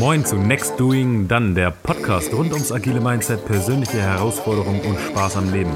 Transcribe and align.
Moin 0.00 0.24
zu 0.24 0.36
Next 0.36 0.80
Doing 0.80 1.28
Dann, 1.28 1.54
der 1.54 1.70
Podcast 1.70 2.32
rund 2.32 2.52
ums 2.52 2.72
agile 2.72 3.00
Mindset, 3.00 3.44
persönliche 3.44 4.00
Herausforderungen 4.00 4.80
und 4.80 4.98
Spaß 4.98 5.36
am 5.36 5.52
Leben. 5.52 5.72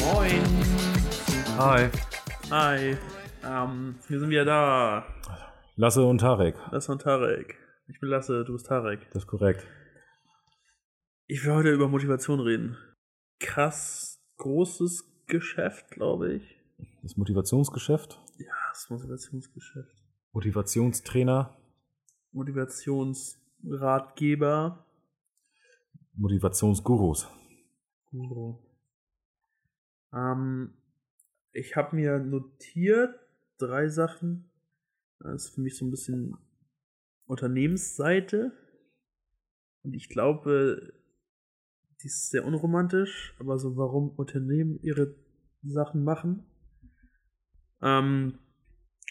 Moin. 0.00 0.42
Hi. 1.58 1.88
Hi. 2.50 2.96
Ähm, 3.44 3.94
wir 4.08 4.20
sind 4.20 4.30
wieder 4.30 4.44
da. 4.44 5.06
Lasse 5.76 6.04
und 6.04 6.18
Tarek. 6.18 6.56
Lasse 6.70 6.92
und 6.92 7.02
Tarek. 7.02 7.56
Ich 7.88 8.00
bin 8.00 8.08
Lasse, 8.08 8.44
du 8.44 8.54
bist 8.54 8.66
Tarek. 8.66 9.00
Das 9.12 9.24
ist 9.24 9.28
korrekt. 9.28 9.66
Ich 11.26 11.44
will 11.44 11.52
heute 11.52 11.70
über 11.70 11.88
Motivation 11.88 12.40
reden. 12.40 12.76
Krass 13.38 14.20
großes 14.38 15.26
Geschäft, 15.26 15.90
glaube 15.90 16.34
ich. 16.34 16.60
Das 17.02 17.16
Motivationsgeschäft. 17.16 18.20
Ja, 18.38 18.52
das 18.72 18.90
Motivationsgeschäft. 18.90 20.02
Motivationstrainer. 20.32 21.56
Motivationsratgeber. 22.32 24.84
Motivationsgurus. 26.14 27.28
Guru. 28.06 28.58
Ähm, 30.12 30.74
ich 31.52 31.76
habe 31.76 31.94
mir 31.96 32.18
notiert 32.18 33.14
drei 33.58 33.88
Sachen. 33.88 34.50
Das 35.20 35.44
ist 35.44 35.54
für 35.54 35.60
mich 35.60 35.76
so 35.76 35.84
ein 35.84 35.90
bisschen 35.90 36.36
Unternehmensseite. 37.26 38.52
Und 39.82 39.94
ich 39.94 40.08
glaube, 40.08 40.94
die 42.04 42.08
ist 42.08 42.28
sehr 42.28 42.44
unromantisch, 42.44 43.34
aber 43.38 43.58
so, 43.58 43.78
warum 43.78 44.10
Unternehmen 44.10 44.78
ihre 44.82 45.14
Sachen 45.62 46.04
machen. 46.04 46.44
Ähm, 47.80 48.38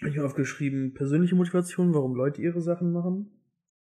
ich 0.01 0.15
habe 0.17 0.27
aufgeschrieben, 0.27 0.93
persönliche 0.93 1.33
Motivation, 1.33 1.95
warum 1.95 2.13
Leute 2.13 2.39
ihre 2.43 2.61
Sachen 2.61 2.91
machen. 2.91 3.31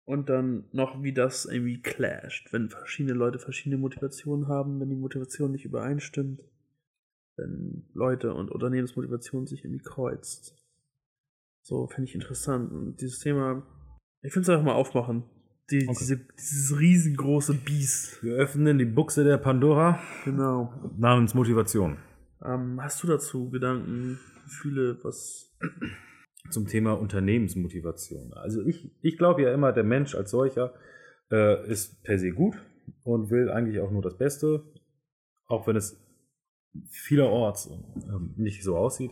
Und 0.05 0.29
dann 0.29 0.65
noch, 0.73 1.03
wie 1.03 1.15
das 1.15 1.47
irgendwie 1.47 1.81
clasht, 1.81 2.53
wenn 2.53 2.69
verschiedene 2.69 3.15
Leute 3.15 3.39
verschiedene 3.39 3.81
Motivationen 3.81 4.49
haben, 4.49 4.81
wenn 4.81 4.91
die 4.91 4.97
Motivation 4.97 5.53
nicht 5.53 5.65
übereinstimmt, 5.65 6.43
wenn 7.37 7.89
Leute 7.95 8.35
und 8.35 8.51
Unternehmensmotivation 8.51 9.47
sich 9.47 9.65
irgendwie 9.65 9.83
kreuzt. 9.83 10.57
So, 11.63 11.87
finde 11.87 12.09
ich 12.11 12.15
interessant. 12.15 12.71
Und 12.71 13.01
dieses 13.01 13.21
Thema, 13.21 13.67
ich 14.21 14.33
finde 14.33 14.43
es 14.43 14.49
einfach 14.51 14.65
mal 14.65 14.75
aufmachen. 14.75 15.25
Die, 15.71 15.87
Okay. 15.89 15.97
diese, 16.01 16.17
dieses 16.39 16.79
riesengroße 16.79 17.55
Biest. 17.55 18.23
Wir 18.23 18.35
öffnen 18.35 18.79
die 18.79 18.85
Buchse 18.85 19.25
der 19.25 19.39
Pandora 19.39 20.01
Genau. 20.25 20.73
namens 20.99 21.35
Motivation. 21.35 21.97
Ähm, 22.45 22.81
hast 22.83 23.03
du 23.03 23.07
dazu 23.07 23.51
Gedanken, 23.51 24.19
Gefühle, 24.45 24.99
was. 25.03 25.57
Zum 26.51 26.67
Thema 26.67 26.95
Unternehmensmotivation. 26.95 28.33
Also 28.33 28.63
ich, 28.65 28.91
ich 29.03 29.19
glaube 29.19 29.43
ja 29.43 29.53
immer, 29.53 29.73
der 29.73 29.85
Mensch 29.85 30.15
als 30.15 30.31
solcher 30.31 30.73
äh, 31.31 31.71
ist 31.71 32.03
per 32.03 32.19
se 32.19 32.33
gut 32.33 32.57
und 33.05 33.31
will 33.31 33.51
eigentlich 33.51 33.79
auch 33.81 33.91
nur 33.91 34.01
das 34.03 34.17
Beste, 34.17 34.65
auch 35.47 35.67
wenn 35.67 35.77
es 35.77 36.01
vielerorts 36.89 37.71
ähm, 38.09 38.33
nicht 38.39 38.65
so 38.65 38.77
aussieht. 38.77 39.11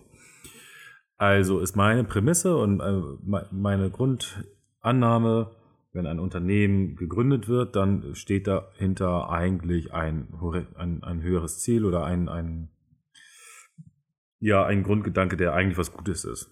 Also 1.19 1.61
ist 1.61 1.77
meine 1.77 2.03
Prämisse 2.05 2.56
und 2.56 2.81
äh, 2.81 2.93
me- 3.22 3.47
meine 3.53 3.91
Grundannahme, 3.91 5.50
wenn 5.92 6.06
ein 6.06 6.20
Unternehmen 6.20 6.97
gegründet 6.97 7.48
wird, 7.48 7.75
dann 7.77 8.14
steht 8.14 8.47
dahinter 8.47 9.31
eigentlich 9.31 9.92
ein, 9.92 10.28
ein, 10.77 11.03
ein 11.03 11.22
höheres 11.22 11.61
Ziel 11.61 11.84
oder 11.84 12.05
ein, 12.05 12.28
ein, 12.28 12.70
ja, 14.39 14.64
ein 14.64 14.83
Grundgedanke, 14.83 15.36
der 15.36 15.55
eigentlich 15.55 15.78
was 15.78 15.92
Gutes 15.92 16.25
ist. 16.25 16.50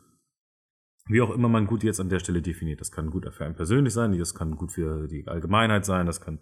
Wie 1.09 1.21
auch 1.21 1.31
immer 1.31 1.49
man 1.49 1.67
gut 1.67 1.85
jetzt 1.85 2.01
an 2.01 2.09
der 2.09 2.19
Stelle 2.19 2.43
definiert. 2.43 2.81
Das 2.81 2.91
kann 2.91 3.11
gut 3.11 3.33
für 3.33 3.45
einen 3.45 3.55
persönlich 3.55 3.93
sein, 3.93 4.17
das 4.19 4.35
kann 4.35 4.57
gut 4.57 4.73
für 4.73 5.07
die 5.07 5.29
Allgemeinheit 5.29 5.85
sein, 5.85 6.07
das 6.07 6.21
kann 6.21 6.41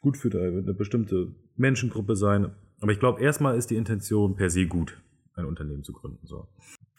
gut 0.00 0.16
für 0.16 0.30
eine 0.36 0.74
bestimmte 0.74 1.34
Menschengruppe 1.56 2.16
sein. 2.16 2.50
Aber 2.80 2.90
ich 2.90 2.98
glaube, 2.98 3.20
erstmal 3.20 3.56
ist 3.56 3.70
die 3.70 3.76
Intention 3.76 4.34
per 4.34 4.50
se 4.50 4.66
gut, 4.66 5.00
ein 5.34 5.44
Unternehmen 5.44 5.84
zu 5.84 5.92
gründen. 5.92 6.26
So. 6.26 6.48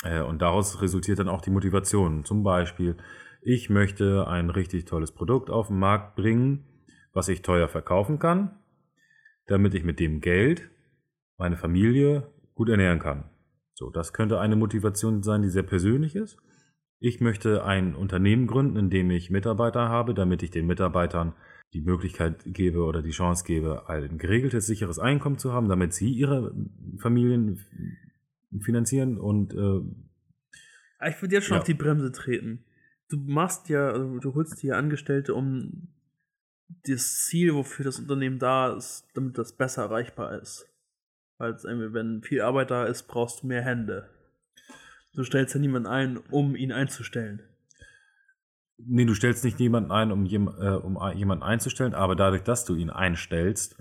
Äh, 0.04 0.22
Und 0.22 0.42
daraus 0.42 0.82
resultiert 0.82 1.20
dann 1.20 1.28
auch 1.28 1.42
die 1.42 1.50
Motivation. 1.50 2.24
Zum 2.24 2.44
Beispiel, 2.44 2.96
ich 3.42 3.70
möchte 3.70 4.28
ein 4.28 4.50
richtig 4.50 4.86
tolles 4.86 5.12
Produkt 5.12 5.50
auf 5.50 5.68
den 5.68 5.80
Markt 5.80 6.16
bringen, 6.16 6.66
was 7.14 7.28
ich 7.28 7.42
teuer 7.42 7.68
verkaufen 7.68 8.20
kann, 8.20 8.58
damit 9.48 9.74
ich 9.74 9.84
mit 9.84 10.00
dem 10.00 10.22
Geld 10.22 10.70
meine 11.38 11.58
Familie 11.58 12.32
gut 12.56 12.70
ernähren 12.70 13.00
kann. 13.00 13.26
So, 13.74 13.90
das 13.90 14.14
könnte 14.14 14.40
eine 14.40 14.56
Motivation 14.56 15.24
sein, 15.24 15.42
die 15.42 15.50
sehr 15.50 15.64
persönlich 15.64 16.16
ist. 16.16 16.38
Ich 17.00 17.20
möchte 17.20 17.66
ein 17.66 17.96
Unternehmen 17.96 18.46
gründen, 18.46 18.78
in 18.78 18.90
dem 18.92 19.10
ich 19.10 19.32
Mitarbeiter 19.32 19.90
habe, 19.90 20.14
damit 20.14 20.44
ich 20.44 20.52
den 20.52 20.68
Mitarbeitern 20.68 21.34
die 21.74 21.82
Möglichkeit 21.82 22.44
gebe 22.46 22.84
oder 22.84 23.02
die 23.02 23.10
Chance 23.12 23.44
gebe, 23.46 23.90
ein 23.90 24.20
geregeltes, 24.20 24.68
sicheres 24.68 25.00
Einkommen 25.00 25.40
zu 25.40 25.52
haben, 25.52 25.68
damit 25.68 25.94
sie 25.94 26.12
ihre 26.12 26.54
Familien 27.00 27.60
finanzieren 28.60 29.18
und 29.18 29.54
äh, 29.54 29.82
Ah, 31.00 31.10
Ich 31.10 31.20
würde 31.22 31.34
jetzt 31.34 31.46
schon 31.46 31.56
Ja. 31.56 31.62
auf 31.62 31.66
die 31.66 31.74
Bremse 31.74 32.12
treten. 32.12 32.66
Du 33.12 33.18
machst 33.18 33.68
ja, 33.68 33.90
also 33.90 34.20
du 34.20 34.34
holst 34.34 34.64
dir 34.64 34.78
Angestellte, 34.78 35.36
um 35.36 35.90
das 36.88 37.26
Ziel, 37.26 37.54
wofür 37.54 37.84
das 37.84 38.00
Unternehmen 38.00 38.40
da 38.40 38.74
ist, 38.74 39.06
damit 39.14 39.38
das 39.38 39.58
besser 39.58 39.84
erreichbar 39.84 40.40
ist. 40.42 40.66
Weil 41.38 41.56
wenn 41.94 42.24
viel 42.24 42.42
Arbeit 42.42 42.72
da 42.72 42.86
ist, 42.86 43.04
brauchst 43.04 43.44
du 43.44 43.48
mehr 43.48 43.64
Hände. 43.64 44.10
Du 45.14 45.26
stellst 45.26 45.54
ja 45.54 45.60
niemanden 45.60 45.88
ein, 45.88 46.18
um 46.30 46.56
ihn 46.56 46.72
einzustellen. 46.72 47.42
Nee, 48.78 49.06
du 49.06 49.14
stellst 49.14 49.44
nicht 49.44 49.60
jemanden 49.60 49.92
ein, 49.92 50.12
um, 50.12 50.26
jem, 50.26 50.48
äh, 50.48 50.76
um 50.76 50.98
jemanden 51.14 51.44
einzustellen, 51.44 51.94
aber 51.94 52.16
dadurch, 52.16 52.44
dass 52.44 52.64
du 52.64 52.76
ihn 52.76 52.90
einstellst, 52.90 53.76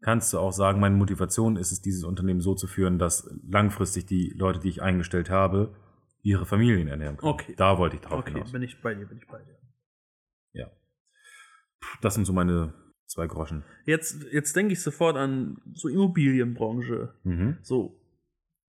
kannst 0.00 0.32
du 0.32 0.38
auch 0.38 0.52
sagen, 0.52 0.80
meine 0.80 0.94
Motivation 0.94 1.56
ist 1.56 1.72
es, 1.72 1.82
dieses 1.82 2.04
Unternehmen 2.04 2.40
so 2.40 2.54
zu 2.54 2.68
führen, 2.68 2.98
dass 2.98 3.28
langfristig 3.46 4.06
die 4.06 4.32
Leute, 4.36 4.60
die 4.60 4.68
ich 4.68 4.80
eingestellt 4.80 5.28
habe, 5.28 5.74
ihre 6.22 6.46
Familien 6.46 6.88
ernähren 6.88 7.16
können. 7.16 7.32
Okay. 7.32 7.54
Da 7.56 7.78
wollte 7.78 7.96
ich 7.96 8.02
drauf 8.02 8.20
Okay, 8.20 8.32
hinaus. 8.32 8.52
bin 8.52 8.62
ich 8.62 8.80
bei 8.82 8.94
dir, 8.94 9.06
bin 9.06 9.18
ich 9.18 9.26
bei 9.26 9.42
dir. 9.42 9.58
Ja. 10.52 10.70
Das 12.02 12.14
sind 12.14 12.24
so 12.24 12.32
meine 12.32 12.74
zwei 13.06 13.26
Groschen. 13.26 13.64
Jetzt, 13.86 14.22
jetzt 14.32 14.54
denke 14.54 14.72
ich 14.72 14.82
sofort 14.82 15.16
an 15.16 15.60
so 15.74 15.88
Immobilienbranche. 15.88 17.14
Mhm. 17.24 17.58
So, 17.62 18.00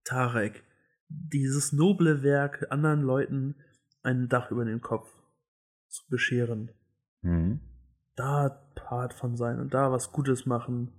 Tarek, 0.04 0.64
dieses 1.10 1.74
noble 1.74 2.24
Werk, 2.24 2.68
anderen 2.70 3.02
Leuten 3.02 3.56
ein 4.04 4.30
Dach 4.30 4.50
über 4.52 4.66
den 4.66 4.82
Kopf 4.82 5.10
zu 5.90 6.08
bescheren. 6.10 6.72
Mhm. 7.22 7.62
Da 8.16 8.50
Part 8.76 9.14
von 9.14 9.38
sein 9.38 9.60
und 9.60 9.74
da 9.74 9.92
was 9.92 10.12
Gutes 10.12 10.46
machen. 10.46 10.92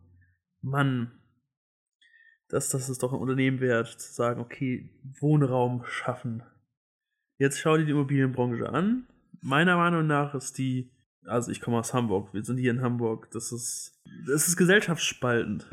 Mann, 0.60 1.21
das, 2.52 2.68
das 2.68 2.90
ist 2.90 3.02
doch 3.02 3.14
ein 3.14 3.18
Unternehmen 3.18 3.60
wert, 3.60 3.88
zu 3.88 4.12
sagen, 4.12 4.38
okay, 4.38 4.90
Wohnraum 5.20 5.84
schaffen. 5.86 6.42
Jetzt 7.38 7.58
schau 7.58 7.78
dir 7.78 7.86
die 7.86 7.92
Immobilienbranche 7.92 8.68
an. 8.68 9.06
Meiner 9.40 9.76
Meinung 9.78 10.06
nach 10.06 10.34
ist 10.34 10.58
die, 10.58 10.90
also 11.24 11.50
ich 11.50 11.62
komme 11.62 11.78
aus 11.78 11.94
Hamburg, 11.94 12.34
wir 12.34 12.44
sind 12.44 12.58
hier 12.58 12.70
in 12.70 12.82
Hamburg, 12.82 13.30
das 13.30 13.52
ist, 13.52 13.98
das 14.26 14.48
ist 14.48 14.58
gesellschaftsspaltend. 14.58 15.66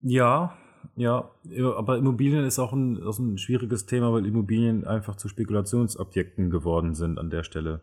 Ja, 0.00 0.58
ja, 0.96 1.30
aber 1.76 1.98
Immobilien 1.98 2.44
ist 2.44 2.58
auch 2.58 2.72
ein, 2.72 3.00
auch 3.02 3.18
ein 3.20 3.38
schwieriges 3.38 3.86
Thema, 3.86 4.12
weil 4.12 4.26
Immobilien 4.26 4.84
einfach 4.84 5.16
zu 5.16 5.28
Spekulationsobjekten 5.28 6.50
geworden 6.50 6.94
sind 6.94 7.18
an 7.18 7.30
der 7.30 7.44
Stelle. 7.44 7.82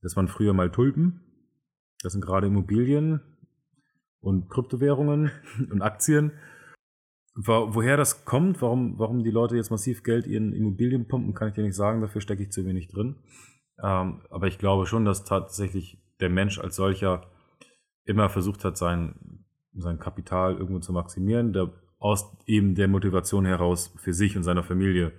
Das 0.00 0.16
waren 0.16 0.28
früher 0.28 0.54
mal 0.54 0.72
Tulpen, 0.72 1.20
das 2.02 2.14
sind 2.14 2.24
gerade 2.24 2.46
Immobilien 2.46 3.20
und 4.20 4.48
Kryptowährungen 4.48 5.30
und 5.70 5.82
Aktien. 5.82 6.32
Wo, 7.36 7.74
woher 7.74 7.98
das 7.98 8.24
kommt, 8.24 8.62
warum, 8.62 8.98
warum 8.98 9.22
die 9.22 9.30
Leute 9.30 9.56
jetzt 9.56 9.70
massiv 9.70 10.02
Geld 10.02 10.26
in 10.26 10.54
Immobilien 10.54 11.06
pumpen, 11.06 11.34
kann 11.34 11.48
ich 11.48 11.54
dir 11.54 11.62
nicht 11.62 11.76
sagen, 11.76 12.00
dafür 12.00 12.22
stecke 12.22 12.42
ich 12.42 12.50
zu 12.50 12.64
wenig 12.64 12.88
drin. 12.88 13.16
Ähm, 13.82 14.22
aber 14.30 14.46
ich 14.46 14.58
glaube 14.58 14.86
schon, 14.86 15.04
dass 15.04 15.24
tatsächlich 15.24 15.98
der 16.20 16.30
Mensch 16.30 16.58
als 16.58 16.76
solcher 16.76 17.30
immer 18.04 18.30
versucht 18.30 18.64
hat, 18.64 18.78
sein, 18.78 19.44
sein 19.74 19.98
Kapital 19.98 20.56
irgendwo 20.56 20.78
zu 20.78 20.94
maximieren, 20.94 21.52
der 21.52 21.72
aus 21.98 22.24
eben 22.46 22.74
der 22.74 22.88
Motivation 22.88 23.44
heraus 23.44 23.92
für 23.98 24.14
sich 24.14 24.36
und 24.36 24.42
seine 24.42 24.62
Familie 24.62 25.12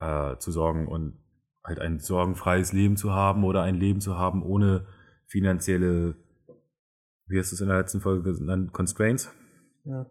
äh, 0.00 0.36
zu 0.36 0.50
sorgen 0.52 0.88
und 0.88 1.18
halt 1.64 1.78
ein 1.78 2.00
sorgenfreies 2.00 2.72
Leben 2.72 2.96
zu 2.96 3.12
haben 3.12 3.44
oder 3.44 3.62
ein 3.62 3.76
Leben 3.76 4.00
zu 4.00 4.18
haben 4.18 4.42
ohne 4.42 4.86
finanzielle, 5.26 6.16
wie 7.26 7.38
hast 7.38 7.52
du 7.52 7.54
es 7.54 7.60
in 7.60 7.68
der 7.68 7.78
letzten 7.78 8.00
Folge 8.00 8.34
genannt, 8.34 8.72
Constraints? 8.72 9.32
Ja. 9.84 10.06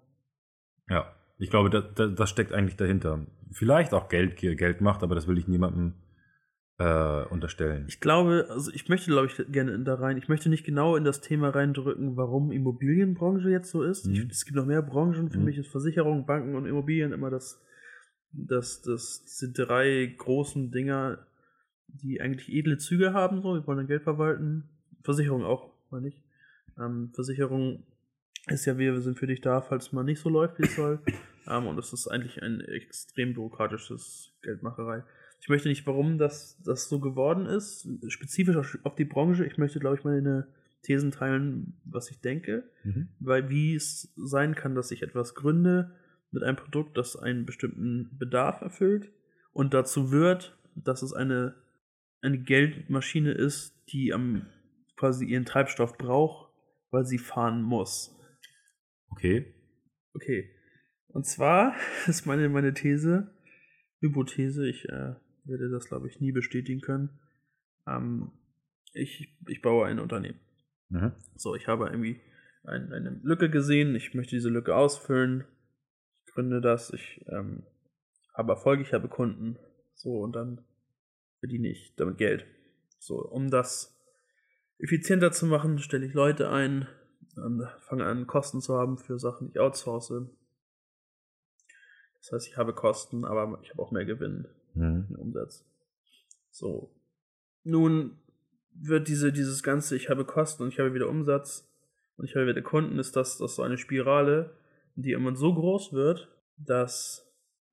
Ja, 0.89 1.13
ich 1.37 1.49
glaube, 1.49 1.69
das, 1.69 1.85
das, 1.95 2.15
das 2.15 2.29
steckt 2.29 2.53
eigentlich 2.53 2.77
dahinter. 2.77 3.25
Vielleicht 3.51 3.93
auch 3.93 4.09
Geld, 4.09 4.37
Geld 4.37 4.81
macht, 4.81 5.03
aber 5.03 5.15
das 5.15 5.27
will 5.27 5.37
ich 5.37 5.47
niemandem 5.47 5.93
äh, 6.79 7.23
unterstellen. 7.25 7.85
Ich 7.87 7.99
glaube, 7.99 8.47
also 8.49 8.71
ich 8.71 8.87
möchte, 8.89 9.09
glaube 9.11 9.27
ich, 9.27 9.51
gerne 9.51 9.79
da 9.79 9.95
rein. 9.95 10.17
Ich 10.17 10.27
möchte 10.29 10.49
nicht 10.49 10.65
genau 10.65 10.95
in 10.95 11.03
das 11.03 11.21
Thema 11.21 11.49
reindrücken, 11.49 12.17
warum 12.17 12.51
Immobilienbranche 12.51 13.49
jetzt 13.49 13.71
so 13.71 13.83
ist. 13.83 14.05
Mhm. 14.07 14.13
Ich, 14.13 14.25
es 14.29 14.45
gibt 14.45 14.55
noch 14.55 14.65
mehr 14.65 14.81
Branchen. 14.81 15.29
Für 15.29 15.39
Mhm. 15.39 15.45
mich 15.45 15.57
ist 15.57 15.69
Versicherung, 15.69 16.25
Banken 16.25 16.55
und 16.55 16.65
Immobilien 16.65 17.13
immer 17.13 17.29
das, 17.29 17.61
das, 18.31 18.81
das 18.81 19.23
diese 19.25 19.51
drei 19.51 20.13
großen 20.17 20.71
Dinger, 20.71 21.25
die 21.87 22.21
eigentlich 22.21 22.51
edle 22.53 22.77
Züge 22.77 23.13
haben. 23.13 23.41
So, 23.41 23.55
wir 23.55 23.65
wollen 23.65 23.77
dann 23.79 23.87
Geld 23.87 24.03
verwalten. 24.03 24.69
Versicherung 25.03 25.43
auch, 25.43 25.71
meine 25.89 26.09
ich. 26.09 26.21
Ähm, 26.77 27.11
Versicherung 27.15 27.85
ist 28.47 28.65
ja, 28.65 28.77
wir 28.77 28.99
sind 29.01 29.17
für 29.19 29.27
dich 29.27 29.41
da, 29.41 29.61
falls 29.61 29.91
mal 29.91 30.03
nicht 30.03 30.19
so 30.19 30.29
läuft, 30.29 30.59
wie 30.59 30.63
es 30.63 30.75
soll. 30.75 30.99
Ähm, 31.49 31.65
und 31.65 31.77
das 31.77 31.93
ist 31.93 32.09
eigentlich 32.09 32.43
ein 32.43 32.59
extrem 32.59 33.33
bürokratisches 33.33 34.33
Geldmacherei. 34.41 35.05
Ich 35.39 35.47
möchte 35.47 35.69
nicht, 35.69 35.87
warum 35.87 36.17
das, 36.17 36.61
das 36.65 36.89
so 36.89 36.99
geworden 36.99 37.45
ist, 37.45 37.87
spezifisch 38.09 38.57
auf- 38.57 38.77
auf 38.83 38.95
die 38.95 39.05
Branche. 39.05 39.45
Ich 39.45 39.57
möchte, 39.57 39.79
glaube 39.79 39.95
ich, 39.95 40.03
meine 40.03 40.49
Thesen 40.81 41.09
teilen, 41.11 41.79
was 41.85 42.11
ich 42.11 42.19
denke, 42.19 42.69
Mhm. 42.83 43.07
weil 43.21 43.47
wie 43.49 43.75
es 43.75 44.11
sein 44.17 44.55
kann, 44.55 44.75
dass 44.75 44.91
ich 44.91 45.03
etwas 45.03 45.35
gründe 45.35 45.95
mit 46.31 46.43
einem 46.43 46.57
Produkt, 46.57 46.97
das 46.97 47.15
einen 47.15 47.45
bestimmten 47.45 48.09
Bedarf 48.19 48.59
erfüllt 48.59 49.09
und 49.53 49.73
dazu 49.73 50.11
wird, 50.11 50.57
dass 50.75 51.01
es 51.01 51.13
eine, 51.13 51.55
eine 52.21 52.39
Geldmaschine 52.39 53.31
ist, 53.31 53.73
die 53.93 54.11
am 54.13 54.47
quasi 54.97 55.23
ihren 55.25 55.45
Treibstoff 55.45 55.97
braucht, 55.97 56.51
weil 56.91 57.05
sie 57.05 57.19
fahren 57.19 57.61
muss. 57.61 58.13
Okay. 59.09 59.53
Okay. 60.13 60.49
Und 61.07 61.25
zwar 61.25 61.75
ist 62.07 62.25
meine, 62.25 62.49
meine 62.49 62.73
These, 62.73 63.33
Hypothese, 64.01 64.67
ich 64.67 64.85
äh, 64.85 65.15
werde 65.45 65.69
das, 65.71 65.87
glaube 65.87 66.07
ich, 66.07 66.19
nie 66.19 66.31
bestätigen 66.31 66.81
können. 66.81 67.19
Ähm, 67.87 68.31
ich, 68.93 69.37
ich 69.47 69.61
baue 69.61 69.87
ein 69.87 69.99
Unternehmen. 69.99 70.39
Mhm. 70.89 71.13
So, 71.35 71.55
ich 71.55 71.67
habe 71.67 71.87
irgendwie 71.87 72.21
ein, 72.63 72.91
eine 72.91 73.19
Lücke 73.23 73.49
gesehen, 73.49 73.95
ich 73.95 74.13
möchte 74.13 74.35
diese 74.35 74.49
Lücke 74.49 74.75
ausfüllen. 74.75 75.45
Ich 76.25 76.33
gründe 76.33 76.61
das, 76.61 76.91
ich 76.91 77.25
ähm, 77.29 77.63
habe 78.33 78.53
Erfolg, 78.53 78.81
ich 78.81 78.93
habe 78.93 79.07
Kunden. 79.07 79.57
So, 79.95 80.19
und 80.19 80.35
dann 80.35 80.63
verdiene 81.39 81.69
ich 81.69 81.95
damit 81.95 82.17
Geld. 82.17 82.45
So, 82.99 83.19
um 83.19 83.49
das 83.49 83.95
effizienter 84.79 85.31
zu 85.31 85.45
machen, 85.47 85.79
stelle 85.79 86.05
ich 86.05 86.13
Leute 86.13 86.49
ein, 86.49 86.87
fange 87.79 88.05
an, 88.05 88.27
Kosten 88.27 88.61
zu 88.61 88.75
haben 88.75 88.97
für 88.97 89.19
Sachen, 89.19 89.47
die 89.47 89.53
ich 89.53 89.59
outsource. 89.59 90.13
Das 92.19 92.31
heißt, 92.31 92.47
ich 92.47 92.57
habe 92.57 92.73
Kosten, 92.73 93.25
aber 93.25 93.59
ich 93.61 93.69
habe 93.69 93.81
auch 93.81 93.91
mehr 93.91 94.05
Gewinn 94.05 94.47
Mhm. 94.77 95.15
Umsatz. 95.17 95.65
So. 96.51 96.95
Nun 97.63 98.17
wird 98.73 99.07
diese, 99.07 99.31
dieses 99.33 99.63
Ganze, 99.63 99.95
ich 99.95 100.09
habe 100.09 100.25
Kosten 100.25 100.63
und 100.63 100.69
ich 100.69 100.79
habe 100.79 100.93
wieder 100.93 101.09
Umsatz 101.09 101.67
und 102.15 102.25
ich 102.25 102.35
habe 102.35 102.47
wieder 102.47 102.61
Kunden, 102.61 102.99
ist 102.99 103.15
das, 103.15 103.37
das 103.37 103.55
so 103.55 103.63
eine 103.63 103.77
Spirale, 103.77 104.55
die 104.95 105.11
immer 105.11 105.35
so 105.35 105.53
groß 105.53 105.93
wird, 105.93 106.29
dass 106.57 107.27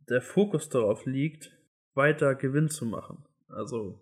der 0.08 0.20
Fokus 0.20 0.68
darauf 0.68 1.06
liegt, 1.06 1.52
weiter 1.94 2.34
Gewinn 2.34 2.68
zu 2.68 2.86
machen. 2.86 3.24
Also, 3.48 4.00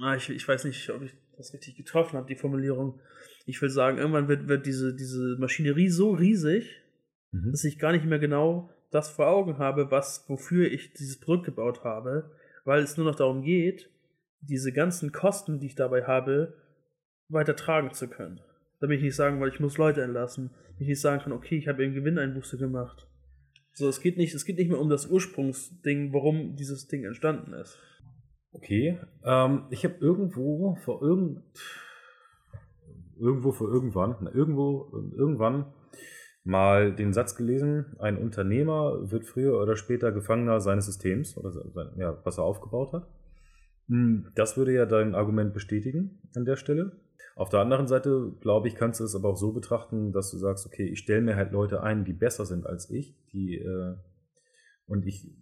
ah, 0.00 0.14
ich, 0.14 0.30
ich 0.30 0.46
weiß 0.46 0.64
nicht, 0.64 0.88
ob 0.90 1.02
ich 1.02 1.14
das 1.36 1.52
richtig 1.52 1.76
getroffen 1.76 2.16
habe, 2.16 2.26
die 2.26 2.36
Formulierung. 2.36 3.00
Ich 3.46 3.60
will 3.60 3.70
sagen, 3.70 3.98
irgendwann 3.98 4.28
wird, 4.28 4.48
wird 4.48 4.66
diese, 4.66 4.94
diese 4.94 5.36
Maschinerie 5.38 5.88
so 5.88 6.12
riesig, 6.12 6.84
Mhm. 7.34 7.50
dass 7.50 7.64
ich 7.64 7.78
gar 7.78 7.92
nicht 7.92 8.04
mehr 8.04 8.18
genau 8.18 8.70
das 8.90 9.10
vor 9.10 9.26
Augen 9.26 9.58
habe, 9.58 9.90
was, 9.90 10.24
wofür 10.28 10.70
ich 10.70 10.92
dieses 10.92 11.18
Produkt 11.18 11.46
gebaut 11.46 11.82
habe, 11.82 12.30
weil 12.64 12.82
es 12.82 12.96
nur 12.96 13.06
noch 13.06 13.16
darum 13.16 13.42
geht, 13.42 13.90
diese 14.40 14.72
ganzen 14.72 15.10
Kosten, 15.10 15.58
die 15.58 15.66
ich 15.66 15.74
dabei 15.74 16.04
habe, 16.04 16.54
weiter 17.28 17.56
tragen 17.56 17.92
zu 17.92 18.08
können. 18.08 18.40
Damit 18.80 18.98
ich 18.98 19.04
nicht 19.04 19.16
sagen, 19.16 19.40
weil 19.40 19.48
ich 19.48 19.58
muss 19.58 19.78
Leute 19.78 20.02
entlassen, 20.02 20.50
ich 20.78 20.86
nicht 20.86 21.00
sagen 21.00 21.22
kann, 21.22 21.32
okay, 21.32 21.56
ich 21.56 21.66
habe 21.66 21.82
eben 21.82 21.94
Gewinneinbuße 21.94 22.56
gemacht. 22.56 23.08
So, 23.72 23.88
es 23.88 24.00
geht 24.00 24.16
nicht, 24.16 24.34
es 24.34 24.44
geht 24.44 24.58
nicht 24.58 24.70
mehr 24.70 24.80
um 24.80 24.88
das 24.88 25.06
Ursprungsding, 25.06 26.12
warum 26.12 26.54
dieses 26.54 26.86
Ding 26.86 27.04
entstanden 27.04 27.52
ist. 27.54 27.78
Okay. 28.54 28.98
Ähm, 29.24 29.64
ich 29.70 29.84
habe 29.84 29.96
irgendwo 30.00 30.76
vor 30.76 31.02
irgend 31.02 31.42
irgendwo 33.18 33.52
vor 33.52 33.68
irgendwann, 33.68 34.16
na, 34.20 34.32
irgendwo 34.32 34.88
irgendwann 35.16 35.72
mal 36.42 36.94
den 36.94 37.12
Satz 37.12 37.36
gelesen, 37.36 37.96
ein 37.98 38.18
Unternehmer 38.18 39.10
wird 39.10 39.24
früher 39.24 39.60
oder 39.60 39.76
später 39.76 40.12
Gefangener 40.12 40.60
seines 40.60 40.86
Systems 40.86 41.36
oder 41.36 41.50
sein, 41.50 41.92
ja, 41.96 42.20
was 42.24 42.38
er 42.38 42.44
aufgebaut 42.44 42.92
hat. 42.92 43.08
Hm, 43.88 44.30
Das 44.34 44.56
würde 44.56 44.72
ja 44.74 44.86
dein 44.86 45.14
Argument 45.14 45.54
bestätigen 45.54 46.20
an 46.34 46.44
der 46.44 46.56
Stelle. 46.56 47.00
Auf 47.36 47.48
der 47.48 47.60
anderen 47.60 47.88
Seite, 47.88 48.32
glaube 48.40 48.68
ich, 48.68 48.76
kannst 48.76 49.00
du 49.00 49.04
es 49.04 49.14
aber 49.16 49.30
auch 49.30 49.36
so 49.36 49.52
betrachten, 49.52 50.12
dass 50.12 50.30
du 50.30 50.38
sagst, 50.38 50.66
okay, 50.66 50.86
ich 50.86 51.00
stelle 51.00 51.22
mir 51.22 51.36
halt 51.36 51.52
Leute 51.52 51.82
ein, 51.82 52.04
die 52.04 52.12
besser 52.12 52.46
sind 52.46 52.66
als 52.66 52.90
ich, 52.90 53.16
die 53.32 53.56
äh, 53.56 53.96
und 54.86 55.06
ich, 55.06 55.34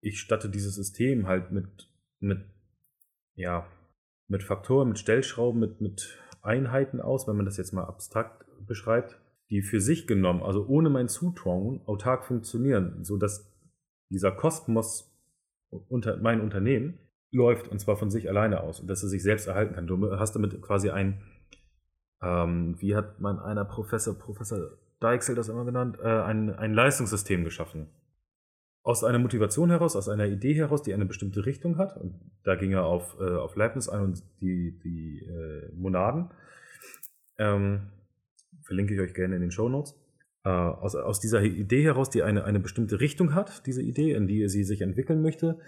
ich 0.00 0.18
statte 0.18 0.48
dieses 0.48 0.74
System 0.74 1.26
halt 1.26 1.52
mit, 1.52 1.88
mit, 2.20 2.44
ja, 3.34 3.66
mit 4.28 4.42
Faktoren, 4.42 4.88
mit 4.88 4.98
Stellschrauben, 4.98 5.60
mit, 5.60 5.80
mit 5.80 6.18
Einheiten 6.42 7.00
aus, 7.00 7.26
wenn 7.26 7.36
man 7.36 7.46
das 7.46 7.56
jetzt 7.56 7.72
mal 7.72 7.84
abstrakt 7.84 8.46
beschreibt, 8.66 9.20
die 9.50 9.62
für 9.62 9.80
sich 9.80 10.06
genommen, 10.06 10.42
also 10.42 10.66
ohne 10.66 10.90
mein 10.90 11.08
Zutrauen, 11.08 11.80
autark 11.86 12.24
funktionieren, 12.24 13.04
sodass 13.04 13.52
dieser 14.10 14.32
Kosmos 14.32 15.12
unter 15.88 16.16
mein 16.18 16.40
Unternehmen 16.40 16.98
läuft 17.32 17.68
und 17.68 17.80
zwar 17.80 17.96
von 17.96 18.10
sich 18.10 18.28
alleine 18.28 18.60
aus 18.60 18.80
und 18.80 18.88
dass 18.88 19.02
er 19.02 19.08
sich 19.08 19.22
selbst 19.22 19.46
erhalten 19.46 19.74
kann. 19.74 19.86
Du 19.86 20.18
hast 20.18 20.34
damit 20.34 20.60
quasi 20.62 20.90
ein, 20.90 21.22
ähm, 22.22 22.76
wie 22.78 22.94
hat 22.96 23.20
mein 23.20 23.38
einer 23.38 23.64
Professor, 23.64 24.14
Professor 24.14 24.78
Deichsel 25.00 25.34
das 25.34 25.48
immer 25.48 25.64
genannt, 25.64 25.98
äh, 26.02 26.08
ein, 26.08 26.54
ein 26.54 26.74
Leistungssystem 26.74 27.44
geschaffen. 27.44 27.88
Aus 28.82 29.04
einer 29.04 29.18
Motivation 29.18 29.70
heraus, 29.70 29.94
aus 29.94 30.08
einer 30.08 30.26
Idee 30.26 30.54
heraus, 30.54 30.82
die 30.82 30.94
eine 30.94 31.04
bestimmte 31.04 31.44
Richtung 31.44 31.76
hat. 31.76 31.96
Und 31.96 32.18
da 32.44 32.54
ging 32.54 32.72
er 32.72 32.84
auf, 32.84 33.16
äh, 33.20 33.36
auf 33.36 33.54
Leibniz 33.56 33.88
ein 33.88 34.00
und 34.02 34.22
die, 34.40 34.78
die 34.82 35.26
äh, 35.26 35.70
Monaden. 35.74 36.30
Ähm, 37.38 37.90
verlinke 38.62 38.94
ich 38.94 39.00
euch 39.00 39.14
gerne 39.14 39.34
in 39.36 39.42
den 39.42 39.50
Show 39.50 39.68
Notes. 39.68 39.94
Äh, 40.44 40.48
aus, 40.48 40.94
aus 40.94 41.20
dieser 41.20 41.42
Idee 41.42 41.84
heraus, 41.84 42.08
die 42.08 42.22
eine, 42.22 42.44
eine 42.44 42.60
bestimmte 42.60 43.00
Richtung 43.00 43.34
hat, 43.34 43.66
diese 43.66 43.82
Idee, 43.82 44.12
in 44.12 44.26
die 44.26 44.48
sie 44.48 44.64
sich 44.64 44.80
entwickeln 44.80 45.20
möchte, 45.20 45.58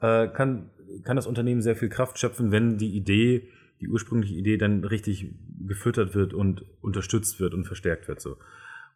äh, 0.00 0.28
kann, 0.28 0.70
kann 1.02 1.16
das 1.16 1.26
Unternehmen 1.26 1.62
sehr 1.62 1.74
viel 1.74 1.88
Kraft 1.88 2.18
schöpfen, 2.18 2.52
wenn 2.52 2.78
die 2.78 2.94
Idee, 2.94 3.48
die 3.80 3.88
ursprüngliche 3.88 4.34
Idee 4.34 4.56
dann 4.56 4.84
richtig 4.84 5.34
gefüttert 5.66 6.14
wird 6.14 6.32
und 6.32 6.64
unterstützt 6.80 7.40
wird 7.40 7.54
und 7.54 7.64
verstärkt 7.64 8.06
wird. 8.06 8.20
So. 8.20 8.36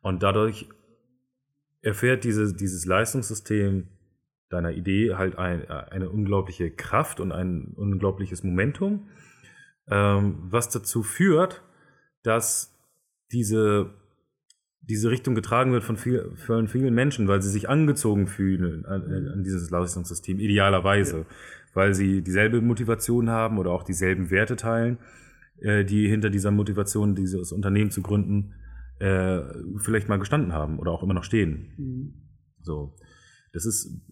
Und 0.02 0.22
dadurch 0.22 0.68
erfährt 1.84 2.24
diese, 2.24 2.54
dieses 2.54 2.86
Leistungssystem 2.86 3.88
deiner 4.48 4.72
Idee 4.72 5.14
halt 5.14 5.36
ein, 5.38 5.68
eine 5.68 6.08
unglaubliche 6.08 6.70
Kraft 6.70 7.20
und 7.20 7.32
ein 7.32 7.74
unglaubliches 7.76 8.42
Momentum, 8.42 9.08
ähm, 9.90 10.38
was 10.48 10.70
dazu 10.70 11.02
führt, 11.02 11.62
dass 12.22 12.74
diese, 13.32 13.90
diese 14.80 15.10
Richtung 15.10 15.34
getragen 15.34 15.72
wird 15.72 15.84
von, 15.84 15.96
viel, 15.96 16.32
von 16.36 16.68
vielen 16.68 16.94
Menschen, 16.94 17.28
weil 17.28 17.42
sie 17.42 17.50
sich 17.50 17.68
angezogen 17.68 18.28
fühlen 18.28 18.86
an, 18.86 19.02
an 19.32 19.42
dieses 19.42 19.70
Leistungssystem, 19.70 20.38
idealerweise, 20.38 21.18
ja. 21.18 21.26
weil 21.74 21.94
sie 21.94 22.22
dieselbe 22.22 22.62
Motivation 22.62 23.28
haben 23.28 23.58
oder 23.58 23.72
auch 23.72 23.82
dieselben 23.82 24.30
Werte 24.30 24.56
teilen, 24.56 24.98
äh, 25.60 25.84
die 25.84 26.08
hinter 26.08 26.30
dieser 26.30 26.50
Motivation, 26.50 27.14
dieses 27.14 27.52
Unternehmen 27.52 27.90
zu 27.90 28.00
gründen, 28.00 28.54
äh, 28.98 29.40
vielleicht 29.78 30.08
mal 30.08 30.18
gestanden 30.18 30.52
haben 30.52 30.78
oder 30.78 30.92
auch 30.92 31.02
immer 31.02 31.14
noch 31.14 31.24
stehen. 31.24 31.72
Mhm. 31.76 32.14
So. 32.60 32.96
Das 33.52 33.66
ist 33.66 34.02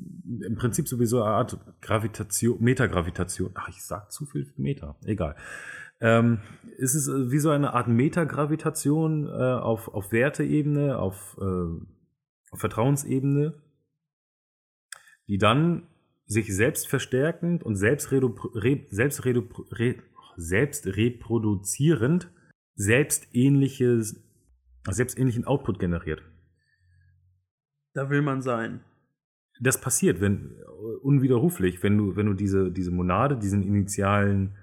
im 0.47 0.55
Prinzip 0.55 0.87
sowieso 0.87 1.21
eine 1.21 1.35
Art 1.35 1.59
Gravitation, 1.81 2.63
Metagravitation. 2.63 3.51
Ach, 3.55 3.69
ich 3.69 3.83
sag 3.83 4.13
zu 4.13 4.25
viel 4.25 4.53
Meta. 4.57 4.97
Egal. 5.05 5.35
Ähm, 6.01 6.39
es 6.79 6.95
ist 6.95 7.09
wie 7.09 7.39
so 7.39 7.51
eine 7.51 7.75
Art 7.75 7.89
Metagravitation 7.89 9.27
äh, 9.27 9.31
auf, 9.31 9.89
auf 9.89 10.13
Werteebene, 10.13 10.97
auf, 10.97 11.37
äh, 11.41 11.85
auf 12.53 12.61
Vertrauensebene, 12.61 13.55
die 15.27 15.39
dann 15.39 15.89
sich 16.25 16.55
selbst 16.55 16.89
verstärkend 16.89 17.65
und 17.65 17.75
selbst, 17.75 18.13
redu 18.13 18.35
re 18.55 18.87
selbst, 18.91 19.25
redu 19.25 19.43
re 19.73 19.97
selbst 20.37 20.87
reproduzierend 20.87 22.31
selbstähnliches, 22.75 24.25
selbstähnlichen 24.91 25.45
Output 25.45 25.79
generiert. 25.79 26.23
Da 27.95 28.11
will 28.11 28.23
man 28.23 28.43
sein. 28.43 28.81
Das 29.61 29.81
passiert, 29.81 30.21
wenn 30.21 30.57
unwiderruflich, 31.03 31.83
wenn 31.83 31.99
du, 31.99 32.17
wenn 32.17 32.27
du 32.27 32.35
diese, 32.35 32.73
diese 32.73 32.91
Monade, 32.91 33.39
diesen 33.39 33.63
initialen 33.63 34.57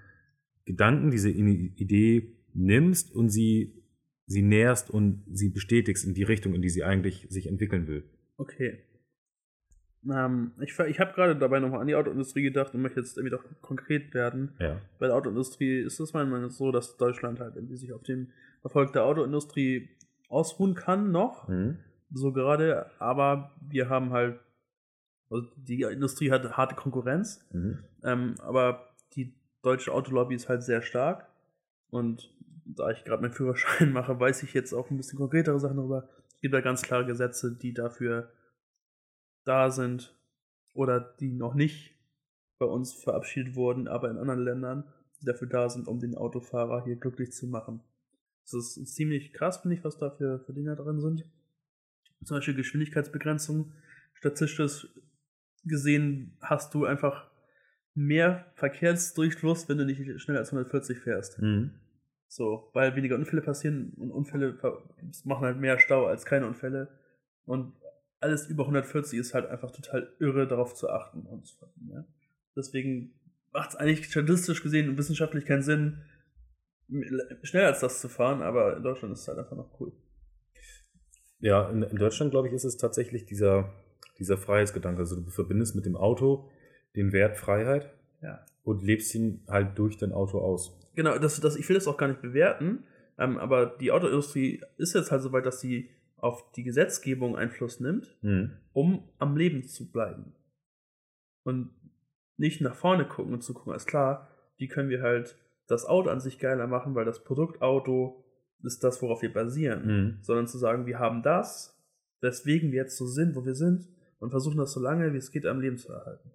Gedanken, 0.65 1.11
diese 1.11 1.29
Idee 1.29 2.35
nimmst 2.53 3.15
und 3.15 3.29
sie, 3.29 3.83
sie 4.25 4.41
nährst 4.41 4.89
und 4.89 5.23
sie 5.31 5.49
bestätigst 5.49 6.05
in 6.05 6.13
die 6.13 6.23
Richtung, 6.23 6.53
in 6.53 6.61
die 6.61 6.69
sie 6.69 6.83
eigentlich 6.83 7.27
sich 7.29 7.47
entwickeln 7.47 7.87
will. 7.87 8.03
Okay. 8.37 8.79
Ähm, 10.09 10.51
ich 10.61 10.77
ich 10.79 10.99
habe 10.99 11.13
gerade 11.13 11.35
dabei 11.35 11.59
nochmal 11.59 11.81
an 11.81 11.87
die 11.87 11.95
Autoindustrie 11.95 12.43
gedacht 12.43 12.73
und 12.73 12.81
möchte 12.81 12.99
jetzt 12.99 13.17
irgendwie 13.17 13.35
doch 13.35 13.43
konkret 13.61 14.13
werden. 14.13 14.53
Ja. 14.59 14.81
Bei 14.97 15.07
der 15.07 15.15
Autoindustrie 15.15 15.79
ist 15.79 15.99
es 15.99 16.13
meiner 16.13 16.29
Meinung 16.29 16.47
nach 16.47 16.51
so, 16.51 16.71
dass 16.71 16.97
Deutschland 16.97 17.39
halt 17.39 17.55
irgendwie 17.55 17.75
sich 17.75 17.91
auf 17.93 18.03
dem 18.03 18.29
Erfolg 18.63 18.93
der 18.93 19.05
Autoindustrie 19.05 19.89
ausruhen 20.29 20.75
kann 20.75 21.11
noch. 21.11 21.47
Mhm. 21.47 21.79
So 22.11 22.31
gerade, 22.31 22.89
aber 22.99 23.51
wir 23.61 23.89
haben 23.89 24.11
halt, 24.11 24.39
also 25.29 25.47
die 25.57 25.81
Industrie 25.81 26.31
hat 26.31 26.57
harte 26.57 26.75
Konkurrenz, 26.75 27.45
Mhm. 27.51 27.83
ähm, 28.03 28.35
aber 28.39 28.87
die 29.13 29.35
deutsche 29.61 29.93
Autolobby 29.93 30.35
ist 30.35 30.49
halt 30.49 30.63
sehr 30.63 30.81
stark. 30.81 31.27
Und 31.89 32.33
da 32.65 32.91
ich 32.91 33.03
gerade 33.03 33.21
meinen 33.21 33.33
Führerschein 33.33 33.91
mache, 33.93 34.19
weiß 34.19 34.43
ich 34.43 34.53
jetzt 34.53 34.73
auch 34.73 34.89
ein 34.89 34.97
bisschen 34.97 35.19
konkretere 35.19 35.59
Sachen 35.59 35.77
darüber. 35.77 36.07
Es 36.35 36.41
gibt 36.41 36.53
da 36.53 36.61
ganz 36.61 36.81
klare 36.81 37.05
Gesetze, 37.05 37.55
die 37.55 37.73
dafür 37.73 38.31
da 39.45 39.71
sind 39.71 40.15
oder 40.73 40.99
die 40.99 41.33
noch 41.33 41.53
nicht 41.55 41.95
bei 42.59 42.65
uns 42.65 42.93
verabschiedet 42.93 43.55
wurden, 43.55 43.87
aber 43.87 44.09
in 44.09 44.17
anderen 44.17 44.43
Ländern, 44.43 44.83
die 45.19 45.25
dafür 45.25 45.47
da 45.47 45.69
sind, 45.69 45.87
um 45.87 45.99
den 45.99 46.15
Autofahrer 46.15 46.83
hier 46.83 46.95
glücklich 46.95 47.31
zu 47.31 47.47
machen. 47.47 47.81
Das 48.51 48.77
ist 48.77 48.95
ziemlich 48.95 49.33
krass, 49.33 49.57
finde 49.57 49.75
ich, 49.75 49.83
was 49.83 49.97
da 49.97 50.11
für, 50.11 50.39
für 50.39 50.53
Dinger 50.53 50.75
drin 50.75 50.99
sind. 50.99 51.25
Zum 52.23 52.37
Beispiel 52.37 52.55
Geschwindigkeitsbegrenzung. 52.55 53.73
Statistisch 54.13 54.87
gesehen 55.63 56.37
hast 56.41 56.73
du 56.73 56.85
einfach 56.85 57.29
mehr 57.93 58.51
Verkehrsdurchfluss, 58.55 59.67
wenn 59.69 59.77
du 59.77 59.85
nicht 59.85 60.21
schneller 60.21 60.39
als 60.39 60.49
140 60.49 60.99
fährst. 60.99 61.39
Mhm. 61.39 61.71
So, 62.27 62.69
weil 62.73 62.95
weniger 62.95 63.15
Unfälle 63.15 63.41
passieren 63.41 63.93
und 63.97 64.11
Unfälle 64.11 64.57
machen 65.23 65.45
halt 65.45 65.57
mehr 65.57 65.79
Stau 65.79 66.05
als 66.05 66.25
keine 66.25 66.47
Unfälle. 66.47 66.87
Und 67.45 67.73
alles 68.19 68.47
über 68.47 68.63
140 68.63 69.17
ist 69.17 69.33
halt 69.33 69.47
einfach 69.47 69.71
total 69.71 70.13
irre, 70.19 70.47
darauf 70.47 70.75
zu 70.75 70.89
achten. 70.89 71.21
Und 71.21 71.57
ja. 71.89 72.05
deswegen 72.55 73.13
macht 73.51 73.71
es 73.71 73.75
eigentlich 73.75 74.05
statistisch 74.05 74.61
gesehen 74.61 74.89
und 74.89 74.97
wissenschaftlich 74.97 75.45
keinen 75.45 75.63
Sinn, 75.63 76.03
schneller 77.43 77.67
als 77.67 77.79
das 77.81 78.01
zu 78.01 78.09
fahren, 78.09 78.41
aber 78.41 78.77
in 78.77 78.83
Deutschland 78.83 79.13
ist 79.13 79.21
es 79.21 79.27
halt 79.27 79.37
einfach 79.39 79.55
noch 79.55 79.79
cool. 79.79 79.91
Ja, 81.39 81.69
in, 81.69 81.83
in 81.83 81.97
Deutschland, 81.97 82.31
glaube 82.31 82.47
ich, 82.47 82.53
ist 82.53 82.63
es 82.65 82.77
tatsächlich 82.77 83.25
dieser, 83.25 83.73
dieser 84.17 84.37
Freiheitsgedanke. 84.37 84.99
Also 84.99 85.21
du 85.21 85.29
verbindest 85.29 85.75
mit 85.75 85.85
dem 85.85 85.95
Auto 85.95 86.49
den 86.95 87.11
Wert 87.13 87.37
Freiheit 87.37 87.93
Ja. 88.21 88.45
und 88.63 88.83
lebst 88.83 89.13
ihn 89.15 89.43
halt 89.47 89.77
durch 89.77 89.97
dein 89.97 90.11
Auto 90.11 90.39
aus. 90.39 90.77
Genau, 90.95 91.17
das, 91.17 91.39
das, 91.39 91.55
ich 91.55 91.67
will 91.69 91.75
das 91.75 91.87
auch 91.87 91.97
gar 91.97 92.07
nicht 92.07 92.21
bewerten, 92.21 92.83
ähm, 93.17 93.37
aber 93.37 93.65
die 93.67 93.91
Autoindustrie 93.91 94.61
ist 94.77 94.95
jetzt 94.95 95.11
halt 95.11 95.21
so 95.21 95.31
weit, 95.31 95.45
dass 95.45 95.61
sie 95.61 95.89
auf 96.17 96.51
die 96.51 96.63
Gesetzgebung 96.63 97.37
Einfluss 97.37 97.79
nimmt, 97.79 98.17
Mhm. 98.21 98.51
um 98.73 99.07
am 99.19 99.37
Leben 99.37 99.65
zu 99.67 99.89
bleiben. 99.91 100.33
Und 101.43 101.69
nicht 102.35 102.59
nach 102.59 102.75
vorne 102.75 103.05
gucken 103.07 103.33
und 103.33 103.41
zu 103.43 103.53
gucken, 103.53 103.73
ist 103.73 103.85
klar, 103.87 104.27
wie 104.57 104.67
können 104.67 104.89
wir 104.89 105.01
halt 105.01 105.37
das 105.69 105.85
Auto 105.85 106.09
an 106.09 106.19
sich 106.19 106.39
geiler 106.39 106.67
machen, 106.67 106.95
weil 106.95 107.05
das 107.05 107.23
Produkt 107.23 107.61
Auto 107.61 108.25
ist 108.63 108.83
das, 108.83 109.01
worauf 109.01 109.21
wir 109.21 109.31
basieren. 109.31 109.85
Mhm. 109.85 110.17
Sondern 110.21 110.47
zu 110.47 110.57
sagen, 110.57 110.85
wir 110.85 110.99
haben 110.99 111.21
das, 111.21 111.79
weswegen 112.21 112.71
wir 112.71 112.81
jetzt 112.81 112.97
so 112.97 113.05
sind, 113.05 113.35
wo 113.35 113.45
wir 113.45 113.55
sind, 113.55 113.87
und 114.19 114.31
versuchen 114.31 114.57
das 114.57 114.73
so 114.73 114.81
lange, 114.81 115.13
wie 115.13 115.17
es 115.17 115.31
geht, 115.31 115.45
am 115.45 115.61
Leben 115.61 115.77
zu 115.77 115.93
erhalten. 115.93 116.31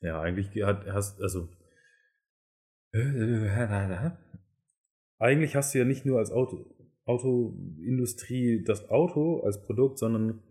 Ja, 0.00 0.20
eigentlich 0.20 0.50
hat, 0.62 0.86
hast, 0.86 1.20
also. 1.20 1.48
Eigentlich 5.18 5.56
hast 5.56 5.74
du 5.74 5.78
ja 5.78 5.84
nicht 5.84 6.06
nur 6.06 6.18
als 6.18 6.30
Auto, 6.30 6.64
Autoindustrie 7.04 8.62
das 8.64 8.88
Auto 8.88 9.40
als 9.40 9.62
Produkt, 9.62 9.98
sondern 9.98 10.42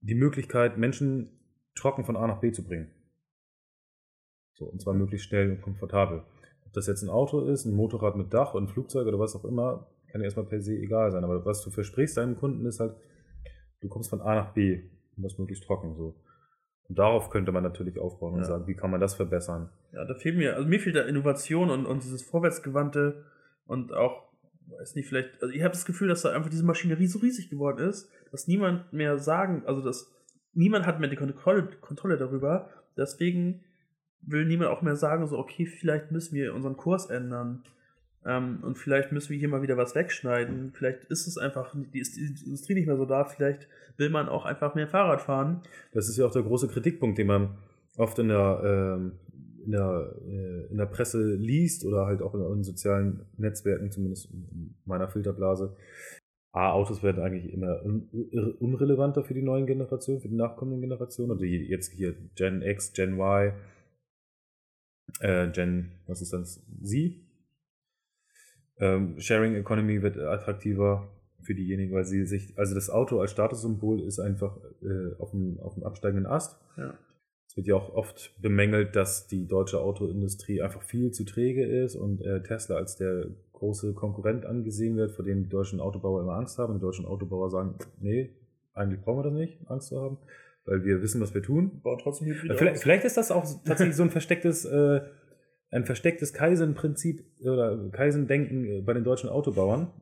die 0.00 0.14
Möglichkeit, 0.14 0.78
Menschen 0.78 1.38
trocken 1.74 2.04
von 2.04 2.16
A 2.16 2.26
nach 2.26 2.40
B 2.40 2.50
zu 2.50 2.64
bringen. 2.64 2.90
So, 4.54 4.64
und 4.66 4.80
zwar 4.80 4.94
möglichst 4.94 5.28
schnell 5.28 5.50
und 5.50 5.62
komfortabel. 5.62 6.24
Ob 6.70 6.74
das 6.74 6.86
jetzt 6.86 7.02
ein 7.02 7.08
Auto 7.08 7.40
ist, 7.46 7.64
ein 7.64 7.74
Motorrad 7.74 8.14
mit 8.14 8.32
Dach 8.32 8.54
und 8.54 8.64
ein 8.64 8.68
Flugzeug 8.68 9.08
oder 9.08 9.18
was 9.18 9.34
auch 9.34 9.44
immer, 9.44 9.88
kann 10.12 10.20
ja 10.20 10.26
erstmal 10.26 10.46
per 10.46 10.60
se 10.60 10.76
egal 10.76 11.10
sein. 11.10 11.24
Aber 11.24 11.44
was 11.44 11.64
du 11.64 11.70
versprichst 11.70 12.16
deinem 12.16 12.36
Kunden 12.36 12.64
ist 12.64 12.78
halt, 12.78 12.94
du 13.80 13.88
kommst 13.88 14.08
von 14.08 14.20
A 14.20 14.36
nach 14.36 14.52
B 14.52 14.82
und 15.16 15.24
das 15.24 15.36
möglichst 15.36 15.64
trocken 15.64 15.96
so. 15.96 16.14
Und 16.88 16.96
darauf 16.96 17.28
könnte 17.30 17.50
man 17.50 17.64
natürlich 17.64 17.98
aufbauen 17.98 18.34
und 18.34 18.40
Ja. 18.40 18.46
sagen, 18.46 18.68
wie 18.68 18.74
kann 18.76 18.92
man 18.92 19.00
das 19.00 19.14
verbessern? 19.14 19.68
Ja, 19.92 20.04
da 20.04 20.14
fehlt 20.14 20.36
mir, 20.36 20.54
also 20.54 20.68
mir 20.68 20.78
fehlt 20.78 20.94
da 20.94 21.02
Innovation 21.02 21.70
und, 21.70 21.86
und 21.86 22.04
dieses 22.04 22.22
Vorwärtsgewandte 22.22 23.24
und 23.66 23.92
auch, 23.92 24.28
weiß 24.68 24.94
nicht, 24.94 25.08
vielleicht, 25.08 25.42
also 25.42 25.52
ich 25.52 25.62
habe 25.62 25.72
das 25.72 25.84
Gefühl, 25.84 26.06
dass 26.06 26.22
da 26.22 26.30
einfach 26.30 26.50
diese 26.50 26.64
Maschinerie 26.64 27.08
so 27.08 27.18
riesig 27.18 27.50
geworden 27.50 27.78
ist, 27.88 28.08
dass 28.30 28.46
niemand 28.46 28.92
mehr 28.92 29.18
sagen, 29.18 29.64
also 29.66 29.82
dass 29.82 30.08
niemand 30.52 30.86
hat 30.86 31.00
mehr 31.00 31.08
die 31.10 31.16
Kontrolle, 31.16 31.68
Kontrolle 31.80 32.16
darüber, 32.16 32.68
deswegen 32.96 33.64
will 34.22 34.44
niemand 34.44 34.70
auch 34.70 34.82
mehr 34.82 34.96
sagen, 34.96 35.26
so, 35.26 35.38
okay, 35.38 35.66
vielleicht 35.66 36.10
müssen 36.10 36.34
wir 36.34 36.54
unseren 36.54 36.76
Kurs 36.76 37.06
ändern. 37.06 37.62
Ähm, 38.24 38.58
und 38.62 38.76
vielleicht 38.76 39.12
müssen 39.12 39.30
wir 39.30 39.38
hier 39.38 39.48
mal 39.48 39.62
wieder 39.62 39.76
was 39.76 39.94
wegschneiden. 39.94 40.72
Vielleicht 40.74 41.04
ist 41.04 41.26
es 41.26 41.38
einfach, 41.38 41.74
die 41.74 41.98
ist 41.98 42.16
die 42.16 42.44
Industrie 42.44 42.74
nicht 42.74 42.86
mehr 42.86 42.96
so 42.96 43.06
da. 43.06 43.24
Vielleicht 43.24 43.66
will 43.96 44.10
man 44.10 44.28
auch 44.28 44.44
einfach 44.44 44.74
mehr 44.74 44.88
Fahrrad 44.88 45.22
fahren. 45.22 45.62
Das 45.92 46.08
ist 46.08 46.18
ja 46.18 46.26
auch 46.26 46.32
der 46.32 46.42
große 46.42 46.68
Kritikpunkt, 46.68 47.18
den 47.18 47.28
man 47.28 47.56
oft 47.96 48.18
in 48.18 48.28
der, 48.28 48.60
ähm, 48.64 49.12
in 49.64 49.72
der, 49.72 50.14
äh, 50.26 50.66
in 50.70 50.76
der 50.76 50.86
Presse 50.86 51.34
liest 51.34 51.84
oder 51.84 52.06
halt 52.06 52.20
auch 52.22 52.34
in, 52.34 52.40
in 52.40 52.62
sozialen 52.62 53.26
Netzwerken, 53.36 53.90
zumindest 53.90 54.30
in 54.30 54.74
meiner 54.84 55.08
Filterblase. 55.08 55.76
A, 56.52 56.72
Autos 56.72 57.02
werden 57.02 57.22
eigentlich 57.22 57.52
immer 57.52 57.84
un 57.84 58.08
unrelevanter 58.58 59.22
für 59.22 59.34
die 59.34 59.42
neuen 59.42 59.66
Generationen, 59.66 60.20
für 60.20 60.28
die 60.28 60.34
nachkommenden 60.34 60.80
Generationen. 60.80 61.30
Oder 61.30 61.40
die, 61.40 61.68
jetzt 61.68 61.92
hier 61.92 62.14
Gen 62.34 62.62
X, 62.62 62.92
Gen 62.92 63.18
Y, 63.18 63.52
äh, 65.20 65.48
Gen, 65.50 65.92
was 66.06 66.20
ist 66.20 66.32
das? 66.32 66.62
Sie? 66.82 67.24
Ähm, 68.78 69.20
Sharing 69.20 69.54
Economy 69.54 70.02
wird 70.02 70.18
attraktiver 70.18 71.08
für 71.42 71.54
diejenigen, 71.54 71.92
weil 71.94 72.04
sie 72.04 72.24
sich, 72.26 72.58
also 72.58 72.74
das 72.74 72.90
Auto 72.90 73.20
als 73.20 73.30
Statussymbol 73.30 74.00
ist 74.00 74.18
einfach 74.18 74.56
äh, 74.82 75.14
auf, 75.18 75.30
dem, 75.30 75.60
auf 75.60 75.74
dem 75.74 75.84
absteigenden 75.84 76.26
Ast. 76.26 76.58
Ja. 76.76 76.94
Es 77.46 77.56
wird 77.56 77.66
ja 77.66 77.74
auch 77.74 77.94
oft 77.94 78.40
bemängelt, 78.40 78.94
dass 78.94 79.26
die 79.26 79.48
deutsche 79.48 79.80
Autoindustrie 79.80 80.62
einfach 80.62 80.82
viel 80.82 81.10
zu 81.10 81.24
träge 81.24 81.64
ist 81.64 81.96
und 81.96 82.22
äh, 82.22 82.42
Tesla 82.42 82.76
als 82.76 82.96
der 82.96 83.26
große 83.52 83.92
Konkurrent 83.92 84.46
angesehen 84.46 84.96
wird, 84.96 85.10
vor 85.10 85.24
dem 85.24 85.42
die 85.42 85.48
deutschen 85.48 85.80
Autobauer 85.80 86.22
immer 86.22 86.36
Angst 86.36 86.58
haben. 86.58 86.74
Die 86.74 86.80
deutschen 86.80 87.06
Autobauer 87.06 87.50
sagen, 87.50 87.74
nee, 87.98 88.30
eigentlich 88.72 89.00
brauchen 89.02 89.18
wir 89.18 89.30
das 89.30 89.34
nicht, 89.34 89.58
Angst 89.68 89.88
zu 89.88 90.00
haben, 90.00 90.18
weil 90.64 90.84
wir 90.84 91.02
wissen, 91.02 91.20
was 91.20 91.34
wir 91.34 91.42
tun. 91.42 91.80
Baut 91.82 92.00
trotzdem 92.02 92.28
Hybrid 92.28 92.56
Vielleicht, 92.58 92.76
aus. 92.76 92.82
vielleicht 92.82 93.04
ist 93.04 93.16
das 93.16 93.30
auch 93.30 93.44
tatsächlich 93.64 93.96
so 93.96 94.02
ein 94.02 94.10
verstecktes, 94.10 94.64
äh, 94.64 95.00
ein 95.70 95.84
verstecktes 95.84 96.32
Kaizen-Prinzip 96.32 97.24
oder 97.42 97.88
Kaizen-Denken 97.92 98.64
äh, 98.64 98.80
bei 98.82 98.92
den 98.92 99.04
deutschen 99.04 99.28
Autobauern. 99.30 99.92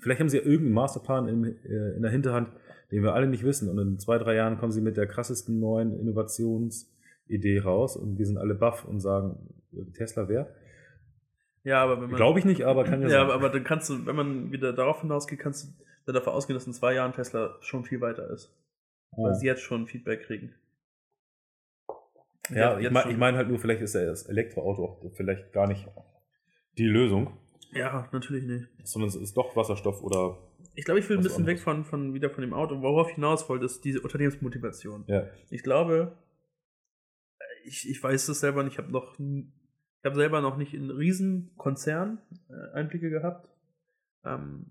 Vielleicht 0.00 0.20
haben 0.20 0.28
sie 0.28 0.38
ja 0.38 0.42
irgendeinen 0.44 0.74
Masterplan 0.74 1.28
in, 1.28 1.44
äh, 1.44 1.96
in 1.96 2.02
der 2.02 2.10
Hinterhand, 2.10 2.48
den 2.90 3.02
wir 3.02 3.14
alle 3.14 3.26
nicht 3.26 3.44
wissen. 3.44 3.68
Und 3.68 3.78
in 3.78 3.98
zwei, 3.98 4.18
drei 4.18 4.34
Jahren 4.34 4.58
kommen 4.58 4.72
sie 4.72 4.80
mit 4.80 4.96
der 4.96 5.06
krassesten 5.06 5.58
neuen 5.60 5.98
Innovationsidee 5.98 7.58
raus 7.60 7.96
und 7.96 8.18
wir 8.18 8.26
sind 8.26 8.38
alle 8.38 8.54
baff 8.54 8.84
und 8.84 9.00
sagen, 9.00 9.54
äh, 9.72 9.84
Tesla 9.92 10.28
wer? 10.28 10.54
Ja, 11.64 11.82
aber 11.82 11.94
wenn 12.00 12.08
man. 12.10 12.16
Glaube 12.16 12.38
ich 12.38 12.44
nicht, 12.44 12.62
aber 12.62 12.84
kann 12.84 13.00
ja, 13.02 13.08
Ja, 13.08 13.12
sein. 13.12 13.20
aber, 13.22 13.34
aber 13.34 13.48
dann 13.48 13.64
kannst 13.64 13.88
du, 13.88 14.04
wenn 14.06 14.16
man 14.16 14.52
wieder 14.52 14.72
darauf 14.72 15.00
hinausgeht, 15.00 15.38
kannst 15.38 15.64
du 15.64 15.84
dann 16.06 16.14
davon 16.14 16.34
ausgehen, 16.34 16.54
dass 16.54 16.66
in 16.66 16.74
zwei 16.74 16.94
Jahren 16.94 17.12
Tesla 17.12 17.56
schon 17.60 17.84
viel 17.84 18.00
weiter 18.02 18.28
ist. 18.30 18.54
Weil 19.16 19.26
Ja. 19.28 19.34
sie 19.34 19.46
jetzt 19.46 19.62
schon 19.62 19.86
Feedback 19.86 20.22
kriegen. 20.22 20.54
Ja, 22.50 22.78
ich 22.78 22.90
meine 22.90 23.10
ich 23.10 23.16
mein 23.16 23.36
halt 23.36 23.48
nur, 23.48 23.58
vielleicht 23.58 23.80
ist 23.80 23.94
ja 23.94 24.04
das 24.04 24.24
Elektroauto 24.26 24.84
auch 24.84 25.10
vielleicht 25.14 25.52
gar 25.52 25.66
nicht 25.66 25.88
die 26.76 26.86
Lösung, 26.86 27.38
Ja, 27.72 28.08
natürlich 28.12 28.44
nicht. 28.44 28.68
sondern 28.82 29.08
es 29.08 29.14
ist 29.16 29.34
doch 29.36 29.56
Wasserstoff 29.56 30.02
oder 30.02 30.36
Ich 30.74 30.84
glaube, 30.84 31.00
ich 31.00 31.08
will 31.08 31.16
ein 31.16 31.22
bisschen 31.22 31.46
weg 31.46 31.58
anderes. 31.58 31.62
von, 31.62 31.84
von 31.84 32.14
wieder 32.14 32.28
von 32.30 32.42
dem 32.42 32.52
Auto. 32.52 32.82
Worauf 32.82 33.08
ich 33.08 33.14
hinaus 33.14 33.48
wollte, 33.48 33.64
ist 33.64 33.82
diese 33.84 34.00
Unternehmensmotivation. 34.02 35.04
ja. 35.06 35.26
Ich 35.48 35.62
glaube, 35.62 36.18
ich, 37.64 37.88
ich 37.88 38.02
weiß 38.02 38.28
es 38.28 38.40
selber 38.40 38.62
nicht, 38.62 38.74
ich 38.74 38.78
habe 38.78 38.92
noch 38.92 39.18
ich 39.18 40.04
habe 40.06 40.16
selber 40.16 40.42
noch 40.42 40.58
nicht 40.58 40.74
in 40.74 40.90
riesen 40.90 41.54
Konzern 41.56 42.20
äh, 42.50 42.74
Einblicke 42.76 43.08
gehabt. 43.08 43.48
Ähm, 44.22 44.70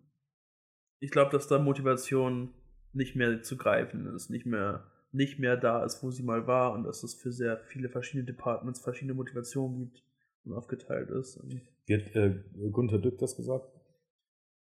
ich 1.00 1.10
glaube, 1.10 1.32
dass 1.32 1.48
da 1.48 1.58
Motivation 1.58 2.54
nicht 2.94 3.16
mehr 3.16 3.42
zu 3.42 3.58
greifen 3.58 4.06
ist, 4.08 4.30
nicht 4.30 4.46
mehr, 4.46 4.92
nicht 5.12 5.40
mehr 5.40 5.58
da 5.58 5.84
ist, 5.84 6.04
wo 6.04 6.12
sie 6.12 6.24
mal 6.24 6.48
war 6.48 6.74
und 6.74 6.84
dass 6.84 7.04
es 7.04 7.14
für 7.14 7.32
sehr 7.32 7.58
viele 7.58 7.90
verschiedene 7.90 8.26
Departments 8.26 8.82
verschiedene 8.82 9.14
Motivationen 9.14 9.80
gibt 9.80 10.04
und 10.46 10.54
aufgeteilt 10.54 11.10
ist. 11.10 11.40
Wie 11.86 11.96
hat 11.96 12.16
äh, 12.16 12.40
Gunther 12.72 13.00
Dück 13.00 13.18
das 13.18 13.36
gesagt? 13.36 13.68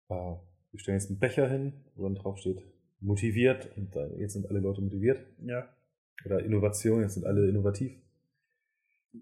Äh, 0.09 0.13
wir 0.13 0.79
stellen 0.79 0.97
jetzt 0.97 1.09
einen 1.09 1.19
Becher 1.19 1.47
hin, 1.47 1.73
wo 1.95 2.03
dann 2.03 2.15
drauf 2.15 2.37
steht, 2.37 2.63
motiviert 2.99 3.75
und 3.77 3.95
äh, 3.95 4.19
jetzt 4.19 4.33
sind 4.33 4.47
alle 4.49 4.59
Leute 4.59 4.81
motiviert. 4.81 5.25
ja. 5.39 5.67
Oder 6.23 6.43
Innovation, 6.43 7.01
jetzt 7.01 7.15
sind 7.15 7.25
alle 7.25 7.47
innovativ. 7.49 7.99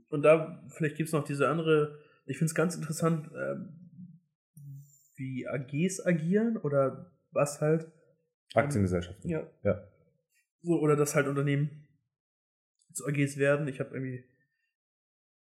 Und 0.09 0.23
da, 0.23 0.61
vielleicht 0.69 0.97
gibt 0.97 1.07
es 1.07 1.13
noch 1.13 1.23
diese 1.23 1.47
andere, 1.47 1.97
ich 2.25 2.37
finde 2.37 2.49
es 2.49 2.55
ganz 2.55 2.75
interessant, 2.75 3.29
ähm, 3.35 3.89
wie 5.15 5.47
AGs 5.47 6.05
agieren 6.05 6.57
oder 6.57 7.11
was 7.31 7.61
halt. 7.61 7.91
Aktiengesellschaften. 8.53 9.29
Ja. 9.29 9.47
ja. 9.63 9.83
So, 10.61 10.79
oder 10.79 10.95
dass 10.95 11.15
halt 11.15 11.27
Unternehmen 11.27 11.87
zu 12.93 13.05
AGs 13.05 13.37
werden. 13.37 13.67
Ich 13.67 13.79
habe 13.79 13.93
irgendwie 13.95 14.23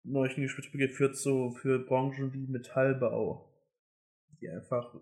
neulich 0.03 0.37
ein 0.37 0.43
Gespräch 0.43 0.71
geführt, 0.73 1.17
so 1.17 1.51
für 1.51 1.79
Branchen 1.79 2.33
wie 2.33 2.47
Metallbau, 2.47 3.53
die 4.41 4.49
einfach 4.49 4.95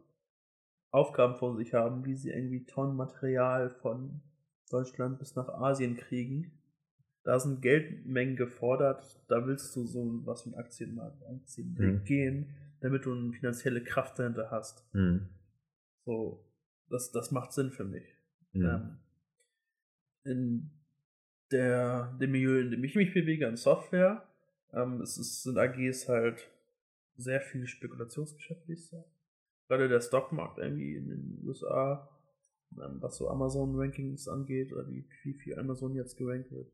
Aufgaben 0.91 1.37
vor 1.37 1.57
sich 1.57 1.75
haben, 1.75 2.05
wie 2.05 2.15
sie 2.15 2.31
irgendwie 2.31 2.65
Tonnen 2.65 2.97
Material 2.97 3.71
von 3.71 4.23
Deutschland 4.71 5.19
bis 5.19 5.35
nach 5.35 5.49
Asien 5.49 5.97
kriegen. 5.97 6.53
Da 7.25 7.41
sind 7.41 7.63
Geldmengen 7.63 8.37
gefordert, 8.37 9.25
da 9.29 9.47
willst 9.47 9.75
du 9.75 9.87
so 9.87 10.21
was 10.27 10.47
ein 10.47 10.55
Aktienmarkt, 10.55 11.25
Aktienweg 11.27 12.01
Mhm. 12.01 12.05
gehen, 12.05 12.55
damit 12.81 13.07
du 13.07 13.13
eine 13.13 13.33
finanzielle 13.33 13.83
Kraft 13.83 14.19
dahinter 14.19 14.51
hast. 14.51 14.85
Mhm. 14.95 15.29
So, 16.05 16.44
das, 16.89 17.13
das 17.13 17.31
macht 17.31 17.53
Sinn 17.53 17.71
für 17.71 17.85
mich. 17.85 18.05
Mhm. 18.53 18.65
Ähm, 18.65 18.99
in 20.25 20.71
der, 21.51 22.17
dem 22.21 22.33
Milieu, 22.33 22.61
in 22.61 22.71
dem 22.71 22.85
ich 22.85 22.95
mich 22.95 23.13
bewege, 23.13 23.47
an 23.47 23.57
Software, 23.57 24.27
ähm, 24.73 25.01
es 25.01 25.19
ist, 25.19 25.43
sind 25.43 25.59
AGs 25.59 26.09
halt 26.09 26.51
sehr 27.17 27.41
viel 27.41 27.67
Spekulationsgeschäft, 27.67 28.67
wie 28.69 28.75
ich 28.75 28.87
sage. 28.87 29.05
Gerade 29.69 29.89
der 29.89 30.01
Stockmarkt 30.01 30.59
irgendwie 30.59 30.95
in 30.95 31.09
den 31.09 31.41
USA, 31.45 32.09
ähm, 32.73 32.99
was 33.01 33.17
so 33.17 33.29
Amazon-Rankings 33.29 34.29
angeht, 34.29 34.73
oder 34.73 34.89
wie, 34.89 35.07
wie 35.23 35.35
viel 35.35 35.59
Amazon 35.59 35.95
jetzt 35.95 36.17
gerankt 36.17 36.51
wird, 36.51 36.73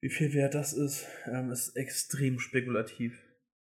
wie 0.00 0.10
viel 0.10 0.34
wert 0.34 0.54
das 0.54 0.72
ist, 0.72 1.06
ähm, 1.26 1.50
ist 1.50 1.76
extrem 1.76 2.38
spekulativ. 2.38 3.18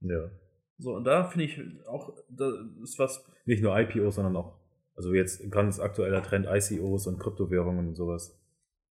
Ja. 0.00 0.30
So, 0.78 0.94
und 0.94 1.04
da 1.04 1.24
finde 1.28 1.44
ich 1.44 1.86
auch, 1.86 2.12
da 2.28 2.50
ist 2.82 2.98
was 2.98 3.24
Nicht 3.44 3.62
nur 3.62 3.78
IPOs, 3.78 4.16
sondern 4.16 4.36
auch, 4.36 4.58
also 4.94 5.12
jetzt 5.12 5.50
ganz 5.50 5.80
aktueller 5.80 6.22
Trend 6.22 6.46
ICOs 6.48 7.06
und 7.06 7.18
Kryptowährungen 7.18 7.88
und 7.88 7.94
sowas. 7.94 8.40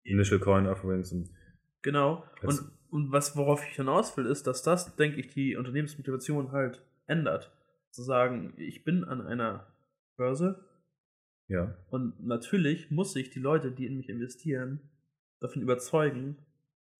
Initial 0.04 0.40
Coin 0.40 0.66
Offerings 0.66 1.12
und 1.12 1.30
Genau. 1.82 2.24
Und, 2.42 2.60
und 2.90 3.12
was, 3.12 3.36
worauf 3.36 3.66
ich 3.66 3.76
hinaus 3.76 4.16
will, 4.16 4.26
ist, 4.26 4.46
dass 4.46 4.62
das, 4.62 4.96
denke 4.96 5.20
ich, 5.20 5.28
die 5.28 5.56
Unternehmensmotivation 5.56 6.52
halt 6.52 6.84
ändert. 7.06 7.52
Zu 7.90 8.02
sagen, 8.02 8.54
ich 8.56 8.84
bin 8.84 9.04
an 9.04 9.20
einer 9.22 9.66
Börse 10.16 10.64
ja. 11.46 11.76
und 11.90 12.24
natürlich 12.24 12.90
muss 12.90 13.16
ich 13.16 13.30
die 13.30 13.38
Leute, 13.38 13.72
die 13.72 13.86
in 13.86 13.96
mich 13.96 14.08
investieren, 14.08 14.80
davon 15.40 15.62
überzeugen, 15.62 16.36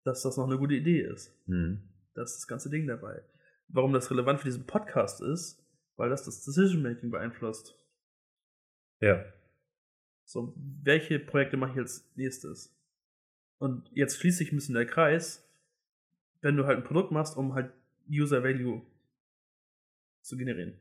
dass 0.05 0.23
das 0.23 0.37
noch 0.37 0.47
eine 0.47 0.59
gute 0.59 0.75
Idee 0.75 1.02
ist. 1.02 1.37
Mhm. 1.47 1.83
Das 2.14 2.31
ist 2.31 2.38
das 2.38 2.47
ganze 2.47 2.71
Ding 2.71 2.87
dabei. 2.87 3.23
Warum 3.69 3.93
das 3.93 4.11
relevant 4.11 4.40
für 4.40 4.47
diesen 4.47 4.67
Podcast 4.67 5.21
ist, 5.21 5.62
weil 5.97 6.09
das 6.09 6.25
das 6.25 6.45
Decision-Making 6.45 7.11
beeinflusst. 7.11 7.77
Ja. 9.00 9.25
So, 10.25 10.55
welche 10.57 11.19
Projekte 11.19 11.57
mache 11.57 11.73
ich 11.73 11.78
als 11.78 12.11
nächstes? 12.14 12.75
Und 13.59 13.90
jetzt 13.93 14.19
schließt 14.19 14.38
sich 14.38 14.52
ein 14.52 14.57
bisschen 14.57 14.75
der 14.75 14.87
Kreis, 14.87 15.49
wenn 16.40 16.57
du 16.57 16.67
halt 16.67 16.78
ein 16.78 16.85
Produkt 16.85 17.11
machst, 17.11 17.37
um 17.37 17.55
halt 17.55 17.73
User 18.11 18.43
Value 18.43 18.83
zu 20.23 20.37
generieren. 20.37 20.81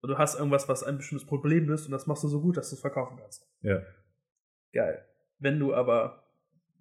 Und 0.00 0.10
du 0.10 0.18
hast 0.18 0.38
irgendwas, 0.38 0.68
was 0.68 0.84
ein 0.84 0.98
bestimmtes 0.98 1.26
Problem 1.26 1.68
löst 1.68 1.86
und 1.86 1.92
das 1.92 2.06
machst 2.06 2.22
du 2.22 2.28
so 2.28 2.40
gut, 2.40 2.56
dass 2.56 2.70
du 2.70 2.76
es 2.76 2.80
verkaufen 2.80 3.16
kannst. 3.18 3.48
Ja. 3.62 3.82
Geil. 4.72 5.04
Wenn 5.38 5.58
du 5.58 5.74
aber 5.74 6.24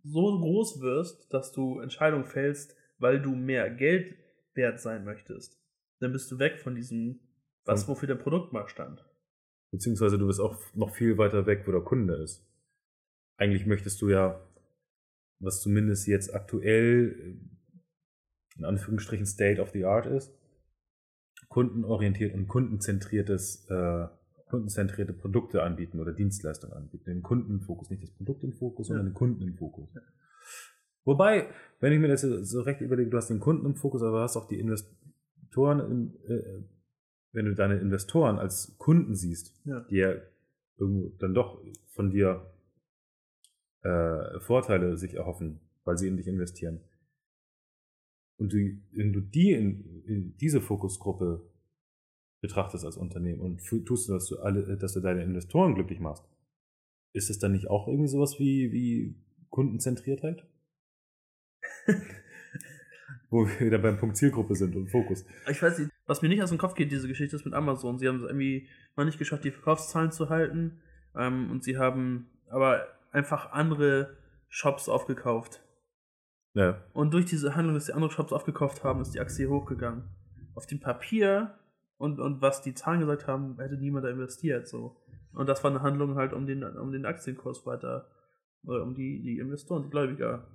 so 0.04 0.40
groß 0.40 0.82
wirst, 0.82 1.34
dass 1.34 1.52
du 1.52 1.80
Entscheidungen 1.80 2.26
fällst, 2.26 2.76
weil 3.00 3.22
du 3.22 3.32
mehr 3.36 3.70
Geld 3.70 4.16
wert 4.54 4.80
sein 4.80 5.04
möchtest, 5.04 5.60
dann 6.00 6.12
bist 6.12 6.32
du 6.32 6.40
weg 6.40 6.60
von 6.60 6.76
diesem, 6.76 7.20
was 7.66 7.88
wofür 7.88 8.08
dein 8.08 8.20
Produkt 8.20 8.54
mal 8.54 8.68
stand. 8.68 9.07
Beziehungsweise 9.72 10.18
du 10.18 10.28
bist 10.28 10.40
auch 10.40 10.58
noch 10.74 10.96
viel 10.96 11.18
weiter 11.18 11.46
weg, 11.46 11.64
wo 11.66 11.72
der 11.72 11.82
Kunde 11.82 12.16
ist. 12.16 12.46
Eigentlich 13.38 13.66
möchtest 13.66 14.02
du 14.02 14.10
ja, 14.10 14.42
was 15.40 15.62
zumindest 15.62 16.08
jetzt 16.08 16.34
aktuell 16.34 17.16
äh, 17.20 18.58
in 18.58 18.66
Anführungsstrichen 18.66 19.26
State 19.26 19.62
of 19.62 19.70
the 19.72 19.86
Art 19.86 20.08
ist, 20.08 20.34
kundenorientiert 21.50 22.34
und 22.34 22.48
kundenzentriertes, 22.48 23.68
äh, 23.70 24.08
kundenzentrierte 24.50 25.14
Produkte 25.14 25.62
anbieten 25.64 26.00
oder 26.00 26.14
Dienstleistungen 26.14 26.74
anbieten. 26.74 27.06
Den 27.06 27.22
Kunden 27.22 27.52
im 27.52 27.62
Fokus, 27.62 27.90
nicht 27.90 28.02
das 28.02 28.12
Produkt 28.12 28.44
im 28.44 28.54
Fokus, 28.54 28.88
sondern 28.88 29.08
Ja. 29.08 29.12
den 29.12 29.16
Kunden 29.16 29.42
im 29.44 29.56
Fokus. 29.56 29.90
Wobei, 31.04 31.48
wenn 31.80 31.94
ich 31.94 32.00
mir 32.00 32.08
das 32.08 32.22
so 32.22 32.62
recht 32.62 32.82
überlege, 32.82 33.10
du 33.10 33.18
hast 33.18 33.30
den 33.30 33.40
Kunden 33.40 33.66
im 33.66 33.76
Fokus, 33.76 34.02
aber 34.02 34.22
hast 34.22 34.36
auch 34.38 34.48
die 34.48 34.60
Investoren, 34.60 35.80
im, 35.80 36.14
äh, 36.28 36.64
wenn 37.32 37.46
du 37.46 37.56
deine 37.56 37.80
Investoren 37.80 38.40
als 38.40 38.76
Kunden 38.78 39.16
siehst, 39.16 39.54
Ja. 39.66 39.82
die 39.82 39.98
ja 39.98 40.14
irgendwo 40.78 41.10
dann 41.20 41.34
doch 41.34 41.62
von 41.88 42.10
dir 42.10 42.54
äh, 43.84 44.40
Vorteile 44.40 44.98
sich 44.98 45.14
erhoffen, 45.16 45.60
weil 45.84 45.98
sie 45.98 46.08
in 46.08 46.18
dich 46.18 46.28
investieren. 46.28 46.82
Und 48.38 48.54
du, 48.54 48.58
wenn 48.92 49.14
du 49.14 49.22
die 49.22 49.52
in, 49.52 50.04
in 50.06 50.38
diese 50.38 50.62
Fokusgruppe 50.62 51.50
betrachtest 52.42 52.86
als 52.86 52.98
Unternehmen 52.98 53.42
und 53.42 53.66
tust, 53.86 54.10
dass 54.10 54.28
du 54.28 54.38
alle, 54.40 54.78
dass 54.78 54.94
du 54.94 55.00
deine 55.00 55.24
Investoren 55.24 55.74
glücklich 55.74 56.00
machst, 56.00 56.24
ist 57.14 57.30
es 57.32 57.40
dann 57.40 57.54
nicht 57.54 57.68
auch 57.68 57.88
irgendwie 57.88 58.08
sowas 58.10 58.38
wie, 58.38 58.72
wie 58.72 59.16
Kundenzentriertheit? 59.50 60.46
Wo 63.30 63.46
wir 63.46 63.60
wieder 63.60 63.78
beim 63.78 63.98
Punkt 63.98 64.16
Zielgruppe 64.16 64.56
sind 64.56 64.76
und 64.76 64.90
Fokus. 64.90 65.26
Ich 65.50 65.62
weiß 65.62 65.80
nicht, 65.80 65.92
was 66.06 66.22
mir 66.22 66.30
nicht 66.30 66.42
aus 66.42 66.50
dem 66.50 66.58
Kopf 66.58 66.76
geht, 66.76 66.92
diese 66.92 67.08
Geschichte 67.08 67.36
ist 67.36 67.46
mit 67.46 67.54
Amazon. 67.54 68.00
Sie 68.00 68.08
haben 68.08 68.18
es 68.18 68.24
irgendwie 68.24 68.68
mal 68.96 69.06
nicht 69.06 69.20
geschafft, 69.20 69.44
die 69.44 69.52
Verkaufszahlen 69.52 70.12
zu 70.12 70.30
halten. 70.30 70.82
Ähm, 71.16 71.52
und 71.52 71.64
sie 71.64 71.78
haben 71.78 72.30
aber 72.50 72.88
einfach 73.12 73.52
andere 73.52 74.18
Shops 74.48 74.88
aufgekauft. 74.88 75.62
Ja, 76.54 76.82
Und 76.94 77.14
durch 77.14 77.26
diese 77.26 77.56
Handlung, 77.56 77.76
dass 77.76 77.86
die 77.86 77.94
andere 77.94 78.12
Shops 78.12 78.32
aufgekauft 78.32 78.84
haben, 78.84 79.02
ist 79.02 79.14
die 79.14 79.20
Aktie 79.20 79.48
hochgegangen. 79.48 80.06
Auf 80.56 80.66
dem 80.66 80.80
Papier 80.80 81.54
und, 81.98 82.20
und 82.20 82.42
was 82.42 82.62
die 82.62 82.74
Zahlen 82.74 83.02
gesagt 83.02 83.28
haben, 83.28 83.58
hätte 83.60 83.78
niemand 83.78 84.06
da 84.06 84.10
investiert. 84.10 84.68
So. 84.68 84.96
Und 85.34 85.48
das 85.48 85.64
war 85.64 85.72
eine 85.72 85.82
Handlung 85.82 86.16
halt, 86.16 86.34
um 86.34 86.48
den, 86.48 86.64
um 86.64 86.92
den 86.92 87.06
Aktienkurs 87.06 87.66
weiter, 87.66 88.10
oder 88.64 88.84
um 88.84 88.96
die, 88.96 89.22
die 89.22 89.40
Investoren, 89.40 89.84
die 89.84 89.90
Gläubiger 89.90 90.48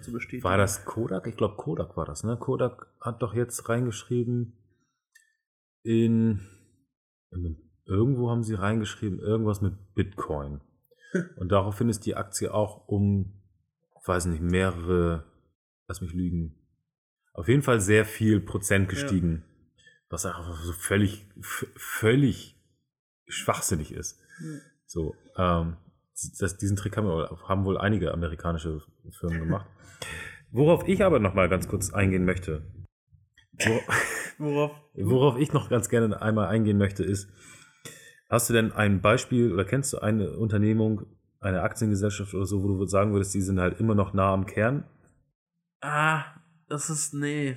zu 0.00 0.12
bestätigen. 0.12 0.44
War 0.44 0.56
das 0.56 0.84
Kodak? 0.84 1.26
Ich 1.26 1.36
glaube, 1.36 1.56
Kodak 1.56 1.96
war 1.96 2.04
das, 2.04 2.24
ne? 2.24 2.36
Kodak 2.36 2.86
hat 3.00 3.22
doch 3.22 3.34
jetzt 3.34 3.68
reingeschrieben 3.68 4.58
in, 5.82 6.40
in 7.30 7.56
irgendwo 7.84 8.30
haben 8.30 8.42
sie 8.42 8.54
reingeschrieben, 8.54 9.18
irgendwas 9.18 9.60
mit 9.60 9.94
Bitcoin. 9.94 10.60
Und 11.36 11.50
daraufhin 11.50 11.88
ist 11.88 12.06
die 12.06 12.14
Aktie 12.14 12.52
auch 12.52 12.88
um, 12.88 13.42
weiß 14.04 14.26
nicht, 14.26 14.42
mehrere, 14.42 15.24
lass 15.88 16.00
mich 16.00 16.12
lügen, 16.12 16.58
auf 17.34 17.48
jeden 17.48 17.62
Fall 17.62 17.80
sehr 17.80 18.04
viel 18.04 18.40
Prozent 18.40 18.88
gestiegen. 18.88 19.44
Was 20.08 20.26
einfach 20.26 20.62
so 20.62 20.72
völlig, 20.72 21.26
völlig 21.40 22.62
schwachsinnig 23.26 23.92
ist. 23.92 24.20
Hm. 24.38 24.60
So, 24.86 25.14
ähm, 25.38 25.78
das, 26.38 26.58
diesen 26.58 26.76
Trick 26.76 26.98
haben, 26.98 27.06
wir, 27.06 27.30
haben 27.48 27.64
wohl 27.64 27.78
einige 27.78 28.12
amerikanische 28.12 28.82
Firmen 29.10 29.40
gemacht. 29.40 29.66
Worauf 30.50 30.86
ich 30.86 31.02
aber 31.04 31.18
noch 31.18 31.34
mal 31.34 31.48
ganz 31.48 31.66
kurz 31.68 31.92
eingehen 31.92 32.24
möchte, 32.24 32.62
wo, 33.58 33.80
Worauf? 34.38 34.70
worauf 34.94 35.38
ich 35.38 35.52
noch 35.52 35.68
ganz 35.68 35.88
gerne 35.88 36.20
einmal 36.20 36.48
eingehen 36.48 36.78
möchte, 36.78 37.04
ist, 37.04 37.28
hast 38.28 38.48
du 38.50 38.54
denn 38.54 38.72
ein 38.72 39.00
Beispiel 39.00 39.52
oder 39.52 39.64
kennst 39.64 39.92
du 39.92 39.98
eine 39.98 40.36
Unternehmung, 40.36 41.06
eine 41.40 41.62
Aktiengesellschaft 41.62 42.34
oder 42.34 42.46
so, 42.46 42.62
wo 42.62 42.68
du 42.68 42.86
sagen 42.86 43.12
würdest, 43.12 43.34
die 43.34 43.40
sind 43.40 43.58
halt 43.60 43.80
immer 43.80 43.94
noch 43.94 44.12
nah 44.14 44.32
am 44.32 44.46
Kern? 44.46 44.84
Ah, 45.80 46.24
das 46.68 46.90
ist, 46.90 47.14
nee. 47.14 47.56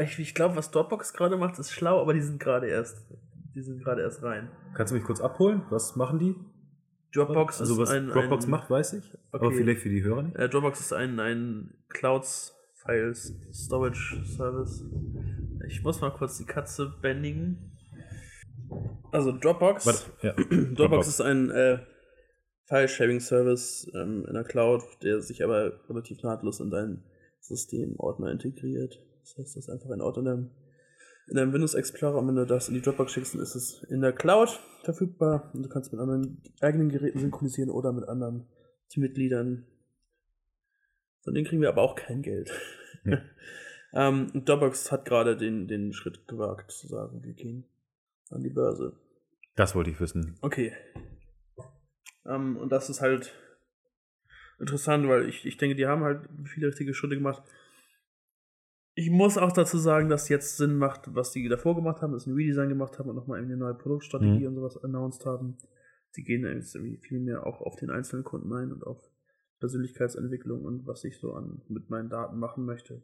Ich, 0.00 0.18
ich 0.18 0.34
glaube, 0.34 0.56
was 0.56 0.70
Dropbox 0.70 1.14
gerade 1.14 1.36
macht, 1.36 1.58
ist 1.58 1.72
schlau, 1.72 2.00
aber 2.02 2.12
die 2.12 2.20
sind 2.20 2.38
gerade 2.38 2.66
erst, 2.68 3.06
die 3.54 3.62
sind 3.62 3.82
gerade 3.82 4.02
erst 4.02 4.22
rein. 4.22 4.50
Kannst 4.74 4.90
du 4.92 4.96
mich 4.96 5.04
kurz 5.04 5.20
abholen? 5.20 5.62
Was 5.70 5.96
machen 5.96 6.18
die? 6.18 6.34
Dropbox 7.24 7.60
also 7.60 7.74
ist 7.74 7.78
was 7.80 7.90
ein, 7.90 8.08
Dropbox 8.08 8.44
ein, 8.44 8.50
macht, 8.50 8.70
weiß 8.70 8.94
ich. 8.94 9.16
Aber 9.32 9.46
Okay. 9.46 9.56
vielleicht 9.58 9.80
für 9.80 9.88
die 9.88 10.02
Hörer 10.02 10.22
nicht. 10.22 10.36
Äh, 10.36 10.48
Dropbox 10.48 10.80
ist 10.80 10.92
ein, 10.92 11.18
ein 11.20 11.74
Clouds 11.88 12.54
Files 12.84 13.34
Storage 13.52 14.22
Service. 14.24 14.84
Ich 15.68 15.82
muss 15.82 16.00
mal 16.00 16.10
kurz 16.10 16.38
die 16.38 16.44
Katze 16.44 16.94
bändigen. 17.02 17.72
Also 19.12 19.32
Dropbox. 19.32 20.10
Ja. 20.22 20.32
Dropbox 20.74 21.08
ist 21.08 21.20
ein 21.20 21.50
äh, 21.50 21.78
File-Sharing-Service 22.66 23.90
ähm, 23.94 24.24
in 24.26 24.34
der 24.34 24.44
Cloud, 24.44 24.82
der 25.02 25.20
sich 25.20 25.42
aber 25.44 25.72
relativ 25.88 26.22
nahtlos 26.22 26.60
in 26.60 26.70
deinen 26.70 27.04
Systemordner 27.40 28.30
integriert. 28.32 29.00
Das 29.20 29.38
heißt, 29.38 29.56
das 29.56 29.64
ist 29.64 29.70
einfach 29.70 29.90
ein 29.90 30.00
Ordner 30.00 30.50
in 31.28 31.36
deinem 31.36 31.52
Windows 31.52 31.74
Explorer 31.74 32.18
und 32.18 32.28
wenn 32.28 32.36
du 32.36 32.46
das 32.46 32.68
in 32.68 32.74
die 32.74 32.80
Dropbox 32.80 33.12
schickst, 33.12 33.34
dann 33.34 33.42
ist 33.42 33.54
es 33.54 33.82
in 33.84 34.00
der 34.00 34.12
Cloud 34.12 34.60
verfügbar 34.84 35.50
und 35.54 35.64
du 35.64 35.68
kannst 35.68 35.92
mit 35.92 36.00
anderen 36.00 36.42
eigenen 36.60 36.88
Geräten 36.88 37.18
synchronisieren 37.18 37.70
oder 37.70 37.92
mit 37.92 38.08
anderen 38.08 38.46
Teammitgliedern. 38.88 39.66
Von 41.22 41.34
denen 41.34 41.46
kriegen 41.46 41.62
wir 41.62 41.68
aber 41.68 41.82
auch 41.82 41.96
kein 41.96 42.22
Geld. 42.22 42.52
Hm. 43.02 43.18
ähm, 43.92 44.44
Dropbox 44.44 44.92
hat 44.92 45.04
gerade 45.04 45.36
den, 45.36 45.66
den 45.66 45.92
Schritt 45.92 46.28
gewagt, 46.28 46.70
zu 46.70 46.86
sagen, 46.86 47.24
wir 47.24 47.32
gehen 47.32 47.64
an 48.30 48.42
die 48.42 48.50
Börse. 48.50 48.96
Das 49.56 49.74
wollte 49.74 49.90
ich 49.90 50.00
wissen. 50.00 50.36
Okay. 50.42 50.72
Ähm, 52.24 52.56
und 52.56 52.70
das 52.70 52.88
ist 52.90 53.00
halt 53.00 53.32
interessant, 54.60 55.08
weil 55.08 55.28
ich, 55.28 55.44
ich 55.44 55.56
denke, 55.56 55.74
die 55.74 55.86
haben 55.86 56.04
halt 56.04 56.28
viele 56.44 56.68
richtige 56.68 56.94
Schritte 56.94 57.16
gemacht. 57.16 57.42
Ich 58.98 59.10
muss 59.10 59.36
auch 59.36 59.52
dazu 59.52 59.76
sagen, 59.76 60.08
dass 60.08 60.30
jetzt 60.30 60.56
Sinn 60.56 60.78
macht, 60.78 61.14
was 61.14 61.30
die 61.30 61.46
davor 61.48 61.76
gemacht 61.76 62.00
haben, 62.00 62.12
dass 62.14 62.24
sie 62.24 62.30
ein 62.30 62.34
Redesign 62.34 62.70
gemacht 62.70 62.98
haben 62.98 63.10
und 63.10 63.14
nochmal 63.16 63.40
eine 63.42 63.54
neue 63.56 63.74
Produktstrategie 63.74 64.40
Mhm. 64.40 64.46
und 64.46 64.54
sowas 64.54 64.82
announced 64.82 65.26
haben. 65.26 65.58
Sie 66.12 66.24
gehen 66.24 66.44
jetzt 66.46 66.74
irgendwie 66.74 66.96
viel 66.96 67.20
mehr 67.20 67.46
auch 67.46 67.60
auf 67.60 67.76
den 67.76 67.90
einzelnen 67.90 68.24
Kunden 68.24 68.50
ein 68.54 68.72
und 68.72 68.82
auf 68.86 68.98
Persönlichkeitsentwicklung 69.60 70.64
und 70.64 70.86
was 70.86 71.04
ich 71.04 71.18
so 71.18 71.34
an 71.34 71.60
mit 71.68 71.90
meinen 71.90 72.08
Daten 72.08 72.38
machen 72.38 72.64
möchte. 72.64 73.02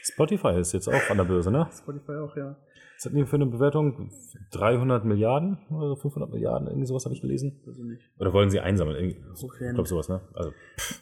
Spotify 0.00 0.58
ist 0.60 0.72
jetzt 0.72 0.88
auch 0.88 1.10
an 1.10 1.16
der 1.16 1.24
Börse, 1.24 1.50
ne? 1.50 1.68
Spotify 1.76 2.12
auch, 2.12 2.36
ja. 2.36 2.56
Was 2.96 3.04
hatten 3.06 3.16
die 3.16 3.26
für 3.26 3.36
eine 3.36 3.46
Bewertung? 3.46 4.10
300 4.52 5.04
Milliarden 5.04 5.58
oder 5.70 5.96
500 5.96 6.30
Milliarden? 6.30 6.68
Irgendwie 6.68 6.86
sowas 6.86 7.04
habe 7.04 7.14
ich 7.14 7.20
gelesen. 7.20 7.60
Also 7.66 7.82
nicht. 7.84 8.02
Oder 8.18 8.32
wollen 8.32 8.50
sie 8.50 8.60
einsammeln? 8.60 8.96
Irgendwie, 8.96 9.18
ich 9.34 9.74
glaube 9.74 9.88
sowas, 9.88 10.08
ne? 10.08 10.20
Also, 10.34 10.52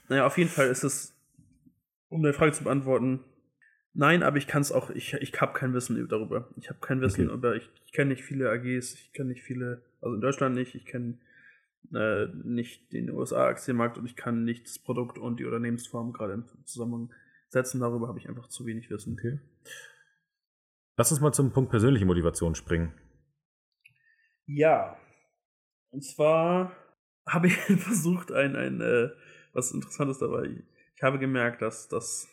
Naja, 0.09 0.27
auf 0.27 0.37
jeden 0.39 0.51
Fall 0.51 0.69
ist 0.69 0.83
es, 0.85 1.15
um 2.09 2.23
deine 2.23 2.35
Frage 2.35 2.53
zu 2.53 2.65
beantworten, 2.65 3.21
nein, 3.96 4.22
aber 4.22 4.37
ich 4.37 4.46
kann 4.46 4.62
es 4.62 4.72
auch, 4.72 4.90
ich, 4.90 5.14
ich 5.14 5.40
habe 5.40 5.52
kein 5.52 5.74
Wissen 5.74 6.09
darüber. 6.09 6.48
Ich 6.56 6.68
habe 6.68 6.78
kein 6.80 7.00
Wissen 7.00 7.26
Okay. 7.28 7.35
über, 7.35 7.56
ich, 7.56 7.68
ich 7.85 7.92
kenne 7.92 8.11
nicht 8.11 8.22
viele 8.24 8.50
AGs, 8.50 8.94
ich 8.94 9.12
kenne 9.12 9.30
nicht 9.30 9.42
viele, 9.42 9.82
also 10.00 10.14
in 10.14 10.20
Deutschland 10.20 10.54
nicht, 10.54 10.74
ich 10.74 10.87
kenne 10.87 11.18
äh, 11.92 12.26
nicht 12.44 12.92
den 12.92 13.11
USA-Aktienmarkt 13.11 13.98
und 13.98 14.06
ich 14.06 14.16
kann 14.16 14.44
nicht 14.44 14.66
das 14.66 14.78
Produkt 14.78 15.18
und 15.18 15.40
die 15.40 15.44
Unternehmensform 15.44 16.12
gerade 16.12 16.35
im 16.35 16.44
Zusammenhang 16.64 17.12
setzen. 17.48 17.80
Darüber 17.80 18.09
habe 18.09 18.18
ich 18.18 18.28
einfach 18.28 18.48
zu 18.48 18.66
wenig 18.66 18.90
Wissen. 18.90 19.14
okay. 19.14 19.38
Lass 20.96 21.11
uns 21.11 21.20
mal 21.20 21.32
zum 21.32 21.52
Punkt 21.52 21.70
persönliche 21.70 22.06
Motivation 22.06 22.54
springen. 22.54 22.92
Ja. 24.46 24.96
Und 25.90 26.02
zwar 26.02 26.72
habe 27.26 27.48
ich 27.48 27.56
versucht, 27.78 28.32
ein, 28.32 28.56
ein 28.56 28.80
äh, 28.80 29.11
was 29.52 29.72
Interessantes 29.72 30.18
dabei. 30.18 30.64
Ich 30.96 31.02
habe 31.02 31.18
gemerkt, 31.18 31.62
dass, 31.62 31.88
dass 31.88 32.28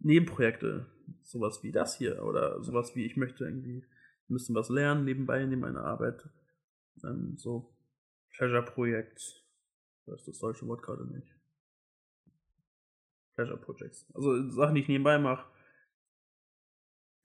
Nebenprojekte, 0.00 0.86
sowas 1.22 1.62
wie 1.62 1.72
das 1.72 1.96
hier 1.96 2.24
oder 2.24 2.62
sowas 2.62 2.94
wie 2.94 3.06
ich 3.06 3.16
möchte 3.16 3.44
irgendwie 3.44 3.84
ein 4.28 4.34
bisschen 4.34 4.54
was 4.54 4.68
lernen 4.68 5.04
nebenbei 5.04 5.44
neben 5.44 5.60
meiner 5.60 5.84
Arbeit, 5.84 6.28
ähm, 7.04 7.36
so 7.36 7.74
Pleasure-Projekt, 8.36 9.44
das 10.06 10.20
ist 10.20 10.28
das 10.28 10.38
deutsche 10.38 10.66
Wort 10.66 10.82
gerade 10.82 11.06
nicht. 11.06 11.34
Pleasure 13.34 13.58
Projects. 13.58 14.06
Also 14.14 14.48
Sachen, 14.50 14.74
die 14.74 14.82
ich 14.82 14.88
nebenbei 14.88 15.18
mache. 15.18 15.46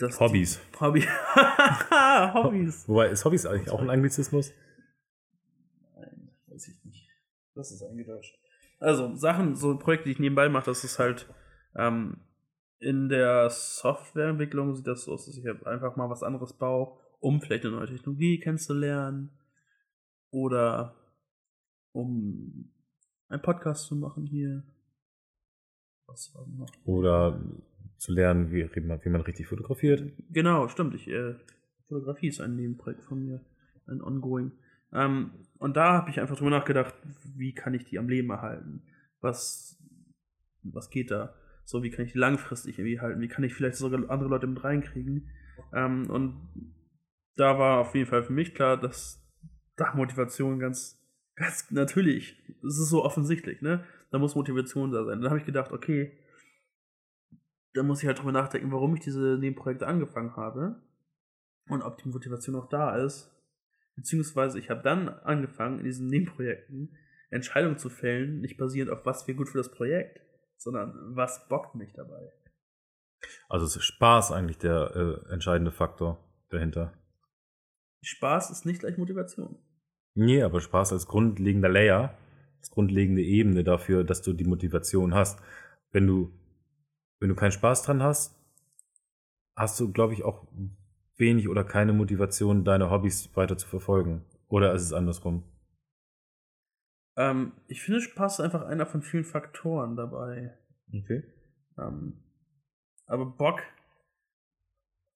Hobbys. 0.02 0.60
Hobby. 0.80 1.02
Hobbys. 2.34 2.88
Wobei, 2.88 3.10
ist 3.10 3.24
Hobbys 3.24 3.46
eigentlich 3.46 3.70
auch 3.70 3.82
ein 3.82 3.90
Anglizismus? 3.90 4.52
Nein, 5.96 6.30
weiß 6.48 6.68
ich 6.68 6.84
nicht. 6.84 7.10
Das 7.54 7.72
ist 7.72 7.82
eingedeutscht. 7.82 8.38
Also, 8.80 9.16
Sachen, 9.16 9.56
so 9.56 9.78
Projekte, 9.78 10.06
die 10.06 10.12
ich 10.12 10.20
nebenbei 10.20 10.50
mache, 10.50 10.66
das 10.66 10.84
ist 10.84 11.00
halt 11.00 11.34
ähm, 11.76 12.18
in 12.86 13.10
der 13.10 13.50
Softwareentwicklung 13.50 14.76
sieht 14.76 14.86
das 14.86 15.06
so 15.06 15.14
aus, 15.14 15.26
dass 15.26 15.38
ich 15.38 15.46
halt 15.46 15.66
einfach 15.66 15.96
mal 15.96 16.08
was 16.12 16.22
anderes 16.22 16.54
baue, 16.54 16.96
um 17.20 17.42
vielleicht 17.42 17.66
eine 17.66 17.78
neue 17.78 17.88
Technologie 17.88 18.40
kennenzulernen 18.40 19.32
oder 20.30 20.96
um 21.94 22.72
einen 23.28 23.42
Podcast 23.42 23.88
zu 23.88 23.96
machen 23.96 24.28
hier. 24.28 24.64
Was 26.06 26.32
war 26.36 26.46
noch? 26.48 26.70
Oder 26.86 27.44
zu 27.98 28.14
lernen, 28.14 28.52
wie, 28.52 28.70
wie 28.76 29.10
man 29.10 29.22
richtig 29.22 29.48
fotografiert. 29.48 30.14
Genau, 30.30 30.68
stimmt. 30.68 30.94
Ich, 30.94 31.08
äh, 31.08 31.34
Fotografie 31.88 32.28
ist 32.28 32.40
ein 32.40 32.56
Nebenprojekt 32.56 33.02
von 33.02 33.26
mir, 33.26 33.44
ein 33.88 34.04
Ongoing. 34.04 34.52
Ähm, 34.94 35.32
und 35.58 35.76
da 35.76 35.94
habe 35.94 36.12
ich 36.12 36.20
einfach 36.20 36.38
drüber 36.38 36.52
nachgedacht, 36.52 36.94
wie 37.36 37.56
kann 37.56 37.74
ich 37.74 37.86
die 37.86 37.98
am 37.98 38.10
Leben 38.10 38.30
erhalten? 38.30 38.84
Was, 39.22 39.84
was 40.62 40.92
geht 40.92 41.10
da? 41.10 41.34
So, 41.66 41.82
wie 41.82 41.90
kann 41.90 42.06
ich 42.06 42.14
langfristig 42.14 42.78
irgendwie 42.78 43.00
halten? 43.00 43.22
Wie 43.22 43.28
kann 43.28 43.44
ich 43.44 43.54
vielleicht 43.54 43.76
sogar 43.76 44.10
andere 44.10 44.30
Leute 44.30 44.48
mit 44.48 44.64
reinkriegen? 44.64 45.32
Ähm, 45.74 46.10
und 46.10 46.38
da 47.36 47.58
war 47.58 47.80
auf 47.80 47.96
jeden 47.96 48.08
Fall 48.08 48.24
für 48.24 48.34
mich 48.34 48.54
klar, 48.54 48.78
dass 48.78 49.22
da 49.76 49.94
Motivation 49.96 50.60
ganz, 50.60 51.04
ganz 51.36 51.70
natürlich, 51.72 52.42
es 52.66 52.78
ist 52.78 52.90
so 52.90 53.04
offensichtlich, 53.04 53.62
ne? 53.62 53.84
Da 54.12 54.20
muss 54.20 54.36
Motivation 54.36 54.92
da 54.92 55.04
sein. 55.04 55.22
Dann 55.22 55.30
habe 55.30 55.40
ich 55.40 55.46
gedacht, 55.46 55.72
okay, 55.72 56.18
da 57.74 57.84
muss 57.84 58.02
ich 58.02 58.08
halt 58.08 58.20
drüber 58.20 58.32
nachdenken, 58.32 58.72
warum 58.72 58.96
ich 58.96 59.02
diese 59.02 59.38
Nebenprojekte 59.40 59.88
angefangen 59.88 60.36
habe 60.36 60.82
und 61.68 61.82
ob 61.82 61.98
die 61.98 62.08
Motivation 62.08 62.56
auch 62.56 62.70
da 62.70 62.96
ist. 62.96 63.32
Beziehungsweise 63.96 64.60
ich 64.60 64.70
habe 64.70 64.84
dann 64.84 65.10
angefangen, 65.10 65.80
in 65.80 65.86
diesen 65.86 66.08
Nebenprojekten 66.08 66.96
Entscheidungen 67.32 67.78
zu 67.78 67.90
fällen, 67.90 68.40
nicht 68.40 68.58
basierend 68.58 68.92
auf 68.92 69.06
was 69.06 69.28
wäre 69.28 69.38
gut 69.38 69.50
für 69.50 69.58
das 69.58 69.72
Projekt, 69.72 70.22
sondern 70.58 71.16
was 71.16 71.48
bockt 71.48 71.76
mich 71.76 71.94
dabei. 71.94 72.32
Also 73.50 73.66
ist 73.66 73.84
Spaß 73.84 74.32
eigentlich 74.32 74.58
der 74.58 74.96
äh, 74.96 75.34
entscheidende 75.34 75.72
Faktor 75.72 76.24
dahinter. 76.50 76.94
Spaß 78.04 78.52
ist 78.52 78.66
nicht 78.66 78.82
gleich 78.82 78.98
Motivation. 78.98 79.58
Nee, 80.14 80.44
aber 80.44 80.62
Spaß 80.62 80.94
als 80.94 81.08
grundlegender 81.08 81.70
Layer, 81.70 82.18
als 82.60 82.70
grundlegende 82.70 83.24
Ebene 83.24 83.64
dafür, 83.64 84.04
dass 84.04 84.22
du 84.22 84.34
die 84.34 84.46
Motivation 84.46 85.14
hast. 85.14 85.40
Wenn 85.92 86.08
du, 86.08 86.32
wenn 87.20 87.30
du 87.30 87.36
keinen 87.36 87.52
Spaß 87.52 87.84
dran 87.84 88.04
hast, 88.04 88.36
hast 89.56 89.80
du, 89.80 89.92
glaube 89.92 90.14
ich, 90.14 90.24
auch 90.24 90.48
wenig 91.18 91.50
oder 91.50 91.64
keine 91.64 91.94
Motivation, 91.94 92.64
deine 92.64 92.90
Hobbys 92.92 93.36
weiter 93.36 93.58
zu 93.58 93.68
verfolgen. 93.68 94.24
Oder 94.48 94.74
ist 94.74 94.84
es 94.84 94.94
andersrum? 94.94 95.44
Ähm, 97.18 97.54
ich 97.68 97.82
finde, 97.82 98.02
Spaß 98.02 98.36
ist 98.36 98.40
einfach 98.40 98.64
einer 98.64 98.86
von 98.86 99.02
vielen 99.02 99.24
Faktoren 99.24 99.96
dabei. 99.96 100.58
Okay. 100.94 101.24
Ähm, 101.78 102.14
aber 103.08 103.26
Bock, 103.26 103.62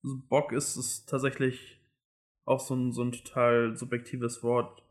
also 0.03 0.21
Bock 0.29 0.51
ist 0.51 0.75
es 0.75 1.05
tatsächlich 1.05 1.81
auch 2.45 2.59
so 2.59 2.75
ein, 2.75 2.91
so 2.91 3.03
ein 3.03 3.12
total 3.12 3.75
subjektives 3.75 4.43
Wort. 4.43 4.83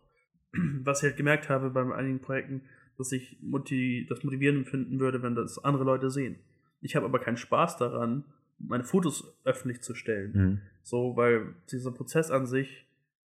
Was 0.53 1.03
ich 1.03 1.09
halt 1.09 1.17
gemerkt 1.17 1.49
habe 1.49 1.71
bei 1.71 1.83
einigen 1.95 2.21
Projekten, 2.21 2.63
dass 2.97 3.13
ich 3.13 3.39
motiv 3.41 4.09
das 4.09 4.25
motivierend 4.25 4.69
finden 4.69 4.99
würde, 4.99 5.23
wenn 5.23 5.35
das 5.35 5.63
andere 5.65 5.85
Leute 5.85 6.11
sehen. 6.11 6.39
Ich 6.81 6.97
habe 6.97 7.07
aber 7.07 7.21
keinen 7.21 7.37
Spaß 7.37 7.77
daran, 7.77 8.25
meine 8.59 8.85
Fotos 8.85 9.39
öffentlich 9.45 9.83
zu 9.83 9.95
stellen. 9.95 10.33
Mhm. 10.33 10.61
So, 10.83 11.17
weil 11.17 11.55
dieser 11.71 11.93
Prozess 11.93 12.31
an 12.31 12.47
sich 12.47 12.87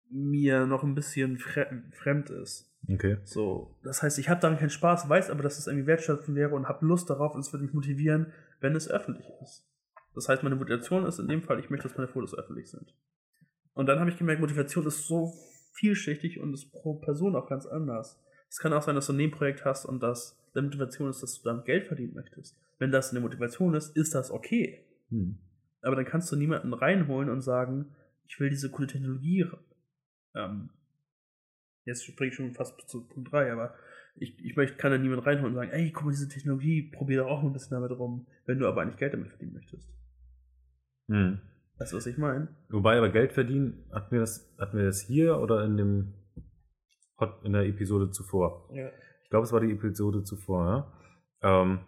mir 0.09 0.67
noch 0.67 0.85
ein 0.85 0.95
bisschen 0.95 1.39
fre 1.39 1.83
fremd 1.93 2.31
ist. 2.31 2.76
Okay. 2.89 3.19
So, 3.25 3.77
das 3.83 4.03
heißt, 4.03 4.19
ich 4.19 4.29
habe 4.29 4.41
daran 4.41 4.59
keinen 4.59 4.71
Spaß, 4.71 5.09
weiß 5.09 5.31
aber, 5.31 5.43
dass 5.43 5.59
es 5.59 5.67
irgendwie 5.67 5.87
wertschöpfend 5.87 6.37
wäre 6.37 6.55
und 6.55 6.69
habe 6.69 6.87
Lust 6.87 7.11
darauf 7.11 7.35
und 7.35 7.41
es 7.41 7.53
würde 7.53 7.65
mich 7.65 7.75
motivieren, 7.75 8.33
wenn 8.61 8.77
es 8.77 8.89
öffentlich 8.89 9.27
ist. 9.43 9.67
Das 10.15 10.29
heißt, 10.29 10.43
meine 10.43 10.57
Motivation 10.57 11.05
ist 11.05 11.19
in 11.19 11.29
dem 11.29 11.43
Fall, 11.43 11.59
ich 11.59 11.69
möchte, 11.69 11.89
dass 11.89 11.97
meine 11.97 12.09
Fotos 12.09 12.37
öffentlich 12.37 12.71
sind. 12.71 12.95
Und 13.75 13.87
dann 13.87 14.01
habe 14.01 14.11
ich 14.11 14.17
gemerkt, 14.17 14.41
Motivation 14.41 14.87
ist 14.87 15.07
so 15.07 15.35
vielschichtig 15.75 16.41
und 16.41 16.55
ist 16.55 16.73
pro 16.73 16.95
Person 16.95 17.37
auch 17.37 17.49
ganz 17.49 17.67
anders. 17.67 18.19
Es 18.49 18.59
kann 18.59 18.73
auch 18.73 18.83
sein, 18.83 18.95
dass 18.95 19.09
du 19.09 19.13
ein 19.13 19.17
Nebenprojekt 19.17 19.65
hast 19.65 19.85
und 19.85 20.03
dass 20.03 20.39
deine 20.55 20.69
Motivation 20.69 21.11
ist, 21.11 21.23
dass 21.23 21.39
du 21.39 21.45
damit 21.45 21.67
Geld 21.67 21.87
verdienen 21.87 22.15
möchtest. 22.15 22.57
Wenn 22.79 22.91
das 22.91 23.11
eine 23.11 23.21
Motivation 23.21 23.75
ist, 23.75 23.97
ist 23.97 24.15
das 24.15 24.31
okay. 24.31 24.87
Mhm. 25.11 25.39
Aber 25.83 25.97
dann 25.97 26.05
kannst 26.05 26.33
du 26.33 26.37
niemanden 26.37 26.73
reinholen 26.73 27.29
und 27.29 27.43
sagen, 27.43 27.95
ich 28.27 28.41
will 28.41 28.49
diese 28.49 28.71
coole 28.71 28.89
Technologie. 28.89 29.47
Ähm, 30.35 30.71
jetzt 31.87 32.05
springe 32.05 32.31
ich 32.31 32.37
schon 32.37 32.53
fast 32.53 32.89
zu 32.89 33.07
Punkt 33.07 33.33
3, 33.33 33.53
aber 33.53 33.75
ich, 34.17 34.39
ich 34.45 34.57
möchte, 34.57 34.77
kann 34.77 34.91
da 34.91 34.99
niemanden 34.99 35.25
reinholen 35.25 35.55
und 35.55 35.55
sagen, 35.55 35.71
ey, 35.71 35.91
guck 35.93 36.05
mal, 36.05 36.11
diese 36.11 36.29
Technologie, 36.29 36.91
probier 36.91 37.19
doch 37.19 37.29
auch 37.29 37.43
ein 37.43 37.53
bisschen 37.53 37.81
damit 37.81 37.99
rum, 37.99 38.27
wenn 38.47 38.59
du 38.59 38.67
aber 38.67 38.83
eigentlich 38.83 38.99
Geld 38.99 39.15
damit 39.15 39.29
verdienen 39.29 39.55
möchtest. 39.55 39.89
Mhm. 41.07 41.41
Weißt 41.79 41.93
du, 41.93 41.97
was 41.97 42.07
ich 42.07 42.19
meine? 42.19 42.49
Wobei 42.71 42.97
aber 42.97 43.11
Geld 43.11 43.33
verdienen, 43.33 43.85
hatten 43.93 44.11
wir 44.11 44.21
das, 44.21 44.55
hatten 44.59 44.79
wir 44.79 44.87
das 44.87 45.03
hier 45.03 45.39
oder 45.39 45.65
in 45.65 45.77
dem 45.77 46.15
Hot, 47.21 47.45
in 47.45 47.53
der 47.53 47.65
Episode 47.65 48.11
zuvor? 48.11 48.71
Ja. 48.75 48.91
Ich 49.23 49.31
glaube, 49.31 49.45
es 49.45 49.53
war 49.53 49.61
die 49.61 49.73
Episode 49.73 50.25
zuvor, 50.25 50.67
ja. 51.43 51.63
Ähm, 51.63 51.81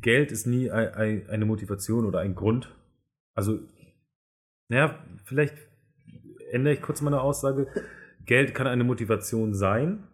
Geld 0.00 0.32
ist 0.32 0.46
nie 0.46 0.70
ein, 0.70 0.94
ein, 0.94 1.28
eine 1.28 1.44
Motivation 1.44 2.06
oder 2.06 2.20
ein 2.20 2.34
Grund. 2.34 2.74
Also, 3.34 3.60
naja, 4.68 5.04
vielleicht 5.24 5.54
ändere 6.50 6.74
ich 6.74 6.80
kurz 6.80 7.02
meine 7.02 7.20
Aussage. 7.20 7.66
Geld 8.24 8.54
kann 8.54 8.66
eine 8.66 8.84
Motivation 8.84 9.54
sein, 9.54 10.06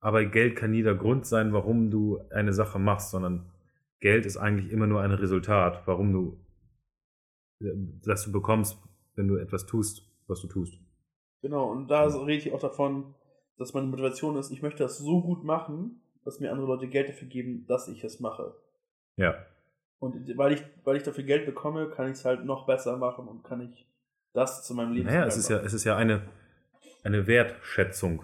aber 0.00 0.24
Geld 0.24 0.56
kann 0.56 0.70
nie 0.70 0.82
der 0.82 0.94
Grund 0.94 1.26
sein, 1.26 1.52
warum 1.52 1.90
du 1.90 2.20
eine 2.30 2.52
Sache 2.52 2.78
machst, 2.78 3.10
sondern 3.10 3.50
Geld 4.00 4.24
ist 4.24 4.38
eigentlich 4.38 4.72
immer 4.72 4.86
nur 4.86 5.02
ein 5.02 5.12
Resultat, 5.12 5.82
warum 5.86 6.12
du, 6.12 6.38
das 8.02 8.24
du 8.24 8.32
bekommst, 8.32 8.78
wenn 9.14 9.28
du 9.28 9.36
etwas 9.36 9.66
tust, 9.66 10.06
was 10.26 10.40
du 10.40 10.48
tust. 10.48 10.78
Genau, 11.42 11.70
und 11.70 11.88
da 11.88 12.06
rede 12.06 12.46
ich 12.46 12.52
auch 12.52 12.60
davon, 12.60 13.14
dass 13.58 13.74
meine 13.74 13.86
Motivation 13.86 14.36
ist, 14.36 14.50
ich 14.50 14.62
möchte 14.62 14.82
das 14.82 14.98
so 14.98 15.20
gut 15.20 15.44
machen, 15.44 16.00
dass 16.24 16.40
mir 16.40 16.50
andere 16.50 16.66
Leute 16.66 16.88
Geld 16.88 17.08
dafür 17.08 17.28
geben, 17.28 17.66
dass 17.66 17.88
ich 17.88 18.02
es 18.04 18.20
mache. 18.20 18.54
Ja. 19.16 19.34
Und 19.98 20.36
weil 20.38 20.52
ich, 20.52 20.62
weil 20.84 20.96
ich 20.96 21.02
dafür 21.02 21.24
Geld 21.24 21.44
bekomme, 21.44 21.90
kann 21.90 22.06
ich 22.06 22.12
es 22.12 22.24
halt 22.24 22.44
noch 22.44 22.66
besser 22.66 22.96
machen 22.96 23.28
und 23.28 23.44
kann 23.44 23.60
ich 23.60 23.86
das 24.32 24.66
zu 24.66 24.74
meinem 24.74 24.92
Leben 24.92 25.06
Naja, 25.06 25.26
es 25.26 25.36
ist 25.36 25.50
ja, 25.50 25.58
es 25.58 25.74
ist 25.74 25.84
ja 25.84 25.96
eine, 25.96 26.22
eine 27.04 27.26
Wertschätzung 27.26 28.22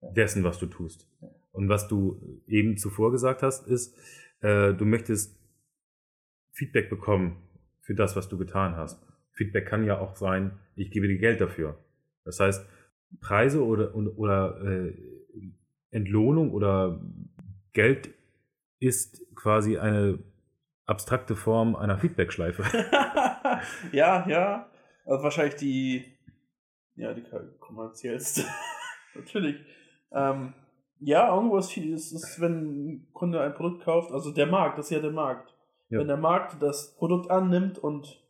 dessen, 0.00 0.44
was 0.44 0.58
du 0.58 0.66
tust. 0.66 1.08
Und 1.52 1.68
was 1.68 1.88
du 1.88 2.40
eben 2.46 2.76
zuvor 2.76 3.12
gesagt 3.12 3.42
hast, 3.42 3.66
ist, 3.66 3.96
äh, 4.40 4.72
du 4.72 4.84
möchtest 4.84 5.38
Feedback 6.52 6.90
bekommen 6.90 7.36
für 7.80 7.94
das, 7.94 8.16
was 8.16 8.28
du 8.28 8.38
getan 8.38 8.76
hast. 8.76 9.02
Feedback 9.32 9.66
kann 9.66 9.84
ja 9.84 9.98
auch 9.98 10.16
sein, 10.16 10.58
ich 10.76 10.90
gebe 10.90 11.08
dir 11.08 11.18
Geld 11.18 11.40
dafür. 11.40 11.78
Das 12.24 12.40
heißt, 12.40 12.66
Preise 13.20 13.64
oder, 13.64 13.94
oder 13.94 14.60
äh, 14.64 14.94
Entlohnung 15.90 16.52
oder 16.52 17.00
Geld 17.72 18.10
ist 18.80 19.22
quasi 19.34 19.78
eine 19.78 20.18
abstrakte 20.86 21.36
Form 21.36 21.76
einer 21.76 21.98
Feedback-Schleife. 21.98 22.64
ja, 23.92 24.28
ja. 24.28 24.70
Also 25.04 25.22
wahrscheinlich 25.22 25.56
die, 25.56 26.04
ja, 26.96 27.14
die 27.14 27.24
kommerziellste. 27.58 28.42
Natürlich. 29.14 29.56
Ähm, 30.10 30.54
ja, 31.00 31.34
irgendwo 31.34 31.58
ist 31.58 31.72
viel, 31.72 31.92
ist, 31.92 32.12
ist, 32.12 32.40
wenn 32.40 32.86
ein 32.86 33.12
Kunde 33.12 33.40
ein 33.40 33.54
Produkt 33.54 33.84
kauft, 33.84 34.12
also 34.12 34.30
der 34.30 34.46
Markt, 34.46 34.78
das 34.78 34.86
ist 34.86 34.92
ja 34.92 35.00
der 35.00 35.10
Markt. 35.10 35.54
Ja. 35.88 35.98
Wenn 35.98 36.08
der 36.08 36.16
Markt 36.16 36.62
das 36.62 36.94
Produkt 36.96 37.30
annimmt 37.30 37.78
und 37.78 38.22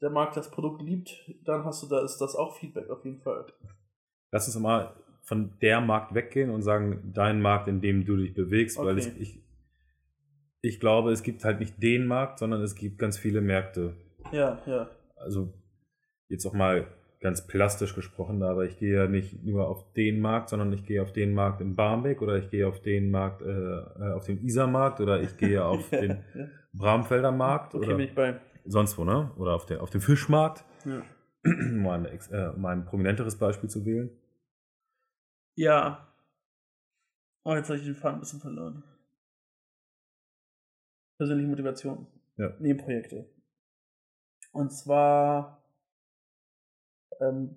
der 0.00 0.10
Markt 0.10 0.36
das 0.36 0.50
Produkt 0.50 0.82
liebt, 0.82 1.10
dann 1.44 1.64
hast 1.64 1.82
du 1.82 1.88
da 1.88 2.04
ist 2.04 2.18
das 2.18 2.36
auch 2.36 2.56
Feedback 2.56 2.90
auf 2.90 3.04
jeden 3.04 3.20
Fall. 3.20 3.46
Lass 4.30 4.46
uns 4.46 4.58
mal 4.58 4.94
von 5.22 5.58
der 5.60 5.80
Markt 5.80 6.14
weggehen 6.14 6.50
und 6.50 6.62
sagen, 6.62 7.12
dein 7.14 7.40
Markt, 7.40 7.68
in 7.68 7.80
dem 7.80 8.04
du 8.04 8.16
dich 8.16 8.34
bewegst, 8.34 8.78
okay. 8.78 8.86
weil 8.86 8.98
ich, 8.98 9.20
ich, 9.20 9.42
ich 10.60 10.80
glaube, 10.80 11.12
es 11.12 11.22
gibt 11.22 11.44
halt 11.44 11.60
nicht 11.60 11.82
den 11.82 12.06
Markt, 12.06 12.38
sondern 12.38 12.62
es 12.62 12.74
gibt 12.74 12.98
ganz 12.98 13.18
viele 13.18 13.40
Märkte. 13.40 13.96
Ja, 14.32 14.60
ja. 14.66 14.88
Also 15.16 15.52
jetzt 16.28 16.46
auch 16.46 16.54
mal 16.54 16.86
ganz 17.20 17.46
plastisch 17.46 17.94
gesprochen, 17.94 18.42
aber 18.42 18.64
ich 18.64 18.78
gehe 18.78 18.94
ja 18.94 19.06
nicht 19.08 19.44
nur 19.44 19.68
auf 19.68 19.92
den 19.94 20.20
Markt, 20.20 20.50
sondern 20.50 20.72
ich 20.72 20.84
gehe 20.84 21.02
auf 21.02 21.12
den 21.12 21.34
Markt 21.34 21.60
in 21.60 21.74
Barmbek 21.74 22.22
oder 22.22 22.36
ich 22.36 22.50
gehe 22.50 22.66
auf 22.66 22.80
den 22.80 23.10
Markt, 23.10 23.42
äh, 23.42 23.48
äh 23.48 24.12
auf 24.12 24.24
den 24.24 24.44
Isarmarkt 24.44 25.00
oder 25.00 25.20
ich 25.20 25.36
gehe 25.36 25.64
auf 25.64 25.90
ja, 25.90 26.00
den. 26.00 26.24
Bramfelder 26.72 27.32
Markt 27.32 27.74
okay, 27.74 27.94
oder 27.94 28.40
sonst 28.64 28.98
wo, 28.98 29.04
ne? 29.04 29.32
Oder 29.36 29.54
auf, 29.54 29.66
der, 29.66 29.82
auf 29.82 29.90
dem 29.90 30.00
Fischmarkt, 30.00 30.64
ja. 30.84 31.02
um, 31.44 31.86
ein, 31.88 32.04
äh, 32.04 32.48
um 32.54 32.64
ein 32.66 32.84
prominenteres 32.84 33.38
Beispiel 33.38 33.68
zu 33.68 33.84
wählen. 33.84 34.10
Ja. 35.56 36.12
Oh, 37.44 37.54
jetzt 37.54 37.68
habe 37.68 37.78
ich 37.78 37.84
den 37.84 37.96
Faden 37.96 38.18
ein 38.18 38.20
bisschen 38.20 38.40
verloren. 38.40 38.84
Persönliche 41.16 41.48
Motivation. 41.48 42.06
Ja. 42.36 42.54
Nebenprojekte. 42.60 43.28
Und 44.52 44.70
zwar 44.70 45.57
ähm, 47.20 47.56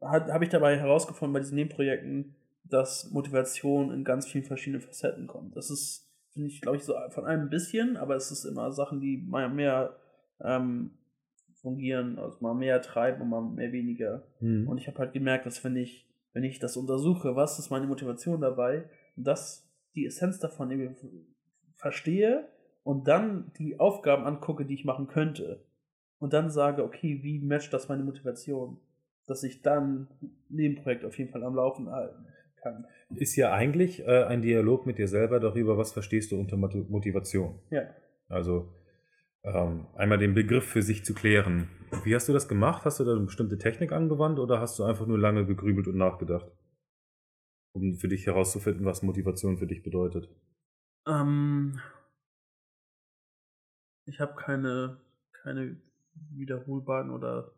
habe 0.00 0.44
ich 0.44 0.50
dabei 0.50 0.78
herausgefunden 0.78 1.32
bei 1.32 1.40
diesen 1.40 1.54
Nebenprojekten, 1.54 2.34
dass 2.64 3.10
Motivation 3.10 3.92
in 3.92 4.04
ganz 4.04 4.26
vielen 4.26 4.44
verschiedenen 4.44 4.80
Facetten 4.80 5.26
kommt. 5.26 5.56
Das 5.56 5.70
ist, 5.70 6.10
finde 6.32 6.48
ich, 6.48 6.60
glaube 6.60 6.76
ich, 6.76 6.84
so 6.84 6.94
von 7.10 7.24
einem 7.24 7.42
ein 7.42 7.50
bisschen, 7.50 7.96
aber 7.96 8.16
es 8.16 8.30
ist 8.30 8.44
immer 8.44 8.72
Sachen, 8.72 9.00
die 9.00 9.18
mal 9.18 9.48
mehr 9.48 9.96
ähm, 10.40 10.98
fungieren, 11.60 12.18
also 12.18 12.38
mal 12.40 12.54
mehr 12.54 12.82
treiben 12.82 13.22
und 13.22 13.28
mal 13.28 13.42
mehr 13.42 13.72
weniger. 13.72 14.24
Mhm. 14.40 14.68
Und 14.68 14.78
ich 14.78 14.88
habe 14.88 14.98
halt 14.98 15.12
gemerkt, 15.12 15.46
dass 15.46 15.62
wenn 15.62 15.76
ich, 15.76 16.08
wenn 16.32 16.44
ich 16.44 16.58
das 16.58 16.76
untersuche, 16.76 17.36
was 17.36 17.58
ist 17.58 17.70
meine 17.70 17.86
Motivation 17.86 18.40
dabei, 18.40 18.88
dass 19.16 19.68
die 19.94 20.06
Essenz 20.06 20.38
davon 20.38 20.70
irgendwie 20.70 21.26
verstehe 21.74 22.48
und 22.82 23.06
dann 23.06 23.52
die 23.58 23.78
Aufgaben 23.78 24.24
angucke, 24.24 24.64
die 24.64 24.74
ich 24.74 24.84
machen 24.84 25.06
könnte. 25.06 25.64
Und 26.18 26.32
dann 26.32 26.50
sage, 26.50 26.84
okay, 26.84 27.20
wie 27.22 27.40
matcht 27.40 27.72
das 27.72 27.88
meine 27.88 28.04
Motivation? 28.04 28.78
Dass 29.32 29.44
ich 29.44 29.62
dann 29.62 30.08
ein 30.20 30.36
Nebenprojekt 30.50 31.06
auf 31.06 31.16
jeden 31.16 31.30
Fall 31.30 31.42
am 31.42 31.54
Laufen 31.54 31.90
halten 31.90 32.26
kann. 32.56 32.86
Ist 33.14 33.34
ja 33.34 33.50
eigentlich 33.50 34.06
äh, 34.06 34.24
ein 34.24 34.42
Dialog 34.42 34.84
mit 34.84 34.98
dir 34.98 35.08
selber 35.08 35.40
darüber, 35.40 35.78
was 35.78 35.90
verstehst 35.94 36.32
du 36.32 36.38
unter 36.38 36.58
Motivation. 36.58 37.58
Ja. 37.70 37.88
Also 38.28 38.74
ähm, 39.42 39.86
einmal 39.94 40.18
den 40.18 40.34
Begriff 40.34 40.66
für 40.66 40.82
sich 40.82 41.02
zu 41.02 41.14
klären. 41.14 41.70
Wie 42.04 42.14
hast 42.14 42.28
du 42.28 42.34
das 42.34 42.46
gemacht? 42.46 42.84
Hast 42.84 43.00
du 43.00 43.04
da 43.04 43.12
eine 43.12 43.24
bestimmte 43.24 43.56
Technik 43.56 43.90
angewandt 43.90 44.38
oder 44.38 44.60
hast 44.60 44.78
du 44.78 44.84
einfach 44.84 45.06
nur 45.06 45.18
lange 45.18 45.46
gegrübelt 45.46 45.88
und 45.88 45.96
nachgedacht? 45.96 46.52
Um 47.72 47.94
für 47.94 48.08
dich 48.08 48.26
herauszufinden, 48.26 48.84
was 48.84 49.02
Motivation 49.02 49.56
für 49.56 49.66
dich 49.66 49.82
bedeutet. 49.82 50.28
Ähm, 51.08 51.80
ich 54.04 54.20
habe 54.20 54.34
keine, 54.34 55.00
keine 55.42 55.80
wiederholbaren 56.34 57.10
oder 57.10 57.50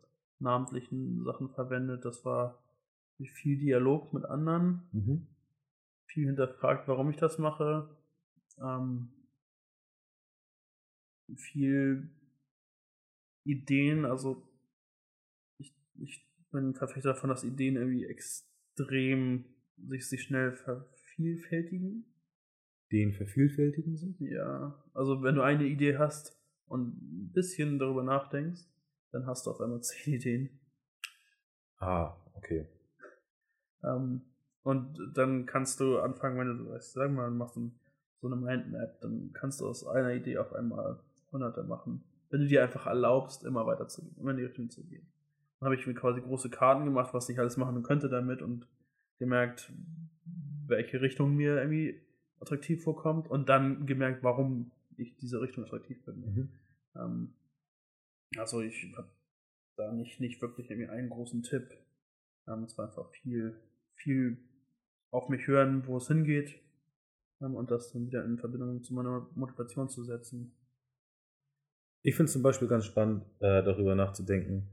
namentlichen 0.44 1.24
Sachen 1.24 1.48
verwendet. 1.50 2.04
Das 2.04 2.24
war 2.24 2.62
viel 3.18 3.58
Dialog 3.58 4.12
mit 4.12 4.24
anderen, 4.24 4.82
mhm. 4.92 5.26
viel 6.06 6.26
hinterfragt, 6.26 6.88
warum 6.88 7.10
ich 7.10 7.16
das 7.16 7.38
mache, 7.38 7.88
ähm, 8.60 9.08
viel 11.36 12.10
Ideen, 13.44 14.04
also 14.04 14.42
ich, 15.58 15.74
ich 15.96 16.26
bin 16.50 16.74
Verfechter 16.74 17.10
davon, 17.10 17.30
dass 17.30 17.44
Ideen 17.44 17.76
irgendwie 17.76 18.06
extrem 18.06 19.44
sich, 19.76 20.08
sich 20.08 20.22
schnell 20.22 20.52
vervielfältigen. 20.52 22.04
Ideen 22.90 23.12
vervielfältigen 23.12 23.96
sich? 23.96 24.18
Ja, 24.20 24.82
also 24.92 25.22
wenn 25.22 25.34
du 25.34 25.42
eine 25.42 25.64
Idee 25.64 25.98
hast 25.98 26.38
und 26.66 26.88
ein 26.88 27.32
bisschen 27.32 27.78
darüber 27.78 28.02
nachdenkst, 28.02 28.62
dann 29.14 29.26
hast 29.26 29.46
du 29.46 29.50
auf 29.52 29.60
einmal 29.60 29.80
zehn 29.80 30.14
Ideen. 30.14 30.50
Ah, 31.78 32.16
okay. 32.34 32.66
Ähm, 33.82 34.22
und 34.62 34.98
dann 35.14 35.46
kannst 35.46 35.78
du 35.80 35.98
anfangen, 35.98 36.38
wenn 36.38 36.58
du, 36.58 36.80
sagen 36.80 37.14
wir 37.14 37.22
mal, 37.22 37.30
machst 37.30 37.56
du 37.56 37.70
so 38.20 38.26
eine 38.26 38.36
Mindmap, 38.36 39.00
dann 39.02 39.30
kannst 39.32 39.60
du 39.60 39.68
aus 39.68 39.86
einer 39.86 40.14
Idee 40.14 40.38
auf 40.38 40.52
einmal 40.52 40.98
hunderte 41.30 41.62
machen. 41.62 42.02
Wenn 42.30 42.40
du 42.40 42.48
dir 42.48 42.62
einfach 42.62 42.86
erlaubst, 42.86 43.44
immer 43.44 43.66
weiter 43.66 43.86
zu 43.86 44.02
gehen, 44.02 44.16
immer 44.18 44.32
in 44.32 44.38
die 44.38 44.44
Richtung 44.44 44.70
zu 44.70 44.84
gehen. 44.84 45.06
Dann 45.60 45.66
habe 45.66 45.76
ich 45.76 45.86
mir 45.86 45.94
quasi 45.94 46.20
große 46.20 46.50
Karten 46.50 46.84
gemacht, 46.84 47.14
was 47.14 47.28
ich 47.28 47.38
alles 47.38 47.56
machen 47.56 47.82
könnte 47.82 48.08
damit 48.08 48.42
und 48.42 48.66
gemerkt, 49.18 49.72
welche 50.66 51.00
Richtung 51.00 51.36
mir 51.36 51.58
irgendwie 51.58 52.00
attraktiv 52.40 52.82
vorkommt 52.82 53.28
und 53.28 53.48
dann 53.48 53.86
gemerkt, 53.86 54.24
warum 54.24 54.72
ich 54.96 55.16
diese 55.16 55.40
Richtung 55.40 55.64
attraktiv 55.64 56.02
finde. 56.04 56.26
Mhm. 56.26 56.48
Ähm, 56.96 57.34
also 58.36 58.60
ich 58.60 58.92
habe 58.96 59.10
da 59.76 59.92
nicht, 59.92 60.20
nicht 60.20 60.40
wirklich 60.40 60.70
irgendwie 60.70 60.90
einen 60.90 61.10
großen 61.10 61.42
Tipp. 61.42 61.68
Ähm, 62.46 62.64
es 62.64 62.76
war 62.78 62.86
einfach 62.86 63.10
viel, 63.10 63.60
viel 63.94 64.38
auf 65.10 65.28
mich 65.28 65.46
hören, 65.46 65.86
wo 65.86 65.96
es 65.96 66.08
hingeht 66.08 66.60
ähm, 67.40 67.54
und 67.54 67.70
das 67.70 67.92
dann 67.92 68.06
wieder 68.06 68.24
in 68.24 68.38
Verbindung 68.38 68.82
zu 68.82 68.94
meiner 68.94 69.28
Motivation 69.34 69.88
zu 69.88 70.04
setzen. 70.04 70.52
Ich 72.02 72.14
finde 72.14 72.26
es 72.26 72.32
zum 72.32 72.42
Beispiel 72.42 72.68
ganz 72.68 72.84
spannend, 72.84 73.24
äh, 73.40 73.62
darüber 73.62 73.94
nachzudenken, 73.94 74.68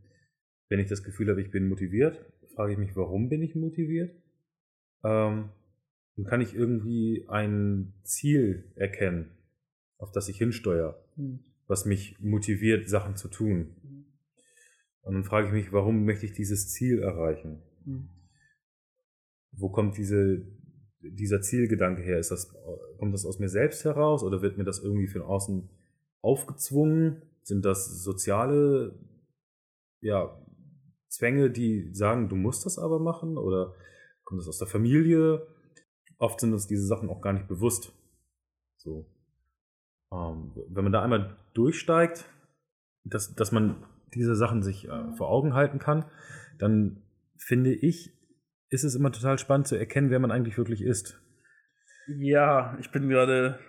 wenn 0.70 0.80
ich 0.80 0.90
das 0.90 1.04
Gefühl 1.04 1.30
habe, 1.30 1.42
ich 1.42 1.52
bin 1.52 1.70
motiviert, 1.70 2.26
frage 2.56 2.74
ich 2.74 2.78
mich, 2.78 2.96
warum 2.96 3.30
bin 3.30 3.42
ich 3.42 3.56
motiviert? 3.56 4.12
Ähm, 5.04 5.50
dann 6.16 6.26
kann 6.26 6.42
ich 6.42 6.54
irgendwie 6.54 7.26
ein 7.30 7.94
Ziel 8.04 8.72
erkennen, 8.76 9.32
auf 9.98 10.12
das 10.12 10.28
ich 10.28 10.38
hinsteuere, 10.38 11.02
mhm. 11.16 11.40
Was 11.72 11.86
mich 11.86 12.20
motiviert, 12.20 12.90
Sachen 12.90 13.16
zu 13.16 13.30
tun. 13.30 13.78
Mhm. 13.82 14.06
Und 15.04 15.14
dann 15.14 15.24
frage 15.24 15.48
ich 15.48 15.54
mich, 15.54 15.72
warum 15.72 16.04
möchte 16.04 16.26
ich 16.26 16.34
dieses 16.34 16.70
Ziel 16.70 17.00
erreichen? 17.00 17.64
Mhm. 17.86 18.10
Wo 19.54 19.70
kommt 19.70 19.98
diese, 19.98 20.46
dieser 21.00 21.42
Zielgedanke 21.42 22.02
her? 22.02 22.20
Ist 22.20 22.30
das, 22.30 22.54
kommt 23.00 23.14
das 23.14 23.26
aus 23.26 23.40
mir 23.40 23.48
selbst 23.48 23.86
heraus 23.86 24.22
oder 24.22 24.42
wird 24.42 24.58
mir 24.58 24.66
das 24.66 24.80
irgendwie 24.80 25.08
von 25.08 25.22
außen 25.22 25.70
aufgezwungen? 26.20 27.22
Sind 27.42 27.64
das 27.64 28.04
soziale 28.04 29.00
ja, 30.02 30.46
Zwänge, 31.08 31.52
die 31.52 31.94
sagen, 31.94 32.28
du 32.28 32.36
musst 32.36 32.66
das 32.66 32.78
aber 32.80 33.00
machen? 33.00 33.38
Oder 33.38 33.74
kommt 34.26 34.42
das 34.42 34.48
aus 34.50 34.58
der 34.58 34.68
Familie? 34.68 35.48
Oft 36.18 36.42
sind 36.42 36.52
uns 36.52 36.68
diese 36.68 36.86
Sachen 36.86 37.10
auch 37.10 37.22
gar 37.22 37.32
nicht 37.32 37.48
bewusst. 37.48 37.94
So. 38.76 39.10
Ähm, 40.12 40.52
wenn 40.70 40.84
man 40.84 40.94
da 40.94 41.02
einmal 41.02 41.38
durchsteigt, 41.54 42.26
dass, 43.04 43.34
dass 43.34 43.52
man 43.52 43.76
diese 44.14 44.36
Sachen 44.36 44.62
sich 44.62 44.88
äh, 44.88 45.14
vor 45.16 45.30
Augen 45.30 45.54
halten 45.54 45.80
kann, 45.80 46.06
dann 46.60 47.02
finde 47.38 47.74
ich, 47.74 48.14
ist 48.70 48.84
es 48.84 48.96
immer 48.96 49.12
total 49.12 49.40
spannend 49.40 49.68
zu 49.68 49.76
erkennen, 49.76 50.10
wer 50.10 50.20
man 50.20 50.32
eigentlich 50.32 50.58
wirklich 50.58 50.82
ist. 50.82 51.20
Ja, 52.08 52.78
ich 52.80 52.92
bin 52.92 53.10
gerade 53.10 53.60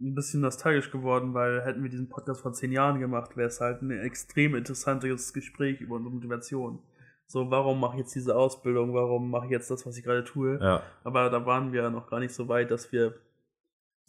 ein 0.00 0.14
bisschen 0.14 0.40
nostalgisch 0.40 0.90
geworden, 0.90 1.34
weil 1.34 1.64
hätten 1.64 1.82
wir 1.82 1.90
diesen 1.90 2.08
Podcast 2.08 2.42
vor 2.42 2.52
zehn 2.52 2.72
Jahren 2.72 3.00
gemacht, 3.00 3.36
wäre 3.36 3.48
es 3.48 3.60
halt 3.60 3.82
ein 3.82 3.90
extrem 3.90 4.54
interessantes 4.54 5.32
Gespräch 5.32 5.80
über 5.80 5.96
unsere 5.96 6.14
Motivation. 6.14 6.80
So, 7.26 7.50
warum 7.50 7.80
mache 7.80 7.94
ich 7.94 8.00
jetzt 8.00 8.14
diese 8.14 8.36
Ausbildung? 8.36 8.92
Warum 8.92 9.30
mache 9.30 9.46
ich 9.46 9.52
jetzt 9.52 9.70
das, 9.70 9.86
was 9.86 9.96
ich 9.96 10.04
gerade 10.04 10.24
tue? 10.24 10.58
Ja. 10.60 10.82
Aber 11.04 11.30
da 11.30 11.46
waren 11.46 11.72
wir 11.72 11.88
noch 11.88 12.10
gar 12.10 12.20
nicht 12.20 12.34
so 12.34 12.48
weit, 12.48 12.70
dass 12.70 12.92
wir 12.92 13.14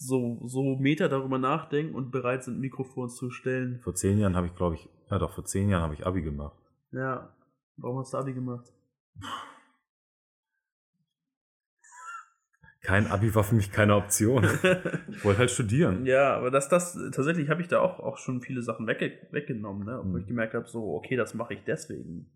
so, 0.08 0.40
so 0.46 0.76
Meter 0.76 1.08
darüber 1.10 1.38
nachdenken 1.38 1.96
und 1.96 2.12
bereit 2.12 2.44
sind, 2.44 2.60
Mikrofons 2.60 3.16
zu 3.16 3.30
stellen. 3.32 3.80
Vor 3.82 3.96
zehn 3.96 4.18
Jahren 4.20 4.36
habe 4.36 4.48
ich, 4.48 4.56
glaube 4.56 4.76
ich, 4.76 4.90
ja 5.10 5.18
doch, 5.20 5.32
vor 5.34 5.46
zehn 5.46 5.70
Jahren 5.70 5.84
habe 5.84 5.94
ich 5.94 6.06
Abi 6.06 6.22
gemacht. 6.22 6.58
Ja. 6.92 7.34
Warum 7.78 8.00
hast 8.00 8.14
du 8.14 8.18
Abi 8.18 8.34
gemacht? 8.34 8.72
kein 12.82 13.08
Abi 13.08 13.34
war 13.34 13.44
für 13.46 13.56
mich 13.56 13.72
keine 13.72 13.96
Option. 13.96 14.44
ich 14.44 15.24
wollte 15.24 15.40
halt 15.40 15.52
studieren. 15.52 16.06
Ja, 16.14 16.36
aber 16.36 16.52
das, 16.52 16.68
das, 16.70 16.94
tatsächlich 17.14 17.50
habe 17.50 17.62
ich 17.62 17.68
da 17.70 17.80
auch, 17.80 18.00
auch 18.00 18.18
schon 18.18 18.42
viele 18.42 18.62
Sachen 18.62 18.88
wegge 18.88 19.18
weggenommen, 19.32 19.86
ne? 19.86 20.00
Obwohl 20.00 20.12
Mhm. 20.16 20.20
ich 20.20 20.28
gemerkt 20.28 20.54
habe, 20.54 20.68
so, 20.68 20.94
okay, 20.94 21.16
das 21.16 21.34
mache 21.34 21.54
ich 21.54 21.64
deswegen. 21.64 22.30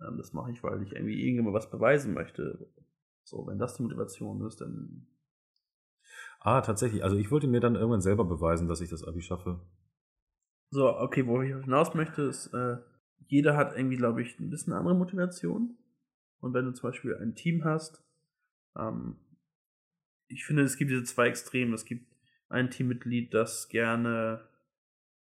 Ähm, 0.00 0.16
das 0.18 0.32
mache 0.32 0.52
ich, 0.52 0.62
weil 0.62 0.82
ich 0.82 0.92
irgendwie 0.92 1.20
irgendjemand 1.20 1.54
was 1.54 1.68
beweisen 1.70 2.14
möchte. 2.14 2.68
So, 3.24 3.46
wenn 3.48 3.58
das 3.58 3.74
die 3.74 3.82
Motivation 3.82 4.46
ist, 4.46 4.60
dann. 4.60 5.06
Ah, 6.40 6.60
tatsächlich. 6.60 7.02
Also 7.02 7.16
ich 7.16 7.30
wollte 7.30 7.48
mir 7.48 7.60
dann 7.60 7.74
irgendwann 7.74 8.00
selber 8.00 8.24
beweisen, 8.24 8.68
dass 8.68 8.80
ich 8.80 8.90
das 8.90 9.04
Abi 9.04 9.22
schaffe. 9.22 9.60
So, 10.70 10.88
okay, 10.96 11.26
wo 11.26 11.40
ich 11.42 11.50
hinaus 11.50 11.94
möchte, 11.94 12.22
ist, 12.22 12.52
äh, 12.54 12.76
jeder 13.26 13.56
hat 13.56 13.76
irgendwie, 13.76 13.96
glaube 13.96 14.22
ich, 14.22 14.38
ein 14.38 14.50
bisschen 14.50 14.72
andere 14.72 14.94
Motivation. 14.94 15.76
Und 16.40 16.54
wenn 16.54 16.66
du 16.66 16.72
zum 16.72 16.90
Beispiel 16.90 17.16
ein 17.16 17.34
Team 17.34 17.64
hast, 17.64 18.04
ähm, 18.76 19.16
ich 20.28 20.44
finde, 20.44 20.62
es 20.62 20.76
gibt 20.76 20.90
diese 20.90 21.04
zwei 21.04 21.28
Extreme. 21.28 21.74
Es 21.74 21.84
gibt 21.84 22.14
ein 22.48 22.70
Teammitglied, 22.70 23.34
das 23.34 23.68
gerne 23.68 24.46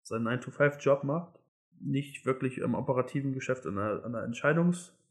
seinen 0.02 0.26
9-to-5-Job 0.26 1.04
macht, 1.04 1.40
nicht 1.80 2.26
wirklich 2.26 2.58
im 2.58 2.74
operativen 2.74 3.32
Geschäft 3.32 3.66
an 3.66 3.78
einer, 3.78 4.04
an 4.04 4.14
einer 4.14 4.24
Entscheidungsfindung 4.24 5.03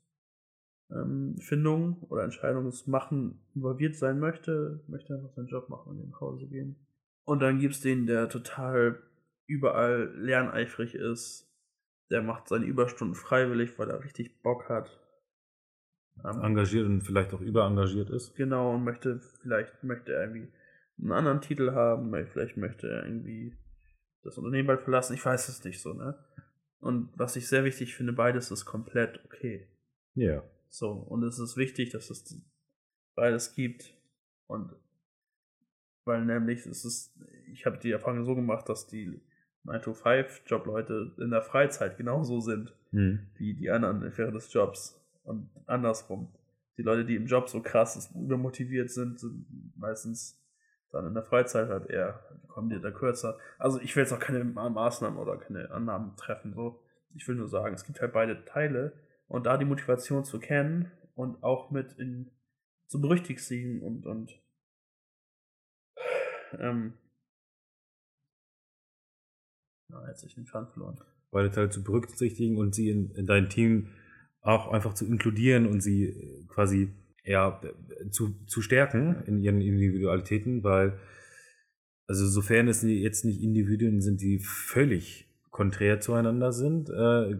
ähm, 0.93 1.35
oder 2.09 2.23
Entscheidungsmachen 2.23 3.39
involviert 3.55 3.95
sein 3.95 4.19
möchte, 4.19 4.83
möchte 4.87 5.15
einfach 5.15 5.31
seinen 5.31 5.47
Job 5.47 5.69
machen 5.69 5.91
und 5.91 6.09
nach 6.09 6.21
Hause 6.21 6.47
gehen. 6.47 6.75
Und 7.25 7.41
dann 7.41 7.59
gibt 7.59 7.75
es 7.75 7.81
den, 7.81 8.05
der 8.05 8.29
total 8.29 9.01
überall 9.47 10.13
lerneifrig 10.15 10.95
ist, 10.95 11.49
der 12.09 12.21
macht 12.21 12.47
seine 12.47 12.65
Überstunden 12.65 13.15
freiwillig, 13.15 13.77
weil 13.79 13.89
er 13.89 14.03
richtig 14.03 14.41
Bock 14.41 14.69
hat. 14.69 14.99
Ähm, 16.23 16.41
Engagiert 16.41 16.85
und 16.85 17.01
vielleicht 17.01 17.33
auch 17.33 17.41
überengagiert 17.41 18.09
ist. 18.09 18.35
Genau, 18.35 18.75
und 18.75 18.83
möchte, 18.83 19.19
vielleicht 19.41 19.83
möchte 19.83 20.13
er 20.13 20.21
irgendwie 20.21 20.51
einen 20.99 21.11
anderen 21.11 21.41
Titel 21.41 21.71
haben, 21.71 22.13
vielleicht 22.27 22.57
möchte 22.57 22.87
er 22.87 23.05
irgendwie 23.05 23.57
das 24.21 24.37
Unternehmen 24.37 24.67
bald 24.67 24.81
verlassen, 24.81 25.13
ich 25.13 25.25
weiß 25.25 25.49
es 25.49 25.63
nicht 25.63 25.81
so, 25.81 25.93
ne? 25.93 26.17
Und 26.79 27.09
was 27.15 27.35
ich 27.35 27.47
sehr 27.47 27.63
wichtig 27.63 27.95
finde, 27.95 28.13
beides 28.13 28.51
ist 28.51 28.65
komplett 28.65 29.23
okay. 29.25 29.67
Ja. 30.15 30.43
So, 30.73 30.89
und 30.91 31.21
es 31.23 31.37
ist 31.37 31.55
wichtig, 31.55 31.91
dass 31.91 32.09
es 32.09 32.35
beides 33.15 33.53
gibt. 33.53 33.93
Und 34.47 34.75
weil 36.03 36.25
nämlich 36.25 36.65
es 36.65 36.83
ist, 36.83 37.15
ich 37.51 37.67
habe 37.67 37.77
die 37.77 37.91
Erfahrung 37.91 38.25
so 38.25 38.33
gemacht, 38.33 38.67
dass 38.69 38.87
die 38.87 39.21
9-to-5-Job-Leute 39.65 41.13
in 41.19 41.29
der 41.29 41.43
Freizeit 41.43 41.97
genauso 41.97 42.39
sind 42.41 42.73
Hm. 42.89 43.27
wie 43.35 43.53
die 43.53 43.69
anderen 43.69 44.01
während 44.17 44.35
des 44.35 44.51
Jobs. 44.51 44.99
Und 45.23 45.49
andersrum. 45.67 46.33
Die 46.77 46.81
Leute, 46.83 47.05
die 47.05 47.15
im 47.15 47.27
Job 47.27 47.49
so 47.49 47.61
krass 47.61 48.11
übermotiviert 48.15 48.89
sind, 48.89 49.19
sind 49.19 49.45
meistens 49.77 50.39
dann 50.91 51.05
in 51.07 51.13
der 51.13 51.23
Freizeit 51.23 51.69
halt 51.69 51.87
eher, 51.89 52.19
kommen 52.47 52.69
die 52.69 52.79
da 52.79 52.89
kürzer. 52.91 53.37
Also 53.59 53.79
ich 53.79 53.95
will 53.95 54.03
jetzt 54.03 54.11
auch 54.13 54.19
keine 54.19 54.43
Ma- 54.43 54.69
Maßnahmen 54.69 55.17
oder 55.19 55.37
keine 55.37 55.69
Annahmen 55.71 56.15
treffen. 56.17 56.53
So. 56.55 56.83
Ich 57.15 57.27
will 57.27 57.35
nur 57.35 57.47
sagen, 57.47 57.73
es 57.75 57.83
gibt 57.85 58.01
halt 58.01 58.11
beide 58.13 58.43
Teile. 58.45 58.93
Und 59.33 59.47
da 59.47 59.57
die 59.57 59.65
Motivation 59.65 60.23
zu 60.23 60.39
kennen 60.39 60.91
und 61.15 61.41
auch 61.41 61.71
mit 61.71 61.93
in 61.93 62.29
zu 62.87 63.01
berücksichtigen 63.01 63.81
und, 63.81 64.05
und 64.05 64.31
ähm, 66.59 66.93
ja, 69.89 70.07
jetzt 70.07 70.21
hab 70.21 70.29
ich 70.29 70.35
den 70.35 70.45
Faden 70.45 70.67
verloren. 70.67 71.01
Beide 71.31 71.49
Teile 71.49 71.71
zu 71.71 71.83
berücksichtigen 71.83 72.59
und 72.59 72.75
sie 72.75 72.91
in, 72.91 73.09
in 73.15 73.25
dein 73.25 73.49
Team 73.49 73.89
auch 74.41 74.71
einfach 74.71 74.93
zu 74.93 75.03
inkludieren 75.07 75.65
und 75.65 75.81
sie 75.81 76.09
äh, 76.09 76.45
quasi 76.45 76.93
ja, 77.23 77.59
zu, 78.11 78.45
zu 78.45 78.61
stärken 78.61 79.23
in 79.25 79.39
ihren 79.39 79.61
Individualitäten, 79.61 80.63
weil, 80.63 80.99
also 82.05 82.27
sofern 82.27 82.67
es 82.67 82.83
jetzt 82.83 83.25
nicht 83.25 83.41
Individuen 83.41 83.99
sind, 83.99 84.21
die 84.21 84.37
völlig 84.37 85.32
konträr 85.53 86.01
zueinander 86.01 86.51
sind, 86.51 86.89
äh, 86.89 87.37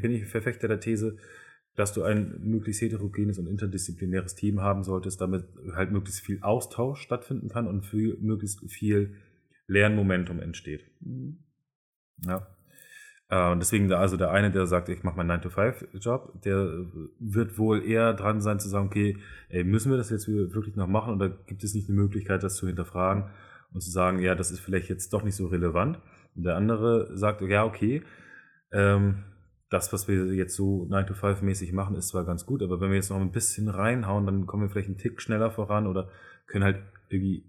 bin 0.00 0.10
ich 0.10 0.26
Verfechter 0.26 0.66
der 0.66 0.80
These, 0.80 1.16
dass 1.76 1.92
du 1.92 2.02
ein 2.02 2.40
möglichst 2.42 2.82
heterogenes 2.82 3.38
und 3.38 3.46
interdisziplinäres 3.46 4.34
Team 4.34 4.60
haben 4.60 4.82
solltest, 4.82 5.20
damit 5.20 5.44
halt 5.74 5.92
möglichst 5.92 6.20
viel 6.22 6.42
Austausch 6.42 7.00
stattfinden 7.00 7.48
kann 7.48 7.68
und 7.68 7.86
viel, 7.86 8.18
möglichst 8.20 8.68
viel 8.70 9.14
Lernmomentum 9.68 10.40
entsteht. 10.40 10.90
Mhm. 11.00 11.38
Ja. 12.26 12.46
Äh, 13.28 13.52
Und 13.52 13.60
deswegen, 13.60 13.88
da- 13.88 14.00
also 14.00 14.16
der 14.16 14.32
eine, 14.32 14.50
der 14.50 14.66
sagt, 14.66 14.88
ich 14.88 15.04
mache 15.04 15.16
meinen 15.16 15.30
9-to-5-Job, 15.30 16.42
der 16.42 16.86
wird 17.20 17.58
wohl 17.58 17.84
eher 17.84 18.12
dran 18.14 18.40
sein 18.40 18.58
zu 18.58 18.68
sagen, 18.68 18.86
okay, 18.86 19.18
ey, 19.50 19.62
müssen 19.62 19.90
wir 19.90 19.98
das 19.98 20.10
jetzt 20.10 20.26
wirklich 20.28 20.74
noch 20.74 20.88
machen 20.88 21.14
oder 21.14 21.28
gibt 21.28 21.62
es 21.62 21.74
nicht 21.74 21.88
eine 21.88 21.96
Möglichkeit, 21.96 22.42
das 22.42 22.56
zu 22.56 22.66
hinterfragen 22.66 23.30
und 23.72 23.82
zu 23.82 23.90
sagen, 23.90 24.18
ja, 24.18 24.34
das 24.34 24.50
ist 24.50 24.60
vielleicht 24.60 24.88
jetzt 24.88 25.12
doch 25.12 25.22
nicht 25.22 25.36
so 25.36 25.46
relevant. 25.46 26.00
Und 26.36 26.42
der 26.44 26.56
andere 26.56 27.16
sagt, 27.16 27.40
ja, 27.42 27.64
okay, 27.64 28.02
ähm, 28.72 29.24
das, 29.70 29.92
was 29.92 30.06
wir 30.06 30.26
jetzt 30.34 30.54
so 30.54 30.86
9-to-5-mäßig 30.90 31.72
machen, 31.72 31.96
ist 31.96 32.08
zwar 32.08 32.24
ganz 32.24 32.46
gut, 32.46 32.62
aber 32.62 32.80
wenn 32.80 32.90
wir 32.90 32.96
jetzt 32.96 33.10
noch 33.10 33.20
ein 33.20 33.32
bisschen 33.32 33.68
reinhauen, 33.68 34.26
dann 34.26 34.46
kommen 34.46 34.62
wir 34.62 34.70
vielleicht 34.70 34.88
einen 34.88 34.98
Tick 34.98 35.20
schneller 35.20 35.50
voran 35.50 35.86
oder 35.86 36.08
können 36.46 36.64
halt 36.64 36.78
irgendwie 37.08 37.44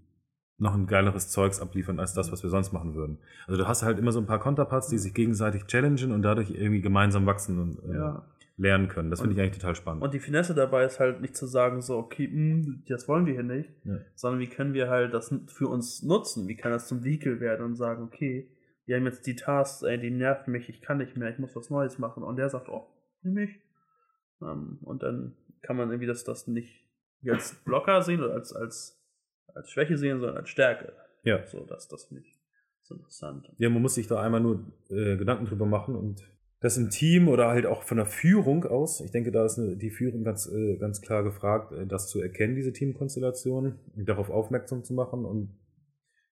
noch 0.60 0.74
ein 0.74 0.86
geileres 0.88 1.28
Zeugs 1.28 1.60
abliefern 1.60 2.00
als 2.00 2.14
das, 2.14 2.32
was 2.32 2.42
wir 2.42 2.50
sonst 2.50 2.72
machen 2.72 2.94
würden. 2.96 3.18
Also 3.46 3.60
du 3.62 3.68
hast 3.68 3.84
halt 3.84 3.98
immer 3.98 4.10
so 4.10 4.18
ein 4.18 4.26
paar 4.26 4.40
Konterparts, 4.40 4.88
die 4.88 4.98
sich 4.98 5.14
gegenseitig 5.14 5.66
challengen 5.66 6.10
und 6.10 6.22
dadurch 6.22 6.50
irgendwie 6.50 6.80
gemeinsam 6.80 7.26
wachsen 7.26 7.60
und 7.60 7.78
äh, 7.88 7.94
Ja. 7.96 8.24
lernen 8.56 8.88
können. 8.88 9.08
Das 9.10 9.20
finde 9.20 9.34
ich 9.36 9.40
eigentlich 9.40 9.58
total 9.58 9.76
spannend. 9.76 10.02
Und 10.02 10.12
die 10.14 10.18
Finesse 10.18 10.56
dabei 10.56 10.84
ist 10.84 10.98
halt 10.98 11.20
nicht 11.20 11.36
zu 11.36 11.46
sagen, 11.46 11.80
so, 11.80 11.96
okay, 11.98 12.26
mh, 12.26 12.80
das 12.88 13.06
wollen 13.06 13.26
wir 13.26 13.34
hier 13.34 13.44
nicht, 13.44 13.70
Ja. 13.84 13.98
sondern 14.16 14.40
wie 14.40 14.48
können 14.48 14.74
wir 14.74 14.88
halt 14.90 15.14
das 15.14 15.32
für 15.46 15.68
uns 15.68 16.02
nutzen? 16.02 16.48
Wie 16.48 16.56
kann 16.56 16.72
das 16.72 16.88
zum 16.88 17.04
Vehikel 17.04 17.38
werden 17.38 17.64
und 17.64 17.76
sagen, 17.76 18.02
okay, 18.02 18.48
wir 18.88 18.96
haben 18.96 19.04
jetzt 19.04 19.26
die 19.26 19.36
Tasks, 19.36 19.82
ey, 19.82 19.98
die 19.98 20.10
nerven 20.10 20.50
mich, 20.50 20.70
ich 20.70 20.80
kann 20.80 20.96
nicht 20.96 21.14
mehr, 21.14 21.28
ich 21.28 21.38
muss 21.38 21.54
was 21.54 21.68
Neues 21.68 21.98
machen. 21.98 22.22
Und 22.22 22.36
der 22.36 22.48
sagt, 22.48 22.70
oh, 22.70 22.86
nimm 23.20 23.34
mich. 23.34 23.60
Ähm, 24.40 24.78
und 24.80 25.02
dann 25.02 25.36
kann 25.60 25.76
man 25.76 25.90
irgendwie 25.90 26.06
das, 26.06 26.24
das 26.24 26.46
nicht 26.46 26.88
als 27.28 27.54
Blocker 27.66 28.00
sehen 28.00 28.22
oder 28.22 28.32
als, 28.32 28.54
als, 28.54 28.98
als 29.54 29.70
Schwäche 29.70 29.98
sehen, 29.98 30.20
sondern 30.20 30.38
als 30.38 30.48
Stärke. 30.48 30.94
Ja. 31.22 31.46
So, 31.46 31.66
das, 31.66 31.88
das 31.88 32.10
ich 32.12 32.40
so 32.82 32.94
interessant. 32.94 33.52
Ja, 33.58 33.68
man 33.68 33.82
muss 33.82 33.94
sich 33.94 34.06
da 34.06 34.22
einmal 34.22 34.40
nur 34.40 34.72
äh, 34.88 35.18
Gedanken 35.18 35.44
drüber 35.44 35.66
machen 35.66 35.94
und 35.94 36.22
das 36.60 36.78
im 36.78 36.88
Team 36.88 37.28
oder 37.28 37.48
halt 37.48 37.66
auch 37.66 37.82
von 37.82 37.98
der 37.98 38.06
Führung 38.06 38.64
aus. 38.64 39.02
Ich 39.02 39.10
denke, 39.10 39.30
da 39.30 39.44
ist 39.44 39.58
eine, 39.58 39.76
die 39.76 39.90
Führung 39.90 40.24
ganz, 40.24 40.50
äh, 40.50 40.78
ganz 40.78 41.02
klar 41.02 41.22
gefragt, 41.22 41.72
äh, 41.72 41.86
das 41.86 42.08
zu 42.08 42.22
erkennen, 42.22 42.56
diese 42.56 42.72
Teamkonstellation, 42.72 43.78
darauf 43.96 44.30
aufmerksam 44.30 44.82
zu 44.82 44.94
machen. 44.94 45.26
Und 45.26 45.58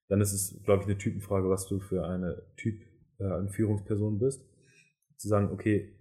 dann 0.09 0.21
ist 0.21 0.33
es, 0.33 0.63
glaube 0.65 0.83
ich, 0.83 0.89
eine 0.89 0.99
Typenfrage, 0.99 1.49
was 1.49 1.67
du 1.67 1.81
für 1.81 2.07
eine 2.07 2.43
Typ, 2.57 2.81
äh, 3.19 3.25
eine 3.25 3.49
Führungsperson 3.49 4.19
bist. 4.19 4.45
Zu 5.17 5.29
sagen, 5.29 5.51
okay, 5.51 5.93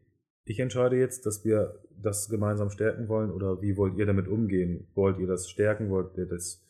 ich 0.44 0.60
entscheide 0.60 0.98
jetzt, 0.98 1.26
dass 1.26 1.44
wir 1.44 1.82
das 2.02 2.30
gemeinsam 2.30 2.70
stärken 2.70 3.08
wollen 3.08 3.32
oder 3.32 3.62
wie 3.62 3.78
wollt 3.78 3.98
ihr 3.98 4.06
damit 4.06 4.28
umgehen? 4.28 4.88
Wollt 4.94 5.18
ihr 5.20 5.28
das 5.28 5.50
stärken? 5.50 5.90
Wollt 5.90 6.18
ihr 6.18 6.28
das 6.28 6.64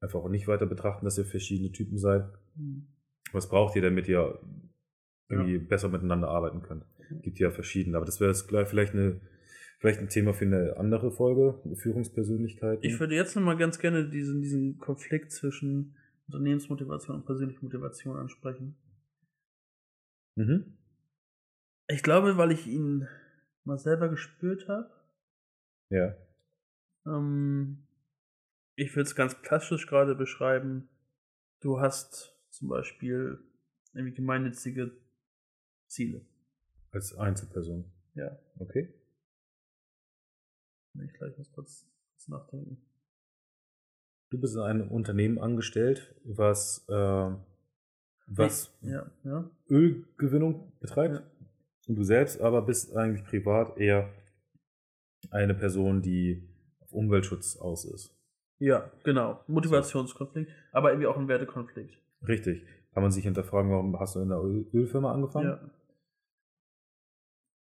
einfach 0.00 0.20
auch 0.20 0.28
nicht 0.28 0.46
weiter 0.46 0.66
betrachten, 0.66 1.04
dass 1.04 1.18
ihr 1.18 1.24
verschiedene 1.24 1.72
Typen 1.72 1.98
seid? 1.98 2.26
Was 3.32 3.48
braucht 3.48 3.74
ihr, 3.74 3.82
damit 3.82 4.06
ihr 4.06 4.38
irgendwie 5.28 5.58
besser 5.58 5.88
miteinander 5.88 6.28
arbeiten 6.28 6.62
könnt? 6.62 6.84
Gibt 7.22 7.38
ja 7.40 7.50
verschiedene, 7.50 7.96
aber 7.96 8.06
das 8.06 8.20
wäre 8.20 8.30
jetzt 8.30 8.46
gleich 8.46 8.68
vielleicht 8.68 8.94
eine 8.94 9.20
vielleicht 9.84 10.00
ein 10.00 10.08
Thema 10.08 10.32
für 10.32 10.46
eine 10.46 10.78
andere 10.78 11.10
Folge, 11.10 11.60
Führungspersönlichkeit. 11.74 12.78
Ich 12.80 12.98
würde 13.00 13.14
jetzt 13.14 13.36
nochmal 13.36 13.58
ganz 13.58 13.78
gerne 13.78 14.08
diesen, 14.08 14.40
diesen 14.40 14.78
Konflikt 14.78 15.30
zwischen 15.30 15.94
Unternehmensmotivation 16.26 17.16
und 17.16 17.26
persönlicher 17.26 17.62
Motivation 17.62 18.16
ansprechen. 18.16 18.76
mhm. 20.36 20.78
Ich 21.88 22.02
glaube, 22.02 22.38
weil 22.38 22.50
ich 22.50 22.66
ihn 22.66 23.06
mal 23.64 23.78
selber 23.78 24.08
gespürt 24.08 24.68
habe. 24.68 24.90
Ja. 25.90 26.16
Ähm, 27.06 27.86
ich 28.76 28.96
würde 28.96 29.08
es 29.08 29.14
ganz 29.14 29.42
klassisch 29.42 29.86
gerade 29.86 30.14
beschreiben. 30.14 30.88
Du 31.60 31.80
hast 31.80 32.34
zum 32.50 32.68
Beispiel 32.68 33.38
irgendwie 33.92 34.14
gemeinnützige 34.14 34.96
Ziele. 35.88 36.24
Als 36.90 37.14
Einzelperson. 37.14 37.92
Ja. 38.14 38.38
Okay. 38.58 38.94
Ich 41.02 41.12
gleich 41.12 41.36
muss 41.36 41.52
kurz, 41.52 41.86
kurz 42.12 42.28
nachdenken. 42.28 42.80
Du 44.34 44.40
bist 44.40 44.56
in 44.56 44.62
einem 44.62 44.88
Unternehmen 44.90 45.38
angestellt, 45.38 46.12
was, 46.24 46.84
äh, 46.88 47.30
was 48.26 48.76
Ja, 48.80 49.06
ja. 49.22 49.48
Ölgewinnung 49.70 50.72
betreibt. 50.80 51.22
Und 51.86 51.94
du 51.94 52.02
selbst 52.02 52.40
aber 52.40 52.62
bist 52.62 52.96
eigentlich 52.96 53.24
privat 53.24 53.78
eher 53.78 54.12
eine 55.30 55.54
Person, 55.54 56.02
die 56.02 56.48
auf 56.80 56.92
Umweltschutz 56.92 57.56
aus 57.58 57.84
ist. 57.84 58.12
Ja, 58.58 58.90
genau. 59.04 59.38
Motivationskonflikt, 59.46 60.50
aber 60.72 60.90
irgendwie 60.90 61.06
auch 61.06 61.16
ein 61.16 61.28
Wertekonflikt. 61.28 61.96
Richtig. 62.26 62.66
Kann 62.92 63.04
man 63.04 63.12
sich 63.12 63.22
hinterfragen, 63.22 63.70
warum 63.70 64.00
hast 64.00 64.16
du 64.16 64.20
in 64.20 64.32
Öl 64.32 64.66
Ölfirma 64.74 65.12
angefangen? 65.12 65.46
Ja. 65.46 65.70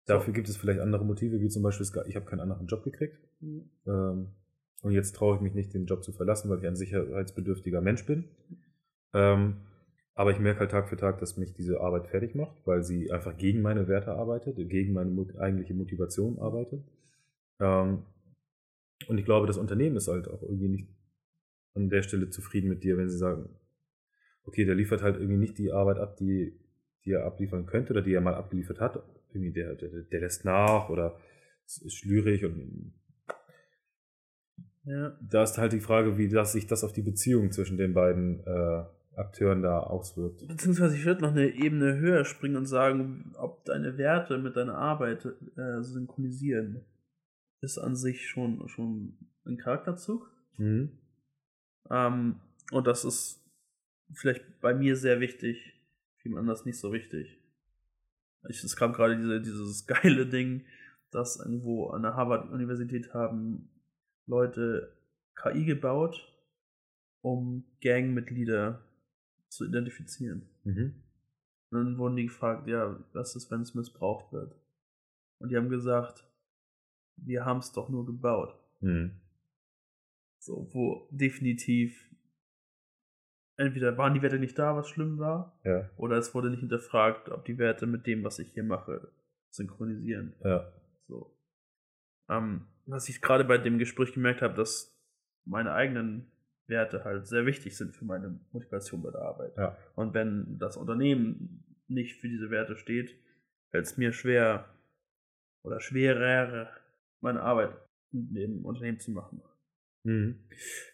Dafür 0.06 0.32
gibt 0.32 0.48
es 0.48 0.56
vielleicht 0.56 0.80
andere 0.80 1.04
Motive, 1.04 1.38
wie 1.38 1.48
zum 1.48 1.62
Beispiel, 1.62 1.86
ich 2.06 2.16
habe 2.16 2.24
keinen 2.24 2.40
anderen 2.40 2.66
Job 2.66 2.82
gekriegt. 2.82 3.18
Mhm. 3.40 3.68
Ähm, 3.86 4.28
Und 4.82 4.92
jetzt 4.92 5.16
traue 5.16 5.36
ich 5.36 5.42
mich 5.42 5.54
nicht, 5.54 5.74
den 5.74 5.86
Job 5.86 6.04
zu 6.04 6.12
verlassen, 6.12 6.50
weil 6.50 6.58
ich 6.58 6.66
ein 6.66 6.76
sicherheitsbedürftiger 6.76 7.80
Mensch 7.80 8.06
bin. 8.06 8.24
Ähm, 9.14 9.56
aber 10.14 10.30
ich 10.30 10.38
merke 10.38 10.60
halt 10.60 10.70
Tag 10.70 10.88
für 10.88 10.96
Tag, 10.96 11.18
dass 11.18 11.36
mich 11.36 11.52
diese 11.52 11.80
Arbeit 11.80 12.08
fertig 12.08 12.34
macht, 12.34 12.56
weil 12.64 12.82
sie 12.82 13.12
einfach 13.12 13.36
gegen 13.36 13.60
meine 13.62 13.86
Werte 13.88 14.12
arbeitet, 14.12 14.56
gegen 14.68 14.94
meine 14.94 15.26
eigentliche 15.38 15.74
Motivation 15.74 16.38
arbeitet. 16.38 16.82
Ähm, 17.60 18.02
und 19.08 19.18
ich 19.18 19.24
glaube, 19.24 19.46
das 19.46 19.58
Unternehmen 19.58 19.96
ist 19.96 20.08
halt 20.08 20.28
auch 20.28 20.42
irgendwie 20.42 20.68
nicht 20.68 20.88
an 21.74 21.90
der 21.90 22.02
Stelle 22.02 22.30
zufrieden 22.30 22.68
mit 22.68 22.82
dir, 22.82 22.96
wenn 22.96 23.10
sie 23.10 23.18
sagen, 23.18 23.50
okay, 24.44 24.64
der 24.64 24.74
liefert 24.74 25.02
halt 25.02 25.16
irgendwie 25.16 25.38
nicht 25.38 25.58
die 25.58 25.72
Arbeit 25.72 25.98
ab, 25.98 26.16
die, 26.16 26.58
die 27.04 27.12
er 27.12 27.26
abliefern 27.26 27.66
könnte 27.66 27.92
oder 27.92 28.02
die 28.02 28.14
er 28.14 28.20
mal 28.20 28.34
abgeliefert 28.34 28.80
hat. 28.80 29.02
Irgendwie 29.32 29.52
der, 29.52 29.74
der, 29.74 29.90
der 29.90 30.20
lässt 30.20 30.44
nach 30.44 30.88
oder 30.88 31.20
ist 31.66 31.94
schlürig 31.94 32.44
und 32.44 32.94
ja. 34.86 35.18
da 35.20 35.42
ist 35.42 35.58
halt 35.58 35.72
die 35.72 35.80
Frage, 35.80 36.16
wie 36.16 36.28
das 36.28 36.52
sich 36.52 36.66
das 36.66 36.84
auf 36.84 36.92
die 36.92 37.02
Beziehung 37.02 37.52
zwischen 37.52 37.76
den 37.76 37.92
beiden 37.92 38.40
äh, 38.46 38.84
Akteuren 39.16 39.62
da 39.62 39.80
auswirkt. 39.80 40.46
Beziehungsweise 40.46 40.96
ich 40.96 41.04
würde 41.04 41.22
noch 41.22 41.30
eine 41.30 41.48
Ebene 41.48 41.96
höher 41.96 42.24
springen 42.24 42.56
und 42.56 42.66
sagen, 42.66 43.32
ob 43.36 43.64
deine 43.64 43.98
Werte 43.98 44.38
mit 44.38 44.56
deiner 44.56 44.76
Arbeit 44.76 45.24
äh, 45.56 45.82
synchronisieren, 45.82 46.84
ist 47.62 47.78
an 47.78 47.96
sich 47.96 48.28
schon, 48.28 48.68
schon 48.68 49.16
ein 49.46 49.56
Charakterzug. 49.56 50.30
Mhm. 50.58 50.98
Ähm, 51.90 52.40
und 52.72 52.86
das 52.86 53.04
ist 53.04 53.42
vielleicht 54.12 54.60
bei 54.60 54.74
mir 54.74 54.96
sehr 54.96 55.20
wichtig, 55.20 55.80
vielen 56.18 56.36
anders 56.36 56.64
nicht 56.64 56.78
so 56.78 56.92
wichtig. 56.92 57.40
Ich, 58.48 58.62
es 58.62 58.76
kam 58.76 58.92
gerade 58.92 59.16
diese, 59.16 59.40
dieses 59.40 59.86
geile 59.86 60.26
Ding, 60.26 60.64
dass 61.10 61.38
irgendwo 61.38 61.88
an 61.88 62.02
der 62.02 62.14
Harvard-Universität 62.14 63.14
haben 63.14 63.70
Leute 64.26 64.96
KI 65.34 65.64
gebaut, 65.64 66.16
um 67.22 67.64
Gangmitglieder 67.82 68.84
zu 69.48 69.66
identifizieren. 69.66 70.48
Mhm. 70.64 71.02
Und 71.70 71.78
dann 71.78 71.98
wurden 71.98 72.16
die 72.16 72.26
gefragt, 72.26 72.68
ja, 72.68 72.98
was 73.12 73.36
ist, 73.36 73.50
wenn 73.50 73.62
es 73.62 73.74
missbraucht 73.74 74.32
wird? 74.32 74.54
Und 75.38 75.50
die 75.50 75.56
haben 75.56 75.68
gesagt, 75.68 76.24
wir 77.16 77.44
haben 77.44 77.58
es 77.58 77.72
doch 77.72 77.88
nur 77.88 78.06
gebaut. 78.06 78.54
Mhm. 78.80 79.20
So, 80.38 80.68
wo 80.72 81.08
definitiv 81.10 82.06
entweder 83.56 83.96
waren 83.98 84.14
die 84.14 84.22
Werte 84.22 84.38
nicht 84.38 84.58
da, 84.58 84.76
was 84.76 84.88
schlimm 84.88 85.18
war, 85.18 85.58
ja. 85.64 85.90
oder 85.96 86.16
es 86.16 86.34
wurde 86.34 86.50
nicht 86.50 86.60
hinterfragt, 86.60 87.30
ob 87.30 87.44
die 87.44 87.58
Werte 87.58 87.86
mit 87.86 88.06
dem, 88.06 88.22
was 88.22 88.38
ich 88.38 88.52
hier 88.52 88.64
mache, 88.64 89.10
synchronisieren. 89.50 90.34
Ja. 90.44 90.72
So. 91.08 91.34
Ähm, 92.28 92.66
was 92.86 93.08
ich 93.08 93.20
gerade 93.20 93.44
bei 93.44 93.58
dem 93.58 93.78
Gespräch 93.78 94.12
gemerkt 94.12 94.42
habe, 94.42 94.54
dass 94.54 94.96
meine 95.44 95.72
eigenen 95.72 96.30
Werte 96.66 97.04
halt 97.04 97.26
sehr 97.26 97.46
wichtig 97.46 97.76
sind 97.76 97.94
für 97.94 98.04
meine 98.04 98.40
Motivation 98.52 99.02
bei 99.02 99.10
der 99.10 99.22
Arbeit. 99.22 99.56
Ja. 99.56 99.76
Und 99.94 100.14
wenn 100.14 100.58
das 100.58 100.76
Unternehmen 100.76 101.64
nicht 101.88 102.20
für 102.20 102.28
diese 102.28 102.50
Werte 102.50 102.76
steht, 102.76 103.16
fällt 103.70 103.86
es 103.86 103.96
mir 103.96 104.12
schwer 104.12 104.68
oder 105.62 105.80
schwerer, 105.80 106.70
meine 107.20 107.42
Arbeit 107.42 107.76
im 108.12 108.64
Unternehmen 108.64 108.98
zu 108.98 109.10
machen. 109.10 109.42
Mhm. 110.04 110.38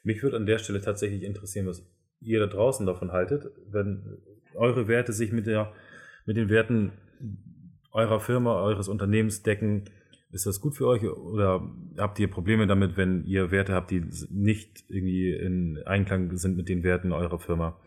Mich 0.03 0.22
würde 0.22 0.36
an 0.36 0.47
der 0.47 0.59
Stelle 0.59 0.80
tatsächlich 0.80 1.22
interessieren, 1.22 1.66
was 1.66 1.86
ihr 2.20 2.40
da 2.40 2.47
draußen 2.47 2.86
davon 2.86 3.12
haltet, 3.12 3.51
wenn 3.66 4.18
eure 4.55 4.88
Werte 4.88 5.12
sich 5.12 5.32
mit, 5.32 5.47
der, 5.47 5.72
mit 6.26 6.36
den 6.36 6.49
Werten 6.49 6.93
eurer 7.90 8.20
Firma, 8.20 8.62
eures 8.62 8.88
Unternehmens 8.88 9.43
decken. 9.43 9.84
Ist 10.32 10.46
das 10.46 10.60
gut 10.60 10.74
für 10.74 10.86
euch 10.86 11.04
oder 11.04 11.70
habt 11.98 12.18
ihr 12.18 12.30
Probleme 12.30 12.66
damit, 12.66 12.96
wenn 12.96 13.22
ihr 13.24 13.50
Werte 13.50 13.74
habt, 13.74 13.90
die 13.90 14.02
nicht 14.30 14.84
irgendwie 14.88 15.30
in 15.30 15.82
Einklang 15.84 16.34
sind 16.38 16.56
mit 16.56 16.70
den 16.70 16.82
Werten 16.82 17.12
eurer 17.12 17.38
Firma? 17.38 17.78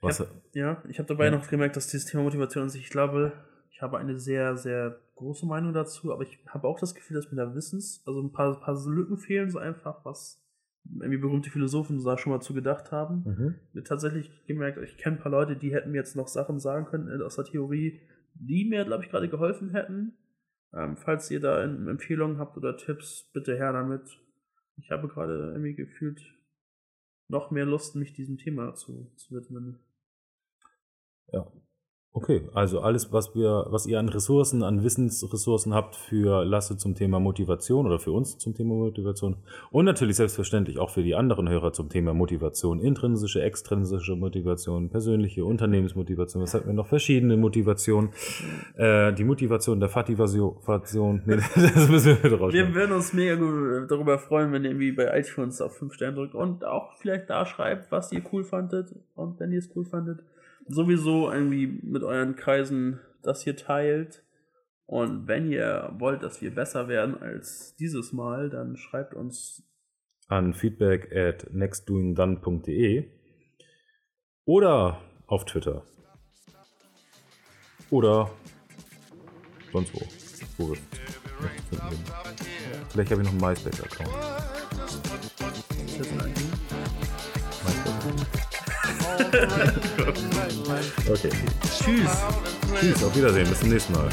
Was, 0.00 0.20
ich 0.20 0.26
hab, 0.26 0.34
ja, 0.54 0.82
ich 0.88 0.98
habe 0.98 1.08
dabei 1.08 1.26
ja. 1.26 1.30
noch 1.30 1.46
gemerkt, 1.48 1.76
dass 1.76 1.88
dieses 1.88 2.06
Thema 2.06 2.22
Motivation 2.22 2.64
an 2.64 2.70
sich, 2.70 2.82
ich 2.82 2.90
glaube, 2.90 3.32
ich 3.70 3.82
habe 3.82 3.98
eine 3.98 4.18
sehr, 4.18 4.56
sehr 4.56 4.98
große 5.16 5.44
Meinung 5.46 5.74
dazu, 5.74 6.12
aber 6.12 6.22
ich 6.22 6.38
habe 6.48 6.66
auch 6.68 6.80
das 6.80 6.94
Gefühl, 6.94 7.16
dass 7.16 7.30
mir 7.30 7.36
da 7.36 7.54
Wissens, 7.54 8.02
also 8.06 8.20
ein 8.20 8.32
paar, 8.32 8.58
paar 8.60 8.76
Lücken 8.86 9.18
fehlen, 9.18 9.50
so 9.50 9.58
einfach, 9.58 10.04
was 10.04 10.42
irgendwie 10.90 11.18
berühmte 11.18 11.50
Philosophen 11.50 12.02
da 12.02 12.16
schon 12.16 12.32
mal 12.32 12.40
zu 12.40 12.54
gedacht 12.54 12.92
haben. 12.92 13.24
Mhm. 13.26 13.54
Mir 13.72 13.84
tatsächlich 13.84 14.30
gemerkt, 14.46 14.78
ich 14.82 14.96
kenne 14.96 15.16
ein 15.16 15.22
paar 15.22 15.32
Leute, 15.32 15.56
die 15.56 15.74
hätten 15.74 15.90
mir 15.90 15.98
jetzt 15.98 16.16
noch 16.16 16.28
Sachen 16.28 16.60
sagen 16.60 16.86
können 16.86 17.22
aus 17.22 17.36
der 17.36 17.44
Theorie, 17.44 18.00
die 18.34 18.64
mir, 18.64 18.84
glaube 18.84 19.04
ich, 19.04 19.10
gerade 19.10 19.28
geholfen 19.28 19.70
hätten. 19.70 20.14
Ähm, 20.74 20.96
falls 20.96 21.30
ihr 21.30 21.40
da 21.40 21.62
Empfehlungen 21.62 22.38
habt 22.38 22.56
oder 22.56 22.76
Tipps, 22.76 23.30
bitte 23.32 23.56
her 23.56 23.72
damit. 23.72 24.20
Ich 24.76 24.90
habe 24.90 25.08
gerade 25.08 25.52
irgendwie 25.52 25.74
gefühlt 25.74 26.20
noch 27.28 27.50
mehr 27.50 27.64
Lust, 27.64 27.94
mich 27.94 28.12
diesem 28.12 28.38
Thema 28.38 28.74
zu, 28.74 29.12
zu 29.16 29.34
widmen. 29.34 29.78
Ja, 31.32 31.50
Okay, 32.16 32.42
also 32.54 32.80
alles, 32.80 33.12
was 33.12 33.34
wir, 33.34 33.66
was 33.70 33.86
ihr 33.86 33.98
an 33.98 34.08
Ressourcen, 34.08 34.62
an 34.62 34.84
Wissensressourcen 34.84 35.74
habt 35.74 35.96
für 35.96 36.44
Lasse 36.44 36.76
zum 36.76 36.94
Thema 36.94 37.18
Motivation 37.18 37.86
oder 37.86 37.98
für 37.98 38.12
uns 38.12 38.38
zum 38.38 38.54
Thema 38.54 38.74
Motivation 38.74 39.34
und 39.72 39.84
natürlich 39.84 40.14
selbstverständlich 40.14 40.78
auch 40.78 40.90
für 40.90 41.02
die 41.02 41.16
anderen 41.16 41.48
Hörer 41.48 41.72
zum 41.72 41.88
Thema 41.88 42.14
Motivation, 42.14 42.78
intrinsische, 42.78 43.42
extrinsische 43.42 44.14
Motivation, 44.14 44.90
persönliche 44.90 45.44
Unternehmensmotivation. 45.44 46.40
Was 46.40 46.54
hatten 46.54 46.68
wir 46.68 46.74
noch? 46.74 46.86
Verschiedene 46.86 47.36
Motivationen. 47.36 48.10
Äh, 48.76 49.12
die 49.12 49.24
Motivation 49.24 49.80
der 49.80 49.88
Fativation. 49.88 51.22
Nee, 51.26 51.38
das 51.56 51.88
müssen 51.88 52.16
wir 52.22 52.30
draus 52.30 52.52
Wir 52.52 52.72
würden 52.76 52.92
uns 52.92 53.12
mega 53.12 53.34
gut 53.34 53.90
darüber 53.90 54.20
freuen, 54.20 54.52
wenn 54.52 54.62
ihr 54.62 54.70
irgendwie 54.70 54.92
bei 54.92 55.18
iTunes 55.18 55.60
auf 55.60 55.76
5 55.78 55.92
Sterne 55.92 56.14
drückt 56.18 56.36
und 56.36 56.64
auch 56.64 56.92
vielleicht 56.94 57.28
da 57.28 57.44
schreibt, 57.44 57.90
was 57.90 58.12
ihr 58.12 58.22
cool 58.32 58.44
fandet 58.44 58.94
und 59.16 59.40
wenn 59.40 59.50
ihr 59.50 59.58
es 59.58 59.68
cool 59.74 59.84
fandet 59.84 60.20
sowieso 60.68 61.30
irgendwie 61.30 61.66
mit 61.82 62.02
euren 62.02 62.36
Kreisen 62.36 63.00
das 63.22 63.42
hier 63.42 63.56
teilt. 63.56 64.24
Und 64.86 65.26
wenn 65.26 65.50
ihr 65.50 65.94
wollt, 65.98 66.22
dass 66.22 66.42
wir 66.42 66.54
besser 66.54 66.88
werden 66.88 67.20
als 67.20 67.74
dieses 67.76 68.12
Mal, 68.12 68.50
dann 68.50 68.76
schreibt 68.76 69.14
uns 69.14 69.62
an 70.28 70.54
feedback 70.54 71.14
at 71.14 71.52
nextdoingdone.de 71.52 73.10
oder 74.44 75.00
auf 75.26 75.44
Twitter. 75.44 75.84
Oder 77.90 78.30
sonst 79.72 79.94
wo. 79.94 80.00
wo 80.58 80.70
wir 80.70 80.78
Vielleicht 82.90 83.10
habe 83.10 83.22
ich 83.22 83.32
noch 83.32 83.32
einen 83.32 83.40
MySpace-Account. 83.40 84.10
Okay. 91.10 91.30
Tschüss. 91.82 92.10
Tschüss, 92.80 93.04
auf 93.04 93.16
Wiedersehen, 93.16 93.48
bis 93.48 93.60
zum 93.60 93.68
nächsten 93.68 93.92
Mal. 93.92 94.08